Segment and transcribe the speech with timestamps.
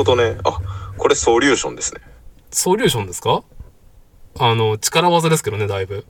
[0.00, 0.38] ほどね。
[0.44, 0.60] あ、
[0.96, 2.00] これソリューションですね。
[2.50, 3.42] ソリューションですか？
[4.38, 6.06] あの、力技ですけどね、だいぶ。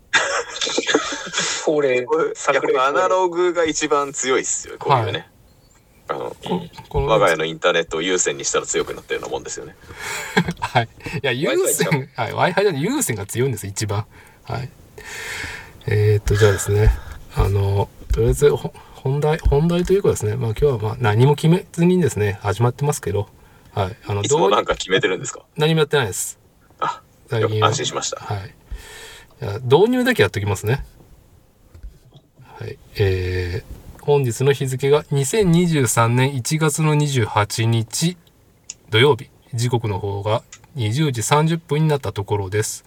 [1.64, 4.76] これこれ、いや、これアナログが一番強いっすよ。
[4.78, 5.28] こういうね。
[6.08, 6.36] あの、
[6.88, 9.74] この我が家のインターネットを有線にしたら強くなったようなもんですよね。
[10.60, 10.88] はい。
[11.22, 14.06] いや、有 Wi-Fi ちゃ線、はい、Wi-Fi じゃない、有線が強いんです、一番。
[14.44, 14.70] はい。
[15.86, 16.90] えー、っと、じゃあですね、
[17.34, 23.28] あの、とりあえず、ほ本題、本題というかですね、まあ今日はまあ何も決めずにですね、始まってますけど、
[23.74, 23.96] はい。
[24.06, 25.42] あの、どうなんか決めてるんですか？
[25.56, 26.38] 何もやってないです。
[26.80, 28.20] あ、最近よ安心しました。
[28.20, 28.54] はい。
[29.62, 30.84] 導入だけやっておきますね。
[32.58, 32.78] はい。
[32.96, 38.16] えー、本日の日付が2023年1月の28日
[38.90, 39.30] 土曜日。
[39.54, 40.42] 時刻の方が
[40.76, 42.84] 20時30分になったところです。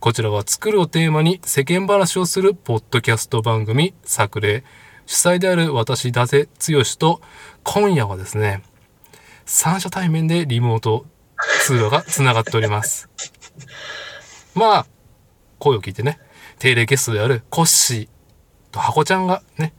[0.00, 4.62] こちらは作るをテーマに世間話をするポッドキャスト番組作例。
[5.04, 7.20] 主催である私、伊達剛と
[7.64, 8.62] 今夜はですね、
[9.50, 11.06] 三者対面でリモート
[11.62, 13.08] 通話がつながっております。
[14.54, 14.86] まあ、
[15.58, 16.20] 声を聞いてね、
[16.58, 18.08] 定例ゲストであるコッシー
[18.70, 19.72] とハコちゃんがね、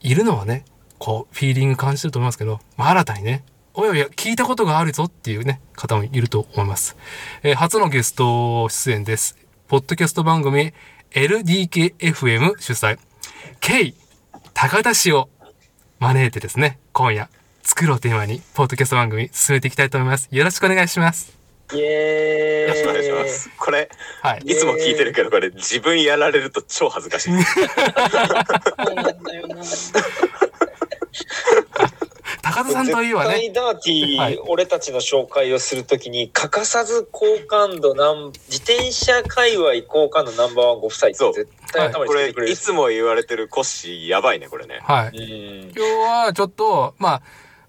[0.00, 0.64] いるのはね、
[0.98, 6.96] こう、フィーリング感じてると思いますけど、まあ、新たにね、おやおや、聞いたことがあるぞっていうね、方もいると思います。
[7.44, 9.38] えー初のゲスト出演です。
[9.68, 10.72] ポッドキャスト番組
[11.12, 12.98] LDKFM 主催、
[13.60, 13.94] K
[14.54, 15.28] 高田氏を
[16.00, 17.30] 招いてですね、今夜、
[17.66, 20.28] 作ろうテーマに、ポッドキャスト番組進めていきたいと思います。
[20.30, 21.36] よろしくお願いします。
[21.74, 23.50] イエーイよろしくお願いします。
[23.58, 23.88] これ、
[24.22, 24.42] はい。
[24.44, 27.32] いつも聞いてるけど、これ自分やられると超恥ずかしい。
[32.40, 45.18] 高田さんといえばね、ダーティー、はい俺たちの紹介をするときに欠かさず好感度なん自転車界隈好感度ナンバーワンご夫妻ってそう絶対頭にこれつけてくれるいつも言われてるコッシーやばいねこれねはい。
[45.18, 47.22] うん今日はちょっと、まあ、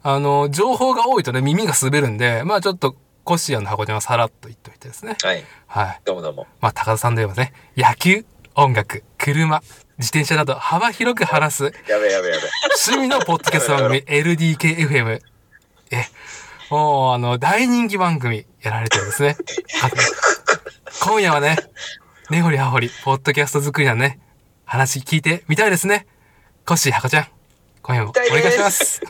[0.04, 5.18] あの、情報が多いとね、耳が滑るんで、まあちょっと、コッシーの箱ちゃんはさらっと言っといてですね。
[5.22, 6.02] はいはい。
[6.06, 8.26] どうもどうもまあ、高田さんといえばね、野球、
[8.56, 9.62] 音楽、車、
[9.98, 12.50] 自転車など幅広く話すやべえやべえやべえ
[12.88, 15.22] 趣味のポッドキャスト番組 LDKFM。
[15.92, 16.06] え、
[16.70, 19.36] もう、あの、大人気番組やられてるんですね。
[19.84, 19.90] あ
[21.06, 21.58] 今夜はね、
[22.30, 24.20] 根掘り葉掘り、ポッドキャスト作りのね、
[24.66, 26.08] 話聞いてみたいですね。
[26.66, 27.28] コッシー、ハコちゃん、
[27.82, 29.02] 今夜もお願いします。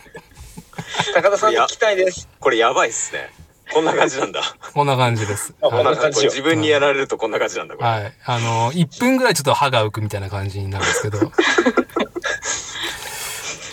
[1.14, 2.30] 高田さんに聞きたいです。
[2.40, 3.30] これやばいっすね。
[3.74, 4.42] こんな感じなんだ。
[4.74, 5.54] こんな感じです。
[5.62, 6.24] あこんなはい感じ。
[6.26, 7.76] 自分にやられるとこんな感じなんだ。
[7.76, 8.14] これ、はい。
[8.26, 11.20] あの、1分ぐらいちょっと歯が浮くみたいな感じになるんですけど。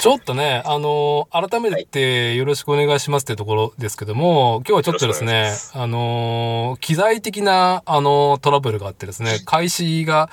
[0.04, 10.28] ちょっとね、あの、改めてよろしくお願いしますってところですけども、今日はちょっとですねあの、機材的な、あの、トラブルがあってですね、開始が、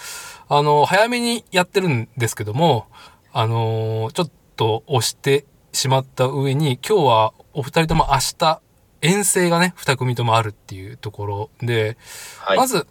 [0.50, 2.88] あの、早めにやってるんですけども、
[3.32, 8.62] あの、ちょっと押してしまった上に、今日はお二人とも明日、
[9.02, 11.98] 遠征がね、二組ともあるっていうところで、
[12.40, 12.58] はい。
[12.58, 12.86] まず、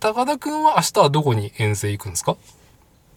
[0.00, 2.36] 高田くんは明日はどこに遠征行くんですか？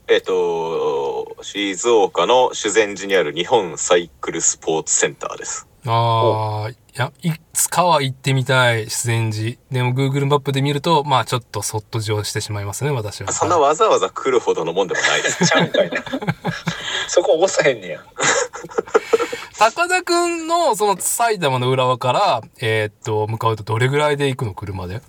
[0.07, 9.57] えっ、と静岡の修善寺にある日本サイクルスポーツセンターですああ、いや、いつかは行ってみたい、自然寺。
[9.71, 13.31] でも Google マップで見ると、まあちょっとそっと乗してしまいますね、私は。
[13.31, 15.45] そんなわざわざ来るほどのもんでもないです。
[15.47, 16.03] ちゃうんかいな。
[17.07, 18.03] そこ押さへんねや。
[19.57, 25.01] 高田くんのその埼玉の浦和から、えーっと、向かうとどれぐらいで行くの車で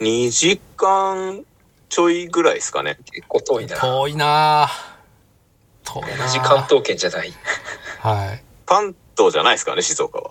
[0.00, 1.44] ？2時間
[1.88, 2.98] ちょいぐらいですかね。
[3.12, 3.76] 結構遠いな。
[3.76, 7.32] 遠いなぁ遠いなぁ同じ関東圏じゃない。
[8.00, 8.42] はい。
[8.64, 10.30] 関東じゃないですかね静岡は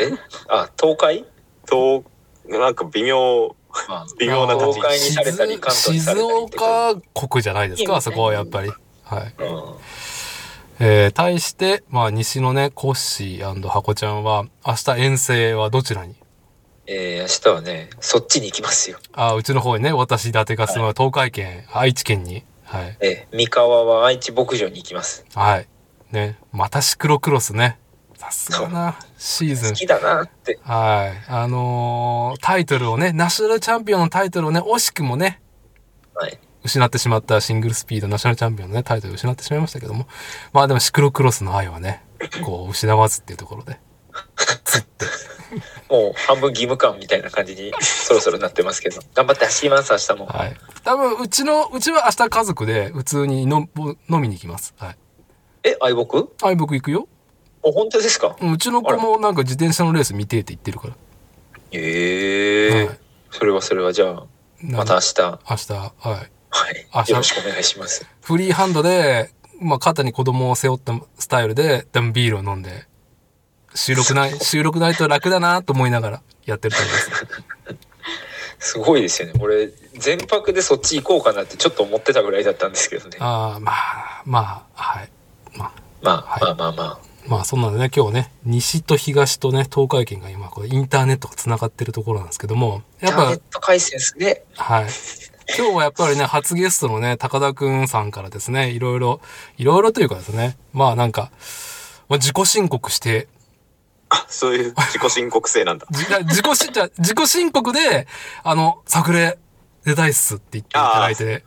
[0.00, 0.10] え？
[0.48, 1.24] あ東海？
[1.68, 2.02] 東
[2.46, 3.54] なんか微妙
[3.88, 8.72] まあ微妙な立ち位置東海にされたり関東にさ静れたりって岡国じゃないですか、そこはやっぱり。
[9.04, 9.34] はい。
[9.38, 9.74] うん
[10.80, 16.14] えー、対して、まあ、西のね、コッシーハコちゃんは、明日遠征はどちらに？
[16.86, 22.44] えー、明日はねそっちに行きますよあ、うちの方にね、私、伊達が住む東海県、愛知県に。
[22.64, 22.96] はい。
[23.00, 25.68] えー、三河は愛知牧場に行きますはい。
[26.12, 27.78] ね、またシクロクロスね。
[28.30, 29.68] さすがな、シーズン。
[29.70, 31.30] 好きだなってはい。
[31.30, 35.40] あのータイトルをね、ナショナルチャンピオンのタイトルをね、惜しくもね、
[36.14, 40.06] はい失ってしまったシングルスピードナショナルチャンピオンのね、タイトルを失ってしまいましたけども。
[40.52, 42.04] まあでもシクロクロスの愛はね、
[42.44, 43.78] こう、失わずっていうところで。
[45.88, 50.56] もう半分義務感みたいな感じにそろそろなってますけど頑張って走ります明日もはい。
[50.84, 53.68] 多分、うちの、うちは明日家族で普通にの
[54.10, 54.74] 飲みに行きます。
[54.76, 54.98] はい。
[55.62, 57.08] え愛木はい、僕行くよ。
[57.68, 58.36] お本当ですか？
[58.40, 60.94] うちの子もなんか自転車のレース見てって言ってるから。
[61.72, 62.98] ええはい
[63.30, 64.26] それはそれはじゃあ
[64.62, 65.14] また明日
[65.50, 66.30] 明日、はい。
[66.50, 67.04] はいあ。
[67.06, 68.06] よろしくお願いします。
[68.22, 69.30] フリーハンドで、
[69.60, 72.86] まあ、肩に子供を背負ったスタイルで、多分ビールを飲んで、
[73.74, 77.26] 収録ない、収録ないと楽だなと思いながらやってると思います。
[78.72, 79.34] すごいですよね。
[79.40, 83.18] 俺、全泊でそっち行こうかなってちょっと思ってたぐらいだったんですけどね。
[83.20, 85.10] ああ、まあ、まあ、はい。
[85.54, 85.72] まあ、
[86.02, 87.07] まあ、はいまあまあまあ。
[87.28, 94.44] まあ、そんなんでね、今日ね、西と東とね、東海圏が今、これインターネットが繋がってるところなんですけども、やっぱネッ、ト回線すね。
[94.56, 94.86] はい。
[95.56, 99.20] 今日はやっぱりね、 初ゲストのね、高田くんさんからですね、いろいろ、
[99.58, 101.30] いろいろというかですね、まあなんか、
[102.08, 103.28] まあ、自己申告して、
[104.08, 105.86] あ、そういう自己申告制なんだ。
[105.92, 108.06] 自己し、じゃあ自己申告で、
[108.42, 109.38] あの、作例
[109.84, 111.44] 出たいっすって言っていただいて、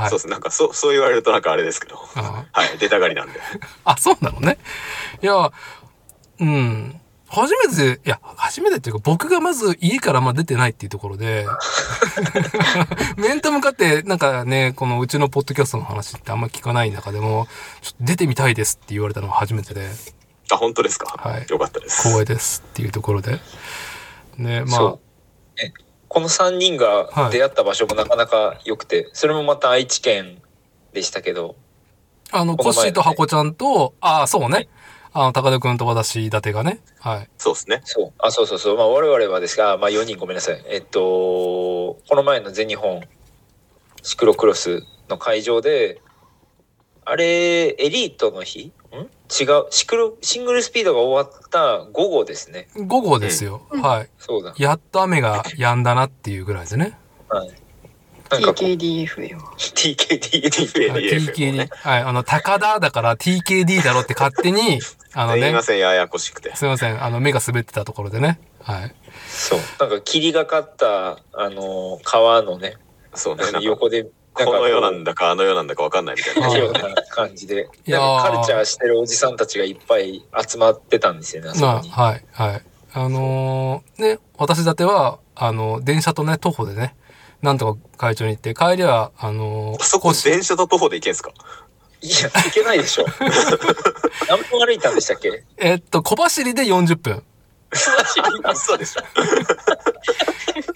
[0.00, 0.18] はいそう。
[0.18, 0.28] です。
[0.28, 1.98] なんか、そう、そう言われるとなんかあれですけど。
[2.16, 2.78] あ はい。
[2.78, 3.40] 出たがりなんで。
[3.84, 4.58] あ、そうなのね。
[5.22, 5.50] いや、
[6.40, 7.00] うん。
[7.28, 11.46] 初めて、いや、初めてっていうか、僕がまず家からまあ出てないっていうところで、
[13.16, 17.48] 面と向かって、なんかね、このうちのポッドキャストの話ってあんま聞かない中でも、
[17.82, 19.88] ちょっと出てみたいですって言われたのが初めてで、
[20.52, 21.06] あ、本当ですか？
[21.28, 22.02] はいよかったです。
[22.02, 23.40] 光栄ですっていうところで。
[24.36, 25.72] ね、まそうえ
[26.14, 30.40] この3人が出会った場所もなかなか良くて、それもまた愛知県
[30.92, 31.56] でしたけど、
[32.30, 34.68] あ、あの、コッシーとハコちゃんと、ああ、そうね。
[35.12, 36.78] あの、高田くんと私、伊達がね。
[37.00, 37.28] はい。
[37.36, 37.82] そうですね。
[37.84, 40.64] そう、あ、そうそうそう、まあ我々はですが、まあ4人ごめんなさい。
[40.68, 43.02] えっと、この前の全日本
[44.04, 46.00] シクロクロスの会場で、
[47.04, 48.72] あれ、エリートの日ん
[49.30, 52.68] 違う、シクロ、シングルスピードが終わった午後ですね。
[52.76, 53.62] 午後ですよ。
[53.70, 54.10] はい。
[54.18, 54.54] そうだ。
[54.58, 56.98] やっと雨が止んだなっていうぐらいでね。
[57.28, 57.50] はい。
[58.30, 59.38] なんかこう TKDF よ。
[59.58, 60.90] TKD。
[60.90, 61.68] はい TKDF TKD。
[61.70, 62.02] はい。
[62.02, 64.80] あの、高田だから TKD だろって勝手に、
[65.14, 66.54] あのねすいま、せん、ややこしくて。
[66.56, 67.02] すいません。
[67.02, 68.40] あの、目が滑ってたところでね。
[68.62, 68.94] はい。
[69.28, 69.60] そう。
[69.78, 72.76] なんか霧がかった、あの、川のね、
[73.14, 73.44] そうね。
[73.44, 76.48] なんか横で、この世なんだだかあの世なんだかわかんないみたいな。
[76.50, 81.90] あような感じで、いやーなんかカルチャーしてるおじさんたちがいっぱい集まってたんですよね、あそこまあ、に。
[81.90, 82.62] はい、はい。
[82.92, 86.94] あのーね、私だっては、あの、電車とね、徒歩でね、
[87.42, 91.30] なんとか会長に行って、帰りは、あのーあそこ電車と徒歩で行けんすか？
[92.00, 93.06] いや、いけないでしょ。
[94.28, 95.42] 何分歩いたんでしたっけ？
[95.58, 97.22] えっと、小走りで40分。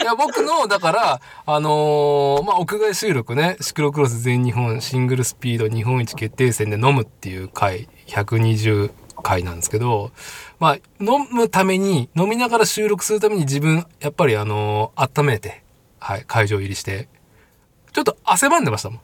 [0.01, 8.91] いや、僕の、だから、あのーまあ、屋外収録ね、シクロクロス全日本シングルスピード日本一決定戦で飲むっていう回、120
[9.23, 10.13] 回なんですけど、
[10.59, 15.63] まあ、飲むために、飲みながら収録するために自分、やっぱりあのー温めて、
[16.01, 17.09] はい、会場入りして、
[17.93, 19.01] ちょっと汗ばんでましたもん。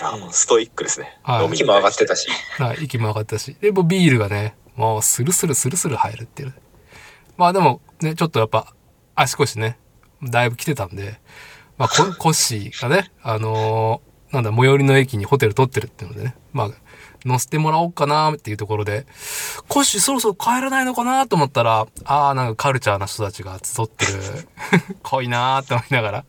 [0.00, 1.18] あもうストイックですね。
[1.22, 2.28] はい飲み息も上がってたし。
[2.58, 3.56] はい、息も上がったし。
[3.60, 6.54] で、ビールがね、もうスルスルスルスル入るっていう。
[7.36, 8.74] まあでもね、ちょっとやっぱ
[9.14, 9.78] 足腰ね、
[10.22, 11.20] だいぶ来てたんで、
[11.78, 16.70] まあコ コッシーがね、あのーなんだ、最寄りの駅にホテル取ってるっていうのでね、まあ、
[17.24, 19.06] 乗せてもらおうかなっていうところで、
[19.68, 24.12] コッシーそろそろ帰らないのかなと思ったら、ああ、なんかカルチャーな人たちが集ってる、
[25.02, 26.24] 濃いなーって思いながら。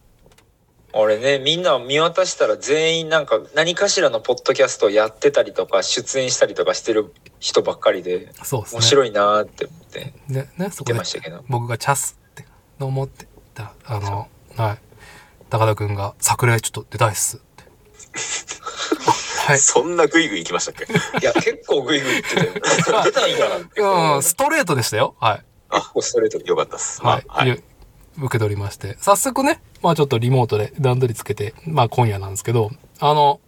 [0.93, 8.77] 俺ね、みんな見渡したら全員なんか何かしらのポッドキャストをやってたりとか、出演したりとかしてる人ばっかりで、そうですね。
[8.77, 11.43] 面白いなーって思ってで、ね、そこ見てでましたけど。
[11.49, 12.45] 僕がチャスって、
[12.79, 14.77] どうもってたら、あの、はい。
[15.49, 17.63] 高田くんが、桜井ちょっと出たいっすって。
[19.05, 19.11] あ
[19.51, 19.59] はい。
[19.59, 20.85] そんなグイグイ行きましたっけ？
[21.21, 22.35] いや、結構グイグイ言って
[22.83, 23.03] たよ。
[23.03, 23.81] 出たんやなって。
[23.81, 25.15] うん、ストレートでしたよ。
[25.19, 25.43] はい。
[25.71, 26.45] 結構ストレートで。
[26.47, 27.01] よかったっす。
[27.01, 27.25] はい。
[27.27, 27.63] まあはい。
[28.17, 28.97] 受け取りまして。
[28.99, 33.39] 早速ね、まあちょっとリモートで段取りつけて、まあ今夜なんですけど、あの、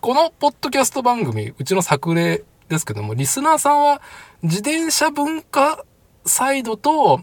[0.00, 4.02] このポッドキャスト番組、うちの作例ですけども、リスナーさんは
[4.42, 5.84] 自転車文化
[6.24, 7.22] サイドと、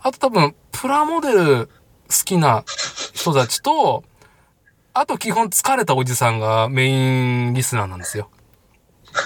[0.00, 1.70] あと多分、プラモデル好
[2.24, 2.64] きな
[3.12, 4.04] 人たちと、
[4.94, 8.30] あと基本疲れたおじさんがメインリスナーなんですよ。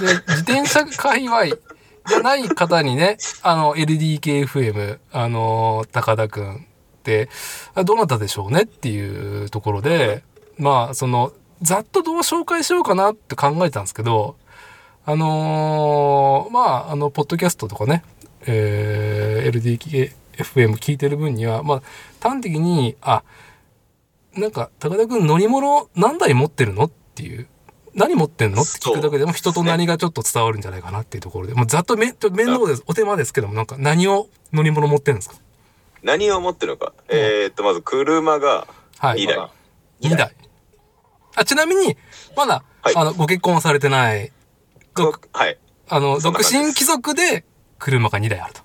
[0.00, 6.66] で、自転車界隈じゃない方にね、あの、LDKFM、あの、高田くん
[7.10, 7.28] て、
[7.74, 10.22] あどなたでしょうねっていうところで、
[10.58, 14.36] まあ、その、ざっとどう紹介しようかなって考えてたんですけど、
[15.06, 18.04] あのーまあ、あの、ポッドキャストとかね、
[18.46, 21.82] えー、LDKFM 聞いてる分には、まあ、
[22.20, 23.22] 端的に、あ、
[24.36, 27.46] なんか、高田くん乗り物何台持ってるのっていう、
[27.94, 35.36] 何持ってんのって聞くだけでも人と何がちょっと伝わるんじゃないかなっていうところで、もうざっとめ、面倒です、お手間ですけども、なんか何を乗り物持ってるんですか？
[36.02, 36.92] 何を持ってるのか。
[37.08, 38.66] えーっと、まず車が
[38.98, 39.20] はい。
[39.20, 39.38] 二台
[40.02, 40.34] 2台。
[41.36, 41.96] あ、ちなみに、
[42.36, 44.32] まだ、はいあの、ご結婚されてない、
[44.96, 45.58] どはい。
[45.88, 47.44] あの、独身貴族で
[47.78, 48.60] 車が2台あると。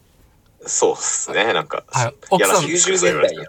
[0.67, 1.53] そうっすね。
[1.53, 3.47] なんか、はい奥さんやらしい90年代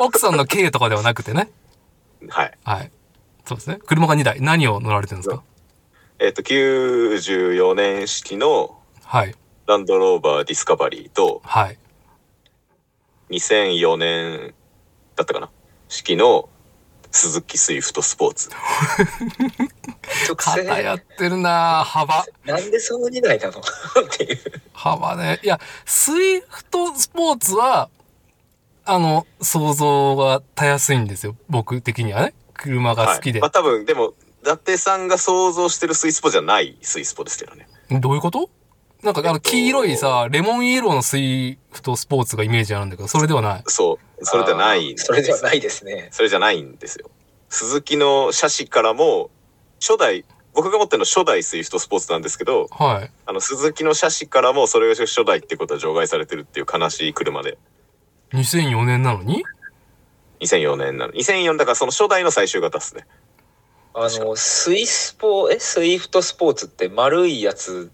[0.00, 1.50] 奥さんの経営とかではなくてね。
[2.28, 2.58] はい。
[2.64, 2.92] はい。
[3.46, 3.78] そうですね。
[3.86, 4.40] 車が2台。
[4.40, 5.42] 何を乗られてるんですか？
[6.18, 9.34] えっ、と、94年式のはい。
[9.66, 11.78] ランドローバーディスカバリーと、はい。
[13.30, 14.54] 2004年
[15.16, 15.50] だったかな？
[15.88, 16.48] 式の
[17.10, 18.50] スズキスイフトスポーツ。
[20.28, 22.24] 直 線偏ってるなぁ幅。
[22.44, 23.62] なんでその2台なの っ
[24.16, 24.38] ていう。
[24.74, 25.40] 幅ね。
[25.42, 27.88] いや、スイフトスポーツは、
[28.84, 31.36] あの、想像がたやすいんですよ。
[31.48, 32.34] 僕的にはね。
[32.54, 33.40] 車が好きで。
[33.40, 37.68] はい、まあ多分、でも、伊達さんが想像してるスイスポじゃないスイスポですけどね。
[37.90, 38.50] どういうこと？
[39.02, 43.62] なんか、あの、えっと黄色いさ、レモンイエローのスイフトスポーツがイメージあるんだけど、それではない。
[43.66, 44.24] そう。
[44.24, 46.08] それじゃないんですそれではないですね。
[46.10, 47.10] それじゃないんですよ。
[47.48, 49.30] スズキの車種からも、
[49.80, 53.10] 初代、僕が持ってるのは初代スイフトスポーツなんですけど、はい。
[53.26, 57.56] あの、スズキの車種からもそれが初代ってことは除外されてるっていう悲しい車で、
[58.32, 59.44] 2004年なのに
[60.40, 61.12] ？2004年なの。
[61.12, 63.06] 2004だからその初代の最終型ですね。
[63.94, 67.90] あの、スイスポ、え、スイフトスポーツって丸いやつ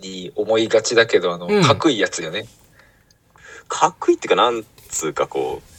[0.00, 2.46] に思いがちだけど、あの、うんかっこいいやつよね。
[3.68, 5.70] かっこいいっていうか、なんつうかこう、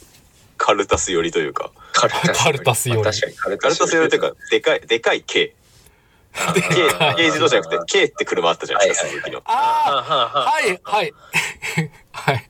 [0.58, 5.56] カルタス寄りというか、カルタスカルタスよりまあ確かにカルカルタス寄りというか、でかい、でかい K。
[6.34, 6.62] K、
[7.18, 9.42] K 自動車じゃなくて、K って車あったじゃないですか、はいはいはい鈴木の。
[9.46, 9.52] あ
[9.86, 11.14] ああはい、はい。
[12.12, 12.50] はい。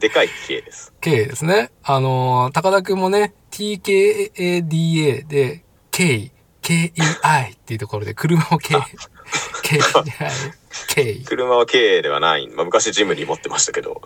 [0.00, 0.94] でかい K です。
[1.00, 1.70] K ですね。
[1.82, 8.76] あのー高田くんもね、TKADA で、K、KEI っていうところで、車を K、
[9.64, 10.52] KEI、
[10.88, 12.48] K、車は K ではない。
[12.48, 14.02] まあ、昔ジムに持ってましたけど、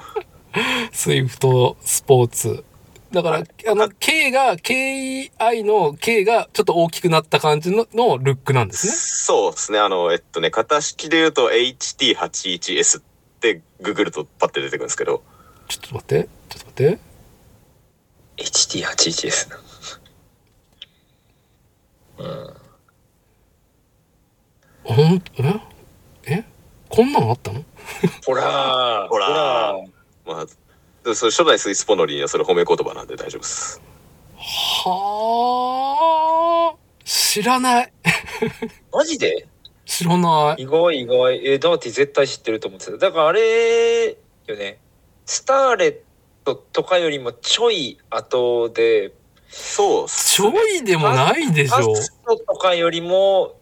[0.92, 2.64] スイフトスポーツ。
[3.12, 8.92] だから、あの、K が、KEI の K がちょっと大きくなった感じののルックなんですね。
[8.92, 9.78] そうですね。
[9.78, 13.02] あの、えっとね、型式で言うと HT81S っ
[13.40, 15.22] てググるとパッて出てくるんですけど、
[15.68, 16.98] ちょっと待って、ちょっと待って。
[18.42, 19.50] HT81 です。
[22.18, 22.65] うん。
[24.86, 25.60] ほん、え？
[26.28, 26.44] え？
[26.88, 27.64] こんなのあったの？
[28.24, 29.86] ほらーほらー
[30.24, 30.46] まあ、
[31.04, 33.80] でそれ初代スイスポノリーにはそれ褒め言葉なんで大丈夫です。
[34.36, 34.76] は
[36.72, 37.92] あ、知らない。
[38.92, 39.48] マジで？
[39.84, 40.62] 知らない。
[40.62, 41.46] 意外意外。
[41.46, 42.92] え、ダーティ絶対知ってると思ってた。
[42.98, 44.16] だからあれ
[44.46, 44.78] よね。
[45.24, 45.96] スターレッ
[46.44, 49.12] トとかよりもちょい後で、
[49.48, 51.96] そうちょいでもないでしパょ。
[51.96, 53.55] ストとかよりも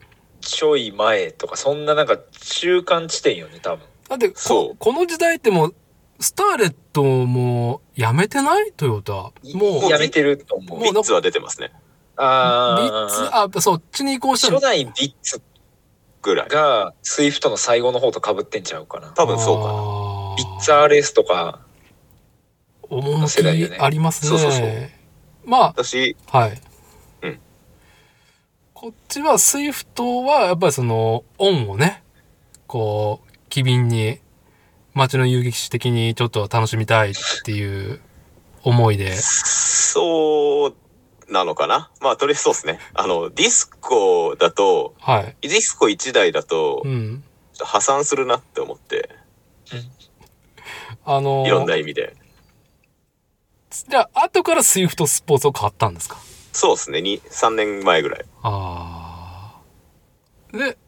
[0.45, 3.85] ちょい前とか、そんななんか中間地点よね、多分。
[4.09, 5.75] だってそうこ、この時代ってもう、
[6.21, 8.73] スターレットもやめてない？
[8.73, 9.13] トヨタ。
[9.13, 9.33] も
[9.87, 10.81] う、やめてると思う。
[10.81, 11.69] ビッツは出てますね。
[11.69, 11.75] ビ
[12.19, 13.49] あッツ、あ。
[13.53, 15.43] あ、そっちに移行したの初代ビッツ
[16.23, 16.49] ぐらい。
[16.49, 19.09] がスイフトの最後の方と被ってんちゃうかな。
[19.09, 19.73] 多分そうかな。
[19.73, 21.61] なビッツ RS とか、
[22.89, 23.43] 趣
[23.81, 24.29] ありますね。
[24.29, 24.91] そうそうそう
[25.45, 26.61] ま私、あ、はい。
[28.85, 32.03] うんこっちはスイフトはやっぱりそのオンをね、
[32.67, 34.19] こう、機敏に
[34.93, 37.15] 街の遊撃手的にちょっと楽しみたいっ
[37.45, 38.01] ていう
[38.63, 39.17] 思いで。
[39.17, 41.91] そうなのかな？
[42.03, 42.79] まあ、とりあえずそうですね。
[42.93, 45.37] あの、ディスコだと、はい。
[45.41, 47.25] ディスコ1台だとう、ん。
[47.55, 49.09] ちょっと破産するなって思って、
[51.07, 52.15] あのいろんな意味で。
[53.89, 56.19] じゃあ、後からスイフトスポーツを買ったんですか？
[56.55, 57.03] そうですね。
[57.03, 58.25] に3年前ぐらい。
[58.43, 59.61] あ
[60.53, 60.57] あ。
[60.57, 60.79] で、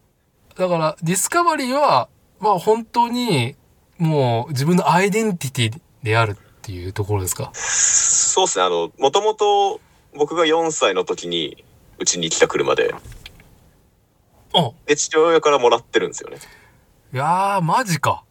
[0.57, 2.09] だから、ディスカバリーは、
[2.41, 3.57] まあ本当に、
[3.99, 7.51] もう自分のアイデンティティであるっていうところですか？
[7.55, 8.65] そうですね。
[8.65, 9.81] あの、もともと
[10.15, 11.65] 僕が4歳の時に
[11.99, 12.95] うちに来た車で、
[14.55, 16.39] あ、で、父親からもらってるんですよね。
[17.13, 18.23] いやー、マジか。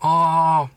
[0.00, 0.68] あ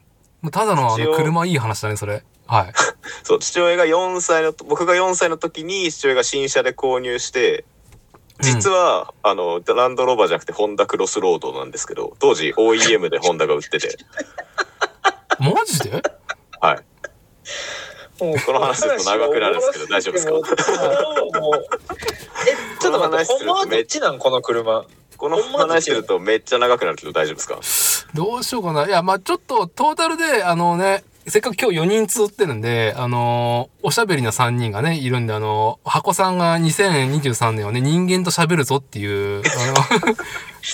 [0.43, 2.23] あ、ただのあの車いい話だね、それ。
[2.47, 2.73] はい。
[3.23, 7.65] そう、父親が4歳の、僕が4歳の時に父親が新車で購入して、
[8.39, 13.97] 実は、あの、ランドローバーじゃなくてホンダクロスロードなんですけど、当時 OEM でホンダが売ってて、
[15.39, 16.01] マジで？
[16.61, 18.23] はい。
[18.23, 20.31] もうこの話すると長くなるんですけど大丈夫ですか？
[20.33, 20.39] え、
[22.79, 24.19] ちょっと待って、ほんまはどっちなん？
[24.19, 24.85] この車。
[25.17, 28.09] この話するとめっちゃ長くなるけど大丈夫ですか？
[28.13, 28.85] どうしようかな。
[28.85, 40.15] いや、まあちょっとトータルで、あのね、せっかく今日4人集ってるんで、あのおしゃべりな3人がね、いるんで、あの箱さんが2023年はね、人間と喋るぞっていう、あの、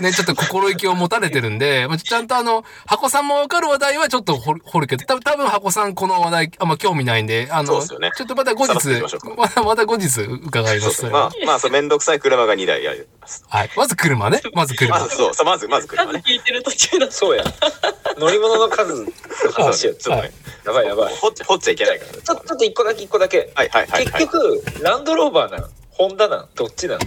[0.02, 10.82] ね、ちょっと心意気を持たれてるんで、 まあ、ちゃんとあの、箱さんもわかる話題はちょっと掘る掘るけど、多分多分箱さんこの話題あんま興味ないんで、あの、ねちょっとまた後日ましょうか、また、また後日伺いま。
[10.82, 11.06] そうです。
[11.06, 13.44] まあ、まあ、そう、めんどくさい車が2台あります。
[13.48, 13.70] はい。
[13.76, 14.42] まず車ね。
[14.54, 15.08] まず車ま。
[15.08, 16.24] ず、そう、そうまず、まず車ね。
[16.26, 17.12] 聞いてる途中だ。
[17.12, 17.44] そうや。
[18.18, 19.12] 乗り物の数の
[19.54, 19.94] 話や。
[19.96, 20.32] ちょっとね。
[20.66, 21.16] やばいやばい。
[21.16, 22.18] 掘っちゃ掘っちゃいけないからね。
[22.24, 23.52] ちょちょっと一個だけ一個だけ。
[23.56, 24.24] はいはいはい、はい。
[24.24, 27.00] 結局、ランドローバーなんホンダなんどっちなん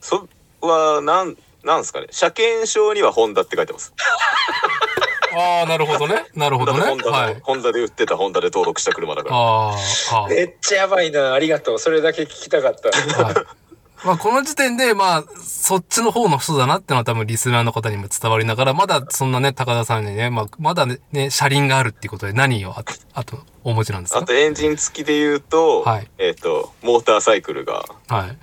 [0.00, 0.28] そ
[0.60, 1.36] は、なん、
[1.66, 2.06] なんですかね。
[2.10, 3.92] 車検証にはホンダって書いてます。
[5.36, 6.24] ああ、なるほどね。
[6.34, 6.80] なるほどね。
[6.80, 7.40] ホンダで、はい。
[7.42, 9.36] ホンダで売ってたホンダで登録した車だから。
[9.36, 10.28] あーあー。
[10.28, 11.34] めっちゃやばいな。
[11.34, 11.78] ありがとう。
[11.78, 13.22] それだけ聞きたかった。
[13.22, 13.34] はい。
[14.04, 24.20] まあ、この時点で、まあ、そっちの方の人だなってのは多分リスナーの方にも伝わりながら、まだそんなね、高田さんにね、まあ、まだね、ね車輪があるっていうことで何をあと、あと、お持ちなんですか？
[24.20, 28.38] あとエンジン付きで言うと、はいえっ、と、モーターサイクルが、はい。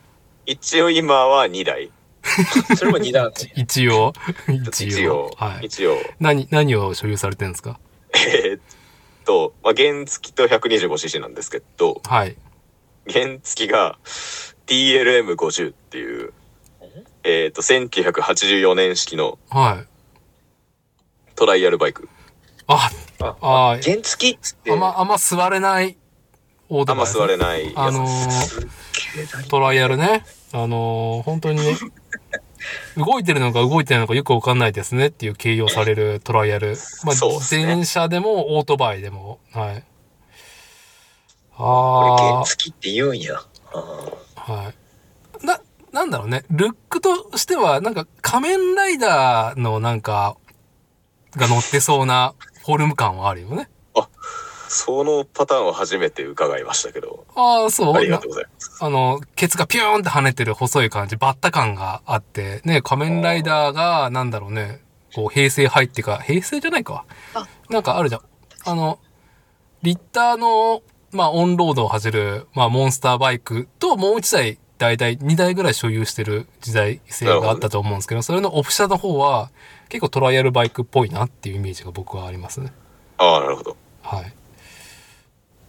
[0.45, 1.91] 一応今は2台。
[2.77, 3.53] それも二段ね。
[3.55, 4.13] 一応、
[4.47, 5.65] 一応一応。、はい。
[5.65, 5.97] 一応。
[6.19, 7.79] 何、何を所有されてるんですか？
[8.13, 8.61] えーっ
[9.25, 12.35] と、まあ、原付きと 125cc なんですけど、はい。
[13.11, 13.97] 原付きが
[14.67, 16.33] TLM50 っていう、
[17.23, 19.87] えーっと、1984年式のはい。
[21.35, 22.07] トライアルバイク。
[22.67, 22.89] あ、
[23.19, 24.71] あ、あー原付きって？
[24.71, 25.97] あんま、あんま座れない
[26.69, 27.79] オートあんま座れないやつです。
[27.79, 30.23] あのー、トライアルね。
[30.53, 31.75] あのー、本当にね、
[32.97, 36.77] 動いてるのか動いてるのかよくわかんないですねっていう形容されるトライアル。
[37.03, 39.39] まあ、そうっすね自転車でもオートバイでも。
[39.51, 39.83] はい。
[41.55, 43.35] これあ原付きって言うんや。
[43.73, 44.73] ああ、は
[45.41, 45.45] い。
[45.45, 45.59] な、
[45.91, 46.43] なんだろうね。
[46.49, 50.35] ルックとしては、なんか仮面ライダーのなんか、
[51.35, 53.69] が乗ってそうなフォルム感はあるよね。
[54.73, 57.95] そのパターンは初めて伺いましたけど、ああ、そう。
[57.95, 58.77] ありがとうございます。
[58.83, 64.81] あの、ケツがピューンって跳ねてる細い感じ、バッタ感があって、ね、仮面ライダーが、なんだろうね、
[65.13, 67.05] こう、平成入ってか、平成じゃないか。
[67.69, 68.21] なんかあるじゃん。
[68.65, 68.99] あの、
[69.83, 79.51] リッターの、まあ、オンロードを走る、まあ、モンスターバイクと、もう一台、だいたい2台ぐらい所有してる時代性があったと思うんですけど、それのオフ車の方は、
[79.89, 82.73] 結構トライアルバイクっぽいなっていうイメージが僕はありますね。
[83.17, 83.77] ああ、なるほど。
[84.01, 84.33] はい。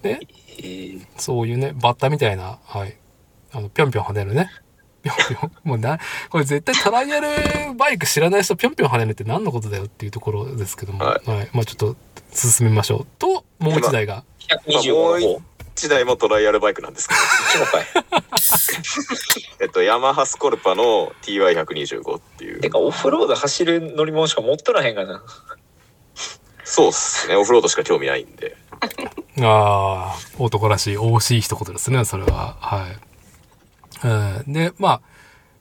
[0.04, 0.20] で、
[0.58, 2.96] えーそういうね、バッタみたいな、はい。
[3.52, 4.50] あの、ぴょんぴょん跳ねるね。
[5.02, 5.52] ぴょんぴょん。
[5.64, 11.04] もうな、これ絶対トライアルバイク知らない人ぴょんぴょん跳ねるって何のことだよっていうところですけども。
[11.04, 11.20] は。
[11.24, 11.96] はいまあちょっと
[12.32, 13.06] 進めましょう。
[13.18, 14.24] と、もう一台が。
[14.66, 15.34] 125の方。
[15.36, 15.42] こ
[15.76, 17.20] 1台もトライアルバイクなんですけど。
[19.60, 22.70] えっと、ヤマハスコルパの TY125 っていうて。
[22.70, 25.22] か、オフロード走る乗り物しか持っとらへんがな。
[26.74, 27.37] そうっすね。
[27.37, 28.56] オフロードしか興味ないんで。
[29.40, 32.56] ああ、男らしい、惜しい一言ですね、それは。
[32.58, 32.88] は
[34.02, 34.06] い。
[34.08, 35.00] うん、で、まあ、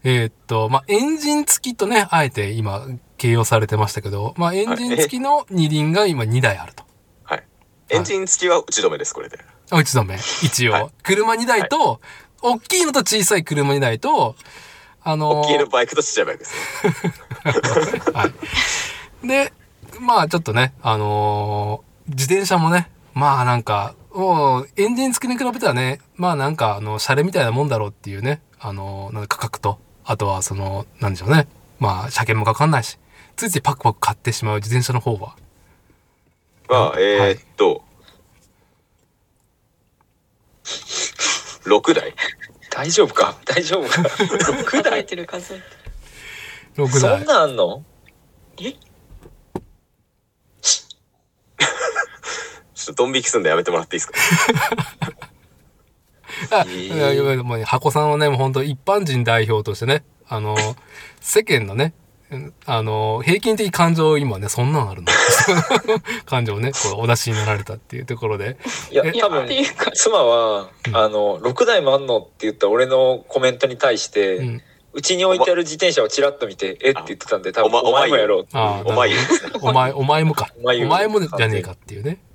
[0.04, 6.84] えーっと、まあ、エンジン付きとね、あえて今、形容されてましたけど、まあ、エンジン付きの二輪が今2台あると。
[7.26, 7.44] はい。
[7.90, 9.38] エンジン付きは打ち止めです、これで。
[9.70, 10.16] あ、打ち止め。
[10.42, 10.72] 一応。
[10.72, 12.02] はい車2台と、
[12.42, 14.36] 大きいのと小さい車2台と、
[15.04, 18.02] あのー大きいのバイクとちっちゃいバイクですね。
[18.16, 18.28] は
[19.24, 19.28] い。
[19.28, 19.54] で、
[20.00, 31.48] まあちょっとね、あのー自転車もね、まあなんか、もう、エンジン付きに比べたらね、まあなんか、あの、シャレみたいなもんだろうっていうね、あのーなんか価格と、あとはその、なんでしょうね。
[31.80, 32.98] まあ、車検もかかんないし、
[33.38, 35.36] ついついパクパク買ってしまう自転車の方は。
[36.68, 37.84] まあ、えーっと、
[41.66, 42.14] 6台？
[42.70, 43.36] 大丈夫か？
[43.46, 47.26] 大丈夫か ?6 数え台てる数えて6そ台ん。
[47.26, 47.84] なんあんの？
[52.86, 55.18] ちょっとドン引きすんでやめてもらっていいですか？
[56.60, 60.56] あ、えーいやいやもうね箱さんはね、もう本当一般人代表としてね、あの、
[61.22, 61.94] 世間のね、
[62.32, 65.08] うんあの、平均的感情を今ね、そんなんあるの。
[66.26, 68.58] 感情をね、こう、お出しになられたっていうところで。
[68.92, 69.48] いやえ、いや多分
[69.94, 74.62] 妻は、うんあの、6台もあんのって言った俺のコメントに対して、うん。
[74.96, 78.48] うちに置いてある自転車をチラッと見て、えって言ってたんで、多分お前もやろう
[78.86, 79.12] お前。
[79.62, 80.50] お前、お前もか。
[80.64, 82.33] お前もじゃねえかっていうねうん。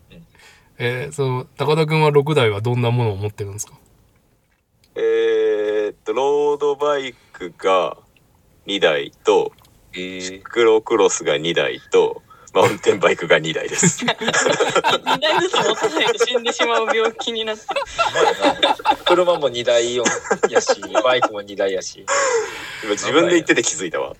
[0.79, 3.75] えーその、高田くんは6台はどんなものを持ってるんですか？
[4.95, 7.97] えーっと、ロードバイクが
[8.67, 9.53] 2台と、
[9.93, 12.23] えークロクロスが2台と、
[12.55, 14.05] マウンテンバイクが2台です。
[14.07, 17.65] 2台ずつ持たないと死んでしまう病気になって
[19.05, 20.05] 車も2台や
[20.61, 22.07] し、バイクも2台やし。
[22.83, 24.15] 今自分で言ってて気づいたわ。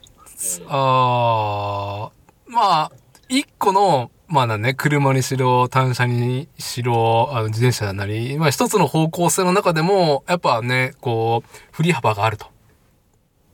[0.69, 2.93] あー、まあ、
[3.29, 12.47] 1個の、まあね、車にしろ、単車にしろ、あの自転車なり、まあ一つの方向性の中でも、やっぱね、こう、振り幅があると。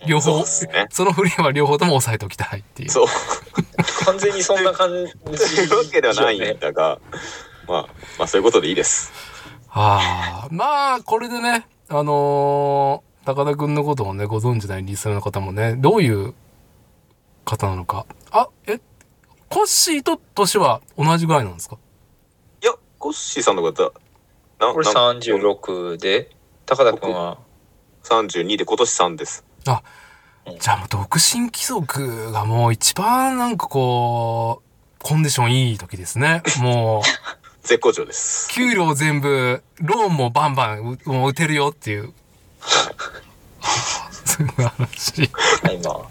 [0.06, 2.90] 両方、そねその振り幅両方とも押さえておきたいっていう。
[2.90, 3.06] そう。
[4.04, 5.12] 完全にそんな感じ。
[5.12, 6.98] というわけではないんだが、
[7.68, 7.86] まあ、
[8.18, 9.12] まあそういうことでいいです。
[9.70, 16.34] ああ、まあ、これでね、あのー高田くんのことをね、ご存知ないリスナーの方もね、どういう
[17.46, 18.04] 方なのか。
[18.30, 18.78] あ、え、
[19.54, 21.78] コッシーと年は同じぐらいなんですか？
[22.98, 23.92] コッシーさんの方、
[24.58, 26.30] なこれな36で、
[26.66, 27.38] 高田君は、
[28.02, 29.44] 32で今年3です。
[29.66, 29.82] じゃ
[30.72, 36.42] あもう独身貴族がもう一番なんかこう、コンディションいい時ですね。
[36.60, 37.02] もう、
[37.62, 38.48] 絶好調です。
[38.50, 42.12] 給料全部、ローンもバンバンうもう打てるよっていう。
[44.24, 45.24] 素晴らしい。
[45.24, 45.30] い
[45.62, 46.08] タイマ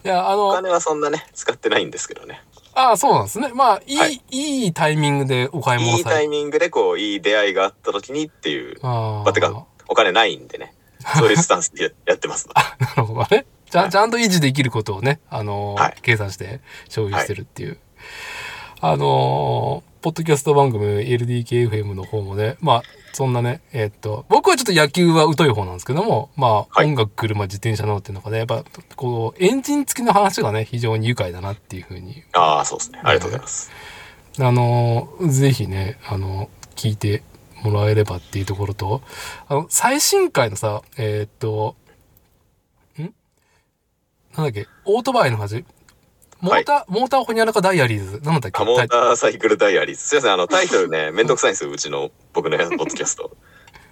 [0.00, 0.02] ー。
[0.02, 2.42] 個人や、あの、お金はそんなね、使ってないんですけどね。
[2.74, 3.52] ああ、そうなんですね。
[3.54, 10.74] まあ、いい、はいい、いタイミングでお買い物いいされタイミングでこう、いい出会いがあった時にっていう、あまあ、てか、お金ないんでね。
[11.16, 12.48] そういうスタンスでや やってます。
[12.78, 13.46] なるほどね。
[13.70, 17.78] ちゃん、ちゃんと維持できることをね、あのーはい計算して消費してるっていう。
[18.80, 26.86] あのーポッドキャスト番組 LDKFM の方もね、まあ、そんなね、えっと、僕はちょっと野球は疎い方なんですけども、まあ、はい。
[26.86, 28.64] 音楽、車、自転車のっていう中で、やっぱ、
[28.96, 32.22] こう、エンジン付きの話がね、非常に愉快だなっていうふうに。
[32.32, 33.00] ああ、そうですね。
[33.02, 33.70] ありがとうございます。
[34.38, 37.22] あの、ぜひね、あの、聞いて
[37.62, 39.02] もらえればっていうところと、
[39.48, 41.74] あの、最新回のさ、えーっと、
[42.98, 43.02] ん？
[44.36, 45.64] なんだっけ、オートバイの話？
[46.40, 48.20] モーター、モーターホニャラカダイアリーズ。
[48.24, 48.52] なんだっけ？
[48.52, 50.02] カモーターサイクルダイアリーズ。
[50.02, 53.30] すいません、あの、 タイトルね、めんどくさいんですよ、うちの、僕のやつ ポッドキャスト。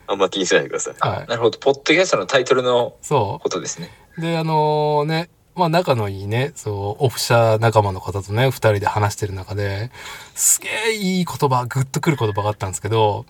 [0.07, 0.95] あんま気にしないでください。
[1.01, 1.27] はい。
[1.29, 1.59] なるほど。
[1.59, 3.91] ポッドキャストのタイトルのそことですね。
[4.17, 4.23] う。
[4.23, 9.91] で、あのね、まあ仲のいいね、そう、オフ社仲間の方とね、二人で話してる中で、
[10.35, 13.27] すげえいい言葉、グッとくる言葉があったんですけど、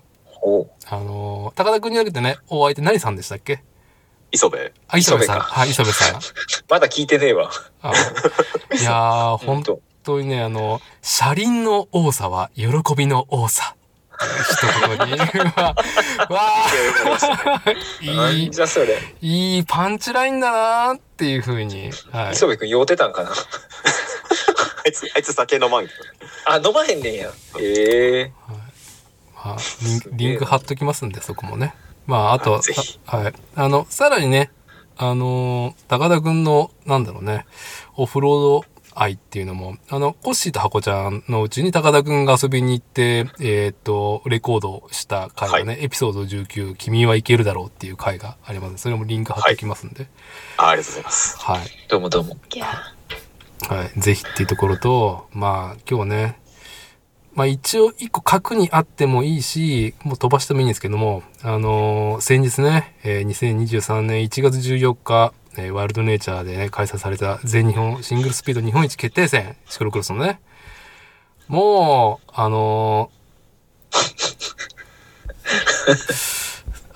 [0.91, 3.61] あの高田君に挙げてね、お相手何さんでしたっけ？
[4.31, 4.73] 磯部。
[4.87, 5.39] あ、磯部さん。
[5.39, 6.19] はい、磯部さん。
[6.69, 7.49] まだ聞いてねえわ。
[8.79, 9.81] いやー、 ほん本と。
[10.03, 13.75] 当にね、あの、車輪の多さは喜びの多さ。
[14.19, 15.17] 一言に。
[15.53, 15.75] わ
[16.29, 16.69] あ、
[18.01, 18.97] いないん、じゃそれ。
[19.21, 21.91] いいパンチラインだなーっていう風に。
[22.11, 22.33] はい。
[22.33, 23.33] 磯部君酔うてたんかなあ
[24.87, 25.99] いつ、あいつ酒飲まんけど。
[26.45, 27.29] あ、飲まへんねんや。
[27.59, 28.33] ええ
[29.43, 31.73] まあ、リンクリンク貼っときますんで、そこもね。
[32.09, 32.59] まあ、あと、
[33.05, 33.33] はい。
[33.55, 34.49] あの、さらにね、
[34.97, 37.45] あのー高田くんの、なんだろうね、
[37.95, 48.77] オフロード愛っていうのも、あの、コッシーとハコちゃんのうちに高田くんが遊びに行って、えーっと、レコードした回がね、エピソード19、君はいけるだろうっていう回があります。
[48.79, 50.07] それもリンク貼っておきますんで。
[50.57, 51.37] あありがとうございます。
[51.37, 51.59] はい。
[51.87, 52.37] どうもどうも。
[53.67, 53.99] はい。
[53.99, 56.39] ぜひっていうところと、まあ、今日ね、
[57.33, 70.39] まあ一応一個核にあってもいいし、もう飛ばしてもいいんですけども、あのー先日ね、えー2023年1月14日、えーワールドネイチャーでね、開催された全日本シングルスピード日本一決定戦、シクロクロスのね、
[71.47, 73.19] もう、あのー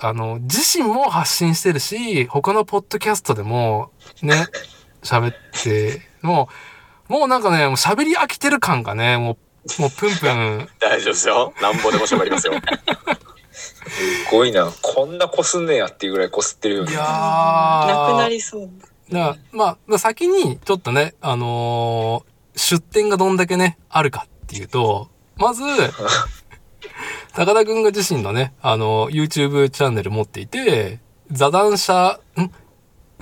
[0.00, 4.46] あの、自身も発信してるし、他のポッドキャストでも、ね、
[5.02, 6.48] 喋って、も
[7.08, 9.36] う、もうなんかね、もう喋り飽きてる感がね、もう、
[9.78, 11.54] もうプンプン、大丈夫ですよ。
[11.60, 12.54] なんぼでも喋りますよ。
[13.52, 13.74] す
[14.30, 14.70] ごいな。
[14.82, 16.92] こんなこすんねやっていうぐらいこすってるよね。
[16.92, 17.86] いやー。
[17.86, 18.70] なくなりそう。
[19.10, 25.62] だまあ、先に、ちょっとね、あのー出店がどんだけね、あるかっていうと、まず、
[27.34, 31.00] 高田くんが自身のね、あの、YouTube チャンネル持っていて、
[31.30, 32.50] 座談者、ん？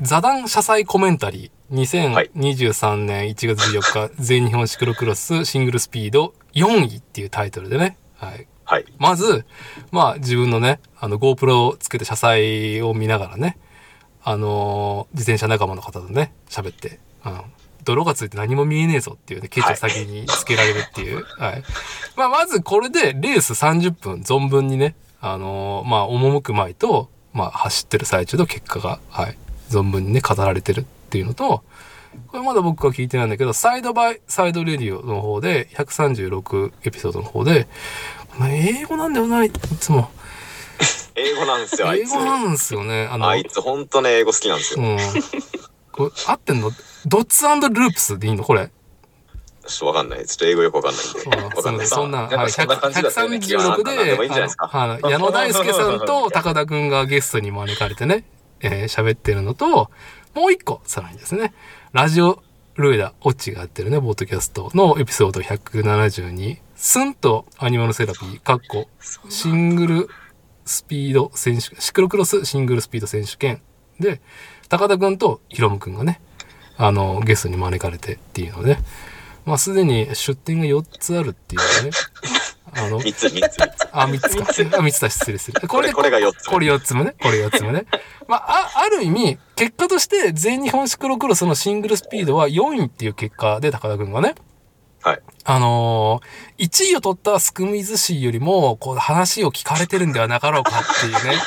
[0.00, 8.46] 座談謝罪コメンタリー、2023年1月14日、全日本シクロクロスシングルスピード4位っていうタイトルでね、はい。
[8.66, 8.84] はい。
[8.98, 9.46] まず、
[9.90, 13.56] まあ自分のね、あの GoPro をつけて車載を見ながらね、
[14.22, 17.40] あのー自転車仲間の方とね、喋って、うん。
[17.84, 21.24] 泥がついて何も見えねえぞっていうね、ケチを先につけられるっていう。
[21.40, 21.62] はい。
[22.16, 29.38] まあまずこれでレース30分存分にね、あのーまあ赴く前と、まあ走ってる最中の結果が、はい。
[29.70, 31.62] 存分にね、語られてるっていうのと、
[32.28, 37.68] これまだ僕は聞いてないんだけど、サイドバイサイドレディオの方で、136エピソードの方で、
[38.38, 40.10] まあ英語なんだよな、いつも。
[41.14, 42.12] 英語なんですよ、あい英つ。
[42.12, 43.08] 語なんですよね。
[43.12, 44.86] あの、あいつ、ほんとね、英語好きなんですよ。
[44.86, 44.98] うん。
[45.92, 46.70] これ、合ってんの？
[47.04, 48.42] ドッツループスでいいの？
[48.42, 48.70] これ。
[49.66, 50.26] ちょっとわかんない。
[50.26, 51.20] ちょっと英語よくわかんないんで。
[51.20, 51.86] そかんない。
[51.86, 58.24] そんな、はい、そんな感じだったよね気が136なんでですかあの、あの矢野大輔さんと高田くんがゲストに招かれてね、
[58.60, 59.90] えー喋ってるのと、
[60.34, 61.52] もう一個、さらにですね、
[61.92, 62.42] ラジオ
[62.74, 68.88] ルエダ、オッチがやってるね、ボートキャストのエピソード172、スンとアニマルセラピー、カッコ、
[69.28, 70.08] シングル
[70.64, 73.60] スピード選手、シクロクロスシングルスピード選手権。
[74.00, 74.20] で、
[74.68, 76.20] 高田くんとヒロムくんがね、
[76.78, 78.78] あの、ゲストに招かれてっていうので、
[79.44, 81.90] まあ、すでに出店が4つあるっていうね。
[82.74, 83.88] あの、3つ、3つ、3つ。
[83.92, 84.78] あ、3つか。
[84.78, 85.68] あ、3つだ、失礼する。
[85.68, 87.14] これで、これが4つこれ4つ目ね。
[87.20, 87.86] これ4つ目ね。
[88.28, 94.34] まあ、あ、ある意味、結果として全日本シクロクロスのシングルスピードは4位っていう結果で、高田くんがね。
[95.02, 95.20] はい。
[95.44, 101.40] あのー、1位を取ったスクミズ氏よりも、こう、話を聞かれてるんではなかろうかっていうね。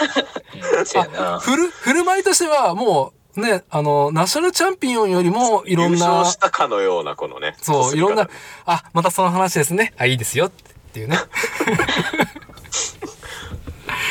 [0.80, 1.40] う んせやな。
[1.40, 7.56] ふる、振る舞いとしては、もう、ね、あの、ナショナルチャンピオンよりも、いろんな優勝、したかのような、このね。
[7.62, 8.30] そう、いろんな
[8.66, 9.94] あ、またその話ですね。
[9.98, 10.48] あ、いいですよ。
[10.48, 10.52] っ
[10.96, 11.18] ていうね。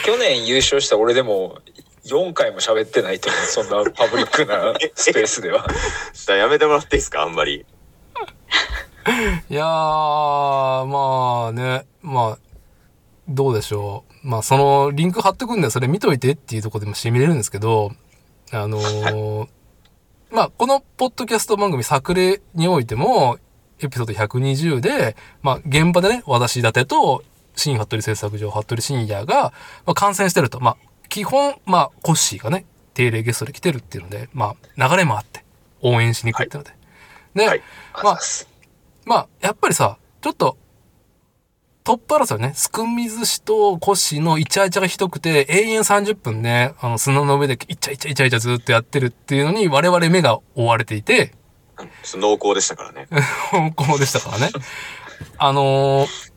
[0.05, 1.59] 去年優勝した俺でも
[2.05, 3.41] 4回も喋ってないと思う。
[3.47, 5.63] そんなパブリックな スペースでは。
[5.63, 5.73] 方
[6.13, 7.65] じゃあやめてもらっていいですかあんまり。
[9.49, 12.39] いやー、まあね、まあ、
[13.29, 14.29] どうでしょう。
[14.29, 17.93] まあ、その、リンク貼っとくんで、それ見といてっていうところでもしてみれるんですけど、
[18.51, 19.49] あのー
[20.31, 23.39] まあ、このポッドキャスト番組、作例においても、
[23.81, 27.25] エピソード120で、まあ、現場でね、私立てと、
[27.57, 29.53] 新服部製作所、服部深夜が、
[29.87, 30.61] まあ、感染してると。
[30.61, 30.77] まあ、
[31.09, 35.45] 基本、まあ、コッシーがね、定例ゲストで来てるっていうので、まあ、流れもあって、
[35.83, 36.73] 応援しに来るってので。
[37.35, 37.63] で、はい
[38.03, 38.19] まあ
[39.05, 40.57] まあ、やっぱりさ、ちょっと、
[41.85, 51.35] トップ争いね、スクミズ氏とコッシーのイチャイチャがひどくて、永遠30分ね、あの、砂の上でイチャイチャイチャイチャずっとやってるっていうのに、我々目が追われていて、
[52.19, 53.09] 濃厚でしたからね。
[53.51, 54.51] 香港でしたからね。
[55.39, 56.35] あのー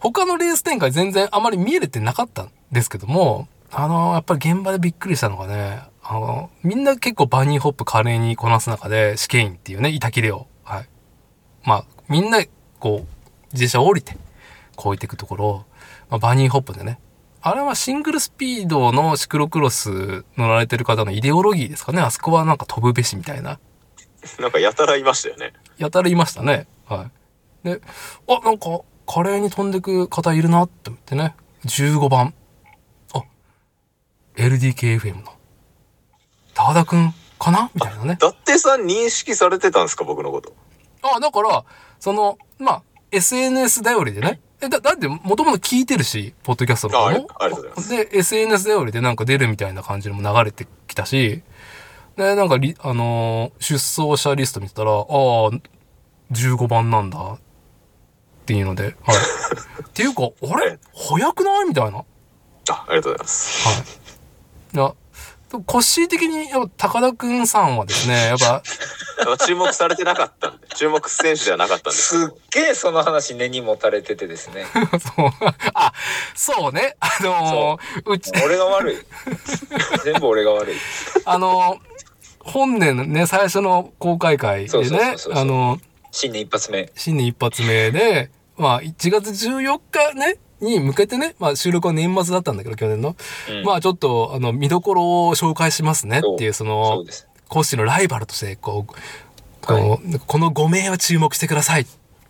[0.00, 10.88] 他のレース展開全然あまり見えれてなかったんですけども、あのーやっぱり現場でびっくりしたのがね、あのーみんな結構バニーホップ華麗にこなす中で、試験員っていうね、板切れを、はい。
[11.62, 12.44] まあ、みんな、
[12.78, 13.06] こう、
[13.52, 14.12] 自転車を降りて、
[14.76, 15.64] こう置いていくところを、
[16.10, 16.98] まあ、バニーホップでね、
[17.40, 22.00] あれはシングルスピードのシクロクロス乗られてる方のイデオロギーですかね。
[22.00, 23.58] あそこはなんか飛ぶべしみたいな。
[24.40, 25.52] なんかやたらいましたよね。
[25.78, 26.66] やたらいましたね。
[26.86, 27.10] は
[27.64, 27.68] い。
[27.68, 27.80] で、
[28.28, 31.34] あ、なんか、華麗に飛んでく方いるなって思ってね。
[31.66, 32.34] 15番。
[33.14, 33.22] あ、
[34.36, 35.32] LDKFM の、
[36.54, 37.70] 高田くんかな？
[37.74, 38.16] みたいなね。
[38.20, 40.04] だってさん認識されてたんですか？
[40.04, 40.54] 僕のこと。
[41.02, 41.64] あ、だから、
[42.00, 44.40] その、まあ、SNS 頼りでね。
[44.60, 47.28] え、だ、だって、もともと聞いてるし、ポッドキャストの方も。
[47.38, 51.42] あありがとうございますで、SNS 頼りでなんか出るみたいな感じでも流れてきたし、
[52.16, 55.04] で、なんかリ、あのー出走者リスト見てたら、ああ、
[56.32, 57.18] 15番なんだ。
[57.18, 57.38] っ
[58.46, 59.16] ていうので、はい。
[59.88, 60.78] っていうか、あれ？
[60.94, 61.68] 早くない？
[61.68, 61.98] みたいな。
[61.98, 62.04] はい。
[62.70, 63.68] あ、ありがとうございます。
[64.74, 64.92] いや、
[65.66, 68.62] コッシー的に、やっぱ高田くんさんはですね、やっぱ、
[69.46, 74.66] 注目されてなかったんで、注目選手ではなかったんですすっげえその話根に持たれててですね。
[75.16, 75.30] そう、
[75.74, 75.92] あ、
[76.34, 78.96] そうね、あのーうち、俺が悪い。
[80.04, 80.76] 全部俺が悪い。
[81.24, 81.78] あの、
[82.44, 85.78] 本年のね、最初の公開会でねあの、
[86.10, 86.90] 新年一発目。
[86.94, 93.16] 新年一発目で、まあ、1月14日ね、に向けてね、まあ収録は年末だったんだけど、去年の。
[93.50, 97.04] うんまあちょっと、あの、見どころを紹介しますねっていう、そその。
[97.48, 98.94] コッシーのライバルとして、こう、
[99.66, 101.86] こうこの5名は注目してくださいっ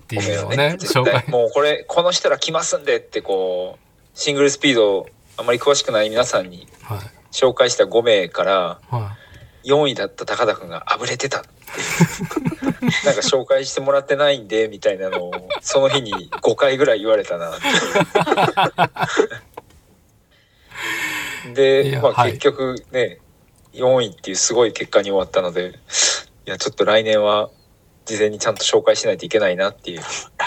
[0.06, 1.30] ていうのをね、絶紹介対。
[1.30, 6.98] もうこれこの人ら来ますんでってこうシングルスピードあまり詳しくない皆さんにはい。
[7.32, 9.16] 紹介した5名からは
[9.64, 12.72] 4位だった高田君があぶれてたっていう
[13.06, 17.56] なんか紹介してもらってないんでみたいなのをその日に5回ぐらい言われたな
[21.48, 23.20] いでまあ結局ね、
[23.72, 25.78] 4位っていうすごい結果に終わったので
[26.46, 27.50] いやちょっと来年は
[28.04, 30.00] 事前にちゃんと紹介しないといけないなっていう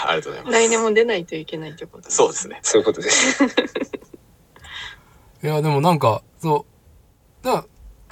[0.06, 0.52] ありがとうございます。
[0.52, 2.60] 来年も出ないといけないってことそうですね。
[2.62, 3.44] そういうことです。
[3.44, 3.46] い。
[5.46, 6.66] いや、でもなんか、そ
[7.42, 7.64] う、だ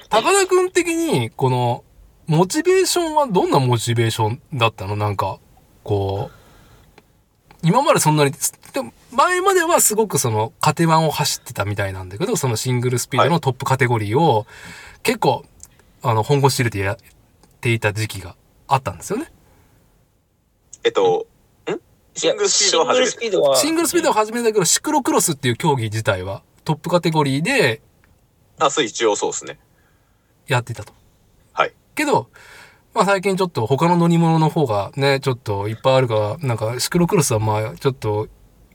[0.09, 1.85] 高田くん的に、この、
[2.27, 4.97] モチベーションはどんなモチベーションだったの？
[4.97, 5.38] なんか、
[5.85, 6.37] こう、
[7.62, 8.33] 今までそんなに、
[8.73, 14.47] でも前まではすごくその、カテワンを走ってたみたいなんだけど、そのシングルスピードのトップカテゴリーを、
[15.03, 15.45] 結構、
[16.03, 16.97] あの、本腰入れてやっ
[17.61, 18.37] ていた時期が
[18.69, 19.33] あったんですよね。
[20.85, 21.27] えっと、
[21.69, 21.81] ん？
[22.14, 23.11] シングルスピードは初めて。
[23.11, 27.83] シングルスピードはシングルスピードは始めたけど、シクロクロスっていう競技自体はトップカテゴリーで
[28.59, 29.59] あ、そう、一応そうですね。
[30.46, 30.92] やってたと。
[31.52, 31.72] はい。
[31.94, 32.28] けど、
[32.94, 38.28] まあ最近ちょっと他の乗り物の方がね、ちょっといっぱいあるから、なんかシクロクロスはまあちょっと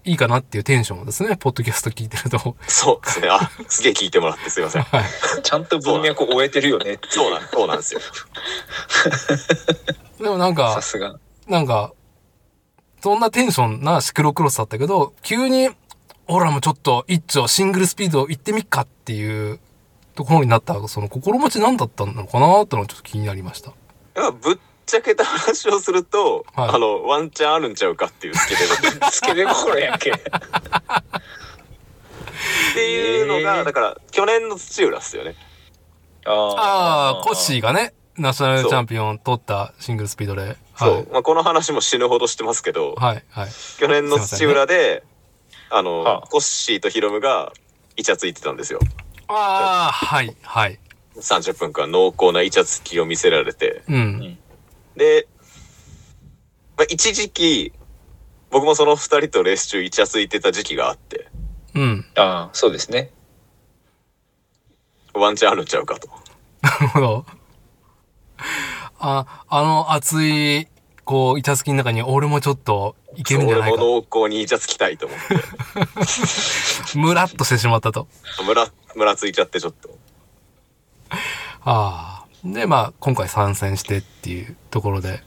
[0.03, 2.55] いいかなっていうテンションをですね、ポッドキャスト聞いてると。
[2.67, 3.29] そうですね。
[3.29, 4.83] あ、すげえ聞いてもらってすいません。
[4.83, 5.03] はい。
[5.43, 8.01] ちゃんと文脈を終えてるよねそうなん、そうなんですよ。
[10.19, 11.19] でもなんかさ、すが。
[11.47, 11.93] なんか、
[13.03, 15.69] そんなテンションなシクロクロスだったけど、急に、
[16.27, 19.59] 俺らもちょっと一丁シングルスピード行ってみっかっていう
[20.15, 23.71] ところになった、その心持ち何だったのかなってのはちょっと気になりました。
[24.41, 28.55] ぶっちゃけた話をすると、はいあの、ワンチャンあるんちゃうかっていう好きで。
[29.11, 30.11] つけで心 やんけ。
[30.11, 30.13] っ
[32.73, 35.35] ていうのが、だから、去年の土浦っすよね。
[36.25, 37.61] あああ、コッシーー。
[37.61, 40.57] がね、ナショナルチャンピオン取ったシングルスピードで。
[40.77, 41.07] そう。
[41.11, 43.23] まあ、この話も死ぬほどしてますけど、はい。
[43.29, 43.49] はい。
[43.79, 45.03] 去年の土浦で、
[45.69, 47.53] あの、はあコッシーとヒロムが
[47.95, 48.79] イチャついてたんですよ。
[49.33, 50.35] ああ、はい。
[50.41, 50.79] はい。
[51.15, 53.83] 30分間濃厚なイチャつきを見せられて。
[53.87, 54.37] うん。
[54.95, 55.27] で、
[56.77, 57.73] まあ、一時期、
[58.49, 61.29] 僕もその二人とレース中イチャついてた時期があって、
[61.73, 62.05] うん。
[62.15, 63.11] ああ、そうですね。
[65.13, 66.09] ワンチャンあるんちゃうかと。
[66.61, 67.25] なるほど。
[68.99, 70.67] あ、あの熱い、
[71.05, 73.75] こう、板付きの中に俺もちょっといけるんじゃないか。
[73.75, 75.19] 俺も濃厚にイチャつきたいと思っ
[76.93, 78.07] て、 ムラっとしてしまったと。
[78.45, 79.97] ムラ、ムラついちゃってちょっと。
[81.63, 82.25] ああ。
[82.43, 85.23] で、まあ、今回参戦してっていうところで。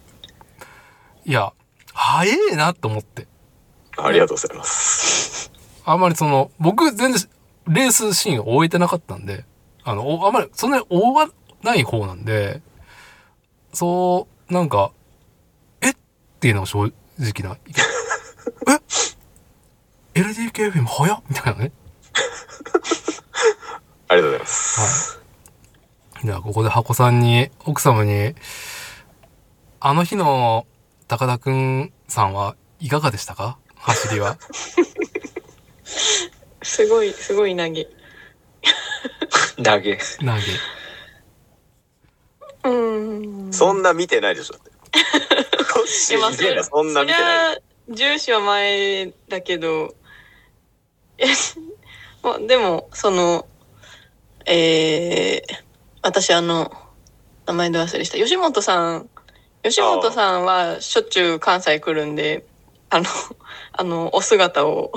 [1.24, 1.52] いや、
[1.92, 3.26] 早えなと思って。
[3.96, 5.52] ありがとうございます。
[5.84, 7.28] あんまりその、僕全然
[7.68, 9.44] レースシーンを終えてなかったんで、
[9.84, 11.28] あの、おあんまりそんなに追わ
[11.62, 12.60] ない方なんで、
[13.72, 14.90] そう、なんか、
[15.80, 15.96] えっ？
[16.40, 17.56] ていうのが正直な。
[20.14, 21.22] え ?LDKFM 早っ？
[21.28, 21.72] みたいなね。
[24.08, 25.20] ありがとうございます。
[26.24, 28.34] じゃあ、ここで箱さんに、奥様に、
[29.80, 30.66] あの日の
[31.08, 33.58] 高田くんさんはいかがでしたか？
[33.76, 34.38] 走りは。
[36.62, 37.84] すごい、すごい投げ。
[39.62, 39.96] 投げ。
[39.98, 40.32] 投げ。
[42.64, 43.52] うーん。
[43.52, 44.54] そんな見てないでしょ。
[44.54, 44.58] い
[46.14, 47.54] やまあー見てないそんな見てない。
[47.54, 49.94] そりゃ重視は前だけど
[51.18, 51.26] え
[52.22, 53.46] まあでもその
[54.46, 55.54] えー、
[56.02, 56.72] 私あの
[57.46, 59.08] 名前で忘れした吉本さん
[59.62, 62.44] 吉本さんはしょっちゅう関西来るんで
[62.90, 63.04] あの
[63.72, 64.92] あのお姿を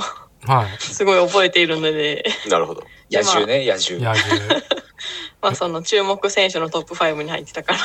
[0.46, 0.68] はい。
[0.80, 2.84] すごい覚えているのでなるほど。
[3.10, 4.06] 野獣ね、野獣。
[4.06, 4.62] 野獣。
[5.42, 7.80] まあその注目選手のトップ5に入ってたから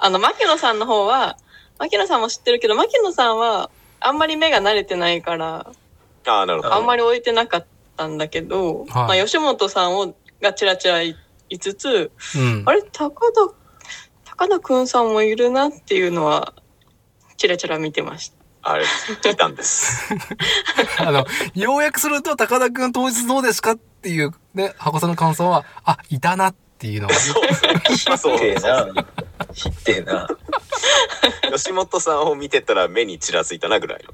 [0.00, 1.36] あの牧野さんの方は
[1.78, 5.66] 牧野さんも知ってるけど牧野さんはあんまり目が慣れてないから
[6.26, 6.74] ああ、なるほど。
[6.74, 7.66] あんまり置いてなかっ
[7.96, 11.16] たんだけど、はいまあ、吉本さんをがちらちらい
[11.48, 12.72] いつつうんあ。
[12.72, 13.54] れ高田
[14.24, 16.54] 高田くんさんもいるなっていうのは
[17.36, 18.36] ちらちら見てました。
[18.68, 18.84] あれ、
[19.22, 20.12] 聞いたんです。
[20.98, 27.14] あの、要約すると、高田くん当日どうですかっていう、ね、箱さんの感想は、あ、いたなっていうのが。
[27.14, 28.86] まあそう知 ってえな。
[29.54, 30.28] 知ってえな。
[31.52, 34.10] 吉本さんを見てたら目にちらついたなぐらいの。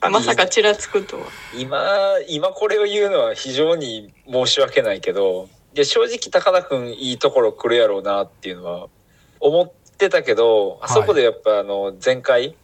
[0.00, 1.26] あ まさかちらつくとは。
[1.56, 1.80] 今、
[2.28, 8.88] 今これを言うのは非常に申し訳ないけど、いや正直高田くんいいところ来るやろうなっていうのは
[9.40, 12.56] 思ってたけど、あそこでやっぱあの前回、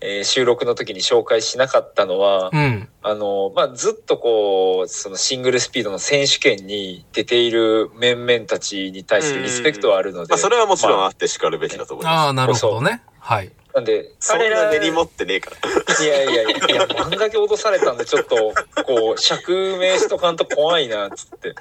[0.00, 2.88] えー収録の時に紹介しなかったのは、うん。
[3.02, 10.30] あの、まあ、ずっとこう、そのシングルスピードの選手権に出ている面々たちに対するリスペクトはあるので。
[10.30, 13.02] まあそれはもちろんまあって叱るべきだと思いあまあ、なるほどね。
[13.20, 13.50] はい。
[13.74, 16.04] なんで、彼ら、な根に持ってねえから。
[16.04, 18.54] いやいやいや、いや、あんだけ脅されたんで、ちょっと、
[18.84, 21.54] こう、釈明しとかんと怖いな、つって。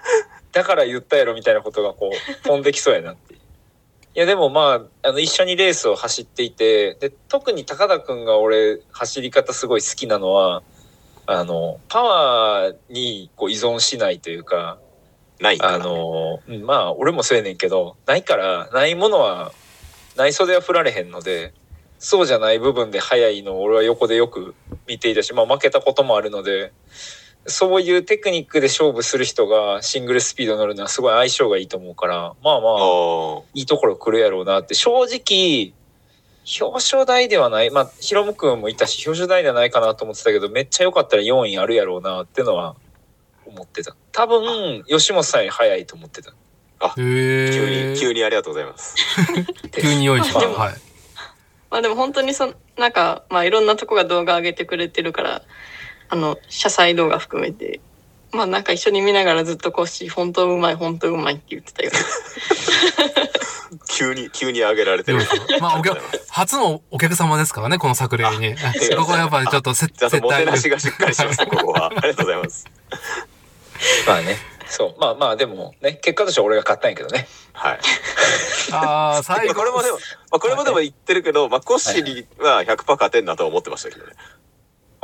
[0.54, 3.34] だから言ったやろ、みたいなことが、こう、飛んできそうやなって。
[3.34, 3.38] い
[4.16, 10.64] や、でもまあ、あの、一緒にレースを走っていて、で、特に高田くんが俺、走り方すごい好きなのは、
[11.26, 14.80] あの、パワーにこう依存しないというか、
[15.42, 15.78] あないから。
[15.80, 19.52] の、うんまあ、俺もそうやねんけど、ないから、ないものは、
[20.16, 21.54] ない袖は振られへんので、
[22.00, 24.56] そうじゃない部分で速いのを俺は横でよく
[24.88, 26.72] 見ていたし、まあ負けたこともあるので、
[27.48, 35.74] そういうテクニックで勝負する人がシングルスピード乗るのはすごい相性がいいと思うから、まあまあ、あいいところ来るやろうなって、正直、
[36.60, 42.76] 表彰台ではない、まあ、ヒロム君もいたし、表彰台ではないかなと思ってたけど、めっちゃ良かったら4位あるやろうなってのは
[43.46, 43.96] 思ってた。
[44.12, 46.32] 多分、吉本さんより早いと思ってた。
[46.32, 46.34] へ
[46.80, 46.94] あ。
[46.96, 48.00] 急えに、。
[48.00, 48.96] 急にありがとうございます。
[49.72, 50.74] 急に用意しまでもはい。
[51.76, 55.42] まあでも本当にそなんかまあいろんなとこが動画上げてくれてるから
[56.10, 57.80] あの謝罪動画含めて
[58.32, 61.98] まあなんか一緒に見ながらずっとコッシー本当うまい本当うまいって言ってたよね。
[63.90, 65.20] 急に、急に上げられてる。
[65.60, 65.98] まあお客
[66.30, 68.56] 初のお客様ですからね、この作例に。
[68.98, 71.88] ここはやっぱりちょっと接待もてなしがしっかりします、ここは。
[71.96, 72.66] ありがとうございます。
[74.08, 74.38] まあね。
[74.68, 75.00] そう。
[75.00, 77.28] まあまあ、でもね、結果としては俺が勝ったんやけどね。
[77.54, 77.80] はい。
[78.72, 79.48] ああ、最後。
[79.48, 80.02] まあこれもでも、ま
[80.38, 84.14] あ、これもでも言ってるけど、まあ、コッシーには100%勝てんなとは思ってましたけどね。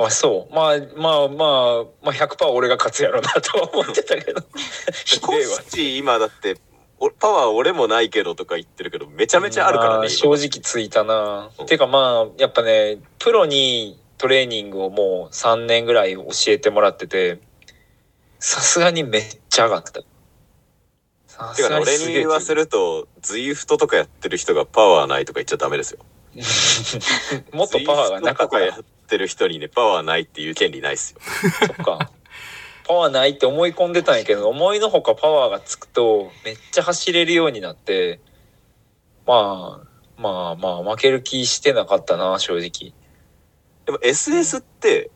[0.05, 0.55] あ、そう。
[0.55, 1.45] まあまあま
[1.81, 4.41] あ、まあ100%俺が勝つやろうなとは思ってたけど。
[5.97, 6.57] 今だって、
[6.99, 9.97] おパワー俺もないけどとか言ってるけど、めちゃめちゃあるからね。
[9.99, 11.65] まあ正直ついたなうん。
[11.65, 17.39] てかまあ、やっぱね、プロにトレーニングをもう3年ぐらい教えてもらってて、
[18.39, 20.01] さすがにめっちゃ上がった。
[21.55, 25.99] てかね、俺に言わせると、ズイフトとかやってる人がパワーないとか言っちゃダメですよ。
[27.51, 28.59] もっとパワーがなかった
[29.11, 31.19] ってる人にね、パワーないっていう権利ないっすよ。
[31.67, 32.11] そっか。
[32.87, 38.21] パワーないって思い込んでたんやけど、思いのほかパワーがつくと、めっちゃ走れるようになって、
[39.27, 42.93] まあ、まあまあ、負ける気してなかったな、正直。
[43.85, 45.11] でも SS って、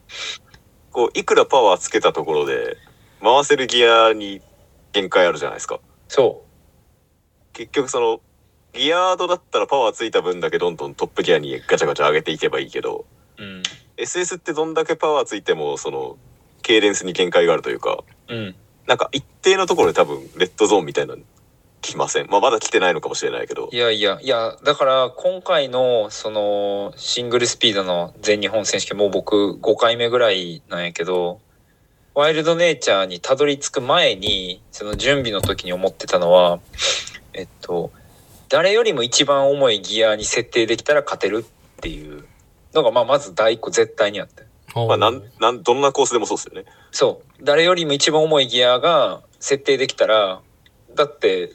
[0.91, 2.75] こう、いくらパワーつけたところで、
[3.21, 4.41] 回せるギアに
[4.91, 5.79] 限界あるじゃないですか。
[6.09, 6.43] そ
[7.53, 8.19] 結局その、
[8.73, 13.05] ギアードだったらパワーついた分だけどんどんトップギアにガチャガチャ上げていけばいいけど、
[13.37, 13.43] う。
[13.43, 13.63] うん。
[13.97, 16.17] SS ってどんだけパワーついても、その、
[16.61, 18.55] ケイデンスに限界があるというか、うん。
[18.87, 21.21] なんか一定のところで多分、レッドゾーンみたいなの
[21.81, 22.27] 来ません？
[22.29, 23.77] まあ、まだ来てないのかもしれないけどい。
[23.77, 31.39] やいや、いや、だから今回のそのシングルスピードの全日本選手権もう僕5回目ぐらいなんやけど、
[32.15, 36.59] ワイルドネイチャーにたどり着く前に、その準備の時に思ってたのは、
[37.33, 37.91] えっと、
[38.49, 42.25] 誰よりも一番重いギアに設定できたら勝てるっていう
[42.75, 44.43] のが、まあまず第一個絶対にあって。
[44.75, 46.65] まあ、なん、なん、どんなコースでもそうですよね。
[46.91, 47.43] そう。
[47.43, 50.41] 誰よりも一番重いギアが設定できたら、
[50.95, 51.51] だって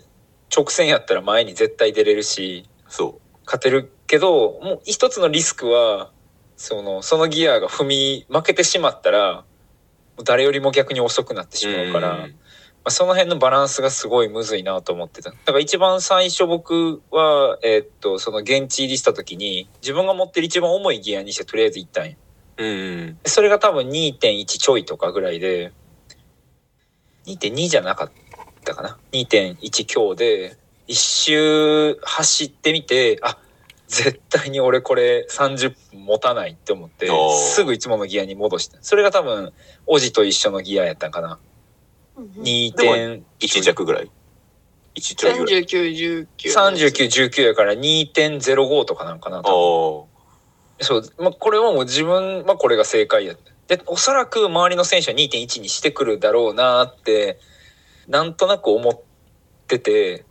[0.55, 6.11] 直線やったら前に絶対出れるし、そ勝てるけどもう一つのリスクは
[6.57, 9.45] そのそのギアが踏み負けてしまったら
[10.25, 11.59] 誰よりも逆に遅くなってう。
[11.59, 12.29] しまうから、まんあ、
[12.89, 15.31] その辺のバランスがすごいむずいなと思ってた。
[15.31, 22.16] だから一番最初僕は、えーっとその現地入りした時に自分が持ってる一番重いギアにしてとりあえず行ったんや。
[22.57, 23.18] うん。
[23.22, 25.72] でそれが多分2.1ちょいとかぐらいで
[27.26, 28.11] 2.2じゃなかっ
[28.64, 30.57] たかな？2.1強で
[30.87, 33.39] 一周走ってみてあ
[33.89, 37.09] 絶対に俺これ30分持たないって思って
[37.55, 38.78] すぐいつものギアに戻した。
[38.81, 39.53] それが多分
[39.87, 41.39] オジと一緒のギアやったんかな
[42.39, 44.11] 2点1弱ぐらい
[44.95, 45.62] ?1 ちょいぐらい。
[45.62, 46.27] 39、19。
[46.37, 49.43] 3919やから2.05とかなんかな。
[49.43, 50.09] そ
[50.97, 53.35] う、まあ、これはもう自分はこれが正解や。
[53.68, 57.39] で、おそらく周りの選手は2.1にしてくるだろうなって、
[58.09, 59.01] なんとなく思っ
[59.66, 60.25] てて、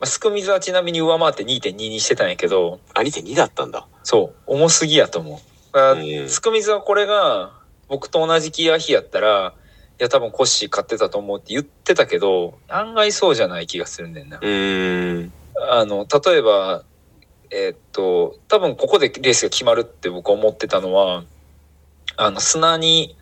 [0.00, 3.86] まあ、スクミズはちなみに上回って2.2にしてたんやけど、あ、2.2だったんだ。
[4.02, 6.28] そう、重すぎやと思う。
[6.28, 7.52] スクミズはこれが
[7.88, 9.54] 僕と同じギア比やったら、
[10.00, 14.38] いや多分コッシー買ってたと思うって言ってたけど、案外そうじゃない気がするんだよな。
[14.38, 15.32] うーん。
[15.70, 16.84] あの、例えば、
[17.50, 21.24] えーっと、多分ここでレースが決まるって僕は思ってたのは、
[22.16, 23.14] あの、砂に、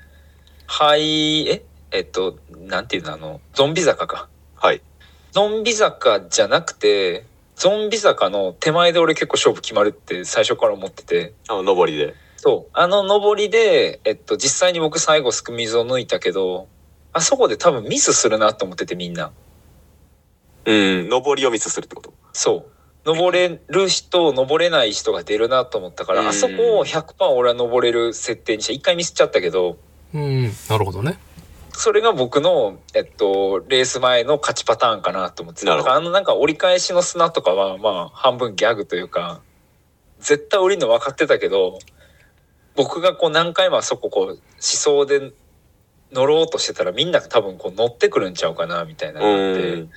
[0.67, 4.29] はい、ええっと、なんていうの、あの、ゾンビ坂か。
[4.55, 4.81] はい。
[5.33, 7.25] ゾンビ坂じゃなくて、
[7.57, 12.15] ゾンビ坂の手前で俺結構勝負決まるって最初から思ってて、あの、上りで。
[12.39, 12.71] そう。
[12.73, 16.69] あの上りで、えっと、実際に僕最後スクミズを抜いたけど、
[17.13, 19.33] あそこで多分ミスするなと思っててみんな。
[20.65, 21.09] うん。
[21.11, 22.15] 上りをミスするってこと？
[22.33, 22.71] そう。
[23.05, 29.77] 登れる人、登れない人が出るなと思ったから、うんあそこを100%俺は登れる設定にして、一回ミスっちゃったけど、
[30.15, 31.19] うん、なるほどね。
[31.73, 39.41] それが僕の、えっと、レース前の勝ちパターンかなと思ってだからあのなんか折り返しの砂とかは、まあ、半分ギャグというか、
[40.19, 41.79] 絶対降りるの分かってたけど、
[42.79, 45.33] 僕がこう何回もあそここう、思想で
[46.13, 49.71] 乗ろうとしてたらみんな多分こう乗ってくるんちゃうかな、みたいなうのって。
[49.73, 49.91] ん。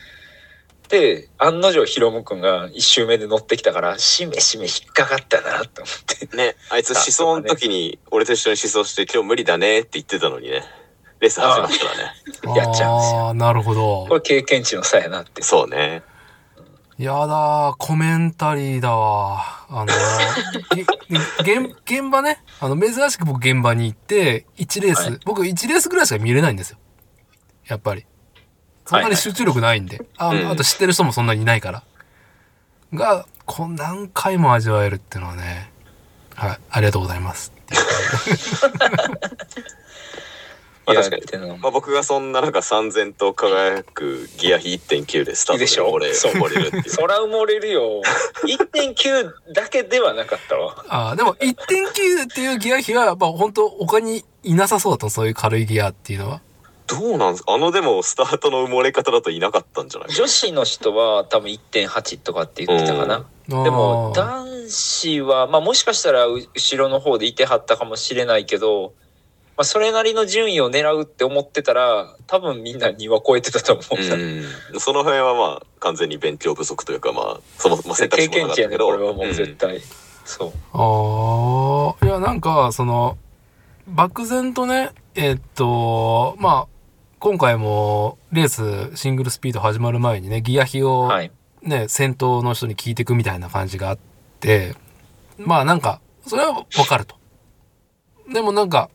[0.90, 6.36] で、案の定ヒロム君が一周目で乗ってきたから、しめしめ引っかかったなと思って。
[6.36, 10.64] ね、あいつ思想の時に、俺と一緒に思想して、今日無理だねって言ってたのにね。
[11.20, 12.60] レース始まったらね。
[12.60, 14.16] やっちゃうんですよああ、なるほどこ。
[14.16, 15.44] れ経験値の差やなって。
[15.44, 16.02] そうね。
[17.02, 19.66] やだー、コメンタリーだわ。
[19.70, 19.88] あの、
[21.44, 26.78] げ現、現場ね、あの、珍しく僕現場に行って、1レース、はい僕1レースぐらいしか見れないんですよ。
[27.66, 28.06] やっぱり。
[28.86, 30.06] そんなに集中力ないんで。
[30.16, 31.84] あうんあと知ってる人もそんなにいないから。
[32.94, 35.72] が、こう何回も味わえるっていうのはね、
[36.36, 37.52] はい、ありがとうございます。
[40.94, 45.90] まあ確かにまあ僕がそんな中三千と輝くギア比1.9でスタートでしょ？
[45.92, 46.90] 俺、それるっていう。
[46.90, 48.02] そら埋もれるよ。
[48.46, 50.86] 1.9だけではなかったわ。
[50.88, 51.54] ああ、でも1.9
[52.24, 56.42] っていうギア比は、まあ本当他にいなさそうだったのそういう軽いギアっていうのは。
[56.88, 57.54] どうなんですか？
[57.54, 60.14] あのでもスタートの埋もれ方だといなかったんじゃない？
[60.14, 63.26] 女子の人は多分1.8とかって言ってたかな。
[63.48, 68.94] でも男子は、まあもしかしたらう後ろの方でいてはったかもしれないけど、
[69.62, 74.20] まあそれなりの順位を狙うって思ってたら、多分みんな2は超えてたと思う。
[74.74, 74.80] うん。
[74.80, 78.98] その辺はまあ完全に勉強不足というかまあ、そもそも選択経肢もな験値やね、かったけど。
[78.98, 79.80] これはもううん絶対。
[80.26, 80.52] そう。
[80.74, 83.20] ああ、いや、なんか、その、
[83.88, 86.68] 漠然とね、えっと、まあ、
[87.20, 91.32] 今回もレースシングルスピード始まる前にね、ギア比をはい。
[91.62, 94.00] ね、先頭の人に聞いていくみたいな感じがあっ
[94.40, 94.74] て、
[95.38, 97.16] まあなんか、それはわかると。
[98.34, 98.90] でもなんか、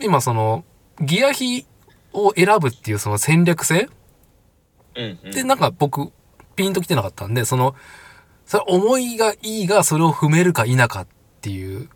[0.00, 0.64] 今その、
[1.00, 1.66] ギア比
[2.12, 3.88] を選ぶっていうその戦略性？
[4.96, 5.30] うん、うん。
[5.30, 6.12] で、なんか僕、
[6.56, 7.74] ピンときてなかったんで、その、
[8.46, 11.06] それ思いがいいが、それを踏めるか否かっ
[11.40, 11.88] ていう。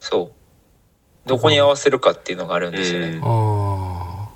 [0.00, 1.28] そう。
[1.28, 3.08] どこに合わせるかっていうのがあるんですよね。
[3.08, 4.30] うんあ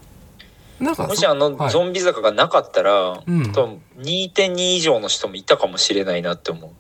[0.81, 0.85] あ。
[0.85, 6.71] なんか、もしあのはいゾンビ坂がなかったら、うん多分2.2以上の人もいたかもしれないなって思う。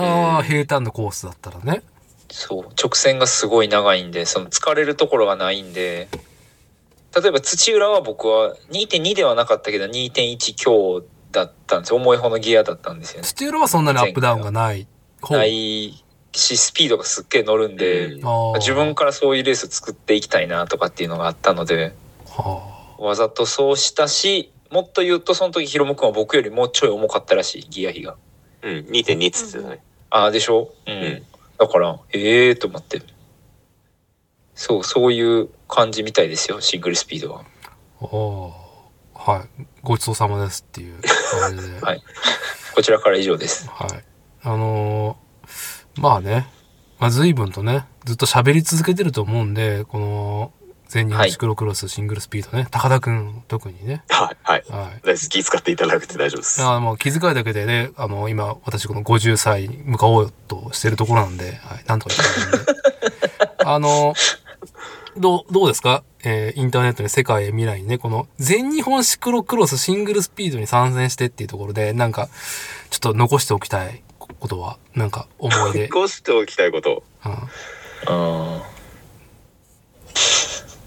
[0.00, 1.82] ああ、平坦なコースだったらね。
[2.32, 2.64] そう。
[2.82, 6.08] 直線がすごい長いんで、その疲れるところがないんで、
[7.14, 11.96] 例えば土浦は僕は2.2ではなかったけど2.1強だったんですよ。
[11.96, 13.26] 重い方のギアだったんですよね。
[13.26, 14.86] 土浦はそんなにアップダウンがない
[15.20, 15.34] 方？
[15.36, 16.02] ない
[16.32, 21.94] し、スピードがすっげえ乗るんで、うんああ自分からそういうレース作っていきたいなとかっていうのがあったので、
[22.26, 28.16] はわざとそうしたし、もっと言うとその時ヒロム君は僕よりもうちょい重かったらしい、ギア比が。
[28.62, 29.82] うん、2.2っつってたね。
[30.08, 30.72] ああ、でしょ？
[30.86, 30.94] うん。
[30.94, 31.22] ん
[31.62, 33.00] だから、ええー、と思って。
[34.54, 37.42] そう、そういう感じみたいですよ、シングルスピードは。
[38.00, 38.04] あ。
[38.04, 38.52] お
[39.14, 39.66] はい。
[39.82, 41.00] ごちそうさまですっていう
[41.40, 41.80] 感じで。
[41.80, 42.02] はい
[42.74, 43.68] こちらから以上です。
[43.68, 44.04] はい。
[44.42, 46.46] あのーまあね、
[46.98, 50.52] まあ、随分とね、ずっと喋り続けてると思うんで、この、
[50.92, 54.02] 全日本シクロクロスシングルスピードね、高田くん特にね。
[54.10, 54.64] はい、はい。
[54.68, 55.00] はい。
[55.02, 56.62] 大好き気遣っていただくて大丈夫です。
[56.62, 62.72] あもう気遣いだけでね、あの、今、私この50歳に向かおうとしてるところなんで、はい、なんとか言ってるんで。
[63.64, 64.12] あの、
[65.16, 66.04] どう、どうですか？
[66.24, 72.28] えーインターネットに世界へ未来にね、この全日本シクロクロスシングルスピードに参戦してっていうところで、なんか、
[72.90, 75.88] ちょっと残しておきたいことは、なんか思い出。
[75.90, 77.02] こうしておきたいこと？
[77.24, 78.62] うん、うん。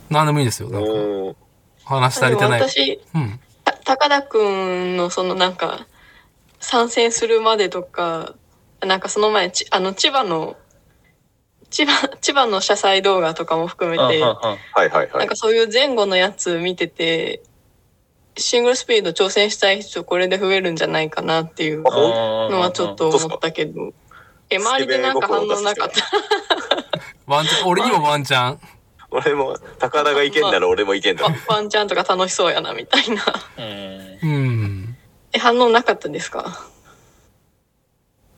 [0.09, 0.69] 何でもいいですよ。
[0.69, 1.39] なんか、
[1.85, 2.61] 話足りてない。
[2.61, 3.39] 私、うん。
[3.63, 5.87] た高田くんのそのなんか、
[6.59, 8.33] 参戦するまでとか、
[8.81, 10.55] なんかその前、ちあの、千葉の、
[11.69, 15.09] 千葉、千葉の車載動画とかも含めて、はいはいはい。
[15.13, 17.41] なんかそういう前後のやつ見てて、
[18.37, 23.93] シングルスピード挑戦したい人これで増えるんじゃないかなっていうのはちょっと思ったけど、
[24.49, 26.03] え、周りでなんか反応なかった？
[27.25, 28.59] ワンチャン、俺にもワンチャン。
[29.15, 31.33] 俺も、高田がいけんなら俺もいけんだワ。
[31.55, 33.23] ワンちゃんとか楽しそうやなみたいな。
[33.57, 34.95] うん。
[35.39, 36.69] 反応なかったですか？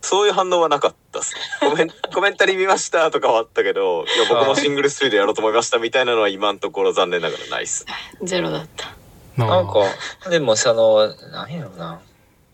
[0.02, 1.70] そういう反応はなかったっすね。
[1.70, 7.86] コメンコメンタリー見ましたとかはあったけど、いや僕もシングルスピードやろうと思いましたみたいなのは今のところ残念ながらないっす。
[8.24, 8.96] ゼロだった。
[9.36, 9.84] なんか、
[10.30, 12.00] でもその、何やろうな。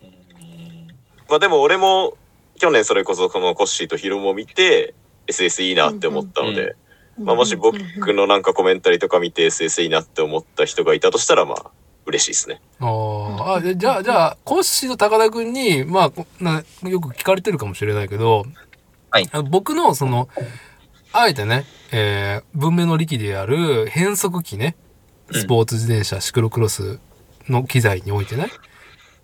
[0.01, 0.87] うん
[1.29, 2.17] まあでも俺も
[2.59, 4.93] 去年それこそこのコッシーとヒロムを見て
[5.27, 6.75] SS いいなって思ったので、うん
[7.19, 7.77] まあもし僕
[8.13, 11.71] のなんかコメンタリーとか見て SS いいなって思った人がいたとしたらまあ
[12.05, 12.61] 嬉しいですね。
[12.79, 13.43] あー。
[13.55, 18.45] あ、でじゃあ、じゃあ、コッシーと高田くんに、まあこな、よく聞かれてるかもしれないけど、
[19.09, 19.29] はい。
[19.49, 20.27] 僕の、その、
[21.13, 24.75] あえてね、えー文明の力である変速機ね、
[25.31, 26.99] スポーツ自転車、シクロクロス
[27.47, 28.47] の機材においてね、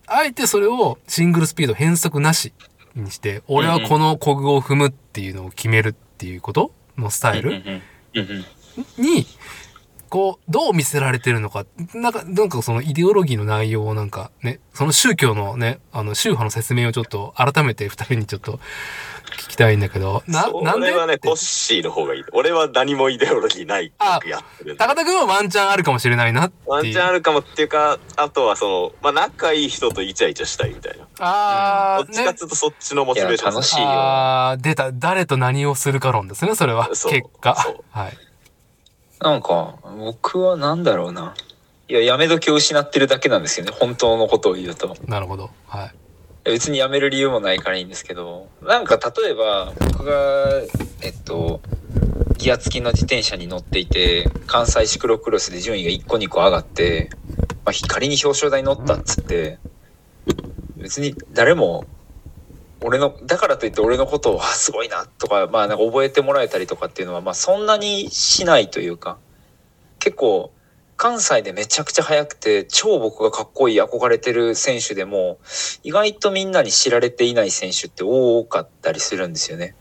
[0.06, 2.54] あえてそれをシングルスピード変速なし
[2.96, 7.62] にして、俺はこのコグを踏むっていうのを決めるっていうことのスタイル、
[8.98, 9.26] に、
[10.10, 18.60] こう、どう見せられてるのか、なんか、なんかそのイデオロギーの内容をなんかね、その宗教のね、あの、宗派の説明をちょっと改めて二人にちょっと
[19.38, 20.88] 聞きたいんだけど、な、そなんで？
[20.88, 22.24] れはね、コッシーの方がいい。
[22.34, 24.76] 俺は何もイデオロギーないあやってる。
[24.78, 26.52] 高田くんはワンチャンあるかもしれないな。
[26.66, 31.06] ワンチャンあるかもっていうか、あとはその、まあ仲いい人とイチャイチャしたいみたいな。
[31.20, 32.34] あー、ねどっちかっ。
[32.34, 34.92] つうとそっちのモチベーション楽しいよあー、出た。
[34.92, 36.88] 誰と何をするか論ですね、それは。
[36.88, 37.08] 結
[37.40, 37.84] 果そう。
[37.92, 38.18] はい。
[39.22, 41.36] なんか、僕はなんだろうな。
[41.90, 43.72] いや、やめ時を失ってるだけなんですよね。
[43.74, 44.96] 本当のことを言うと。
[45.08, 45.50] なるほど。
[45.68, 45.92] はい。
[46.46, 50.62] 別にやめる理由もないからいいんですけど、なんか例えば、僕が、
[51.02, 51.60] えっと、
[52.38, 57.10] ギア付きの自転車に乗っていて、関西シクロクロスで順位が1個2個上がって、
[57.66, 59.60] まあ、仮に表彰台に乗ったっつって、
[60.78, 61.86] 別に誰も、
[62.82, 69.18] 俺の、だからといって俺のことを、 すごいな、とか、まあなんか覚えてもらえたりとかっていうのは、まあそんなにしないというか、
[70.00, 70.52] 結構、
[70.96, 75.38] 関西でめちゃくちゃ速くて、超僕がかっこいい憧れてる選手でも、
[75.84, 79.76] 意外とみんなに知られていない選手って多かったりするんですよね。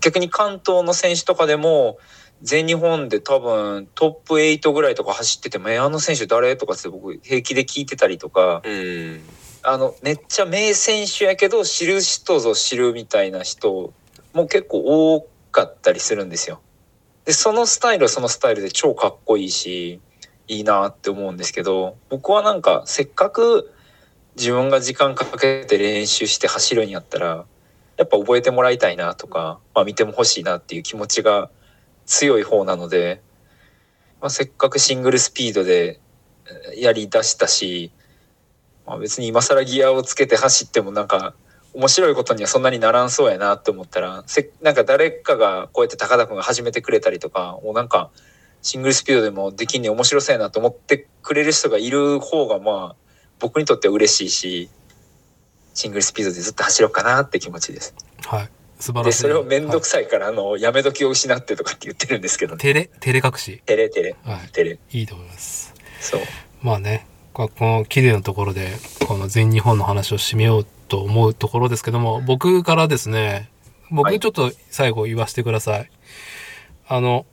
[0.00, 1.98] 逆に関東の選手とかでも、
[2.42, 6.56] 全日本で多分トップ8ぐらいとか走ってても、え、あの選手誰？
[6.56, 9.22] とかって僕平気で聞いてたりとか、うん。
[9.64, 13.92] あの、めっちゃ名選手やけど、知る人ぞ知るみたいな人
[14.32, 16.60] も結構多かったりするんですよ。
[17.24, 20.00] で、そのスタイルはそのスタイルで超かっこいいし、
[20.48, 23.72] いいなって思うんですけど僕はなんかせっかく
[24.36, 27.46] 自分が時間かけて練習して走るんやったら
[27.96, 31.50] やっぱ覚えてもらいたいなとか、まあ、見ても欲しいなっていう気持ちが
[32.06, 33.22] 強い方なので、
[34.20, 36.00] まあ、せっかくシングルスピードで
[36.76, 37.92] やりだしたし、
[38.86, 41.34] まあ、別に今更ギアをつけて走ってもなんか
[41.74, 48.10] 面白いことにはそんなにならんそうやなって思ったらせなんか誰かがこうやって高田君が始めてくれたりとかもうなんか
[48.62, 52.96] シングルスピードでもできんね面白そうやなと思ってくれる人がいる方がまあ
[53.40, 54.70] 僕にとっては嬉しいし
[55.74, 57.94] シングルスピードでずっと走ろうかなって気持ちです。
[58.26, 58.48] はい。
[58.78, 59.06] 素晴らしい。
[59.06, 62.58] でそれを面倒くはいさいから、あのやめ時を失ってとかって言ってるんですけどね。
[62.58, 63.60] 照れ、照れ隠し。
[63.66, 64.48] テレテレはい。
[64.52, 65.74] テレいいと思います。
[66.00, 66.20] そう
[66.62, 68.70] まあね、ここの綺麗なところで、
[69.06, 73.48] この全日本の話を締めようと思うところですけども、僕からですね、はい
[73.90, 75.90] 僕ちょっと最後言わせてください。
[76.88, 77.26] あの、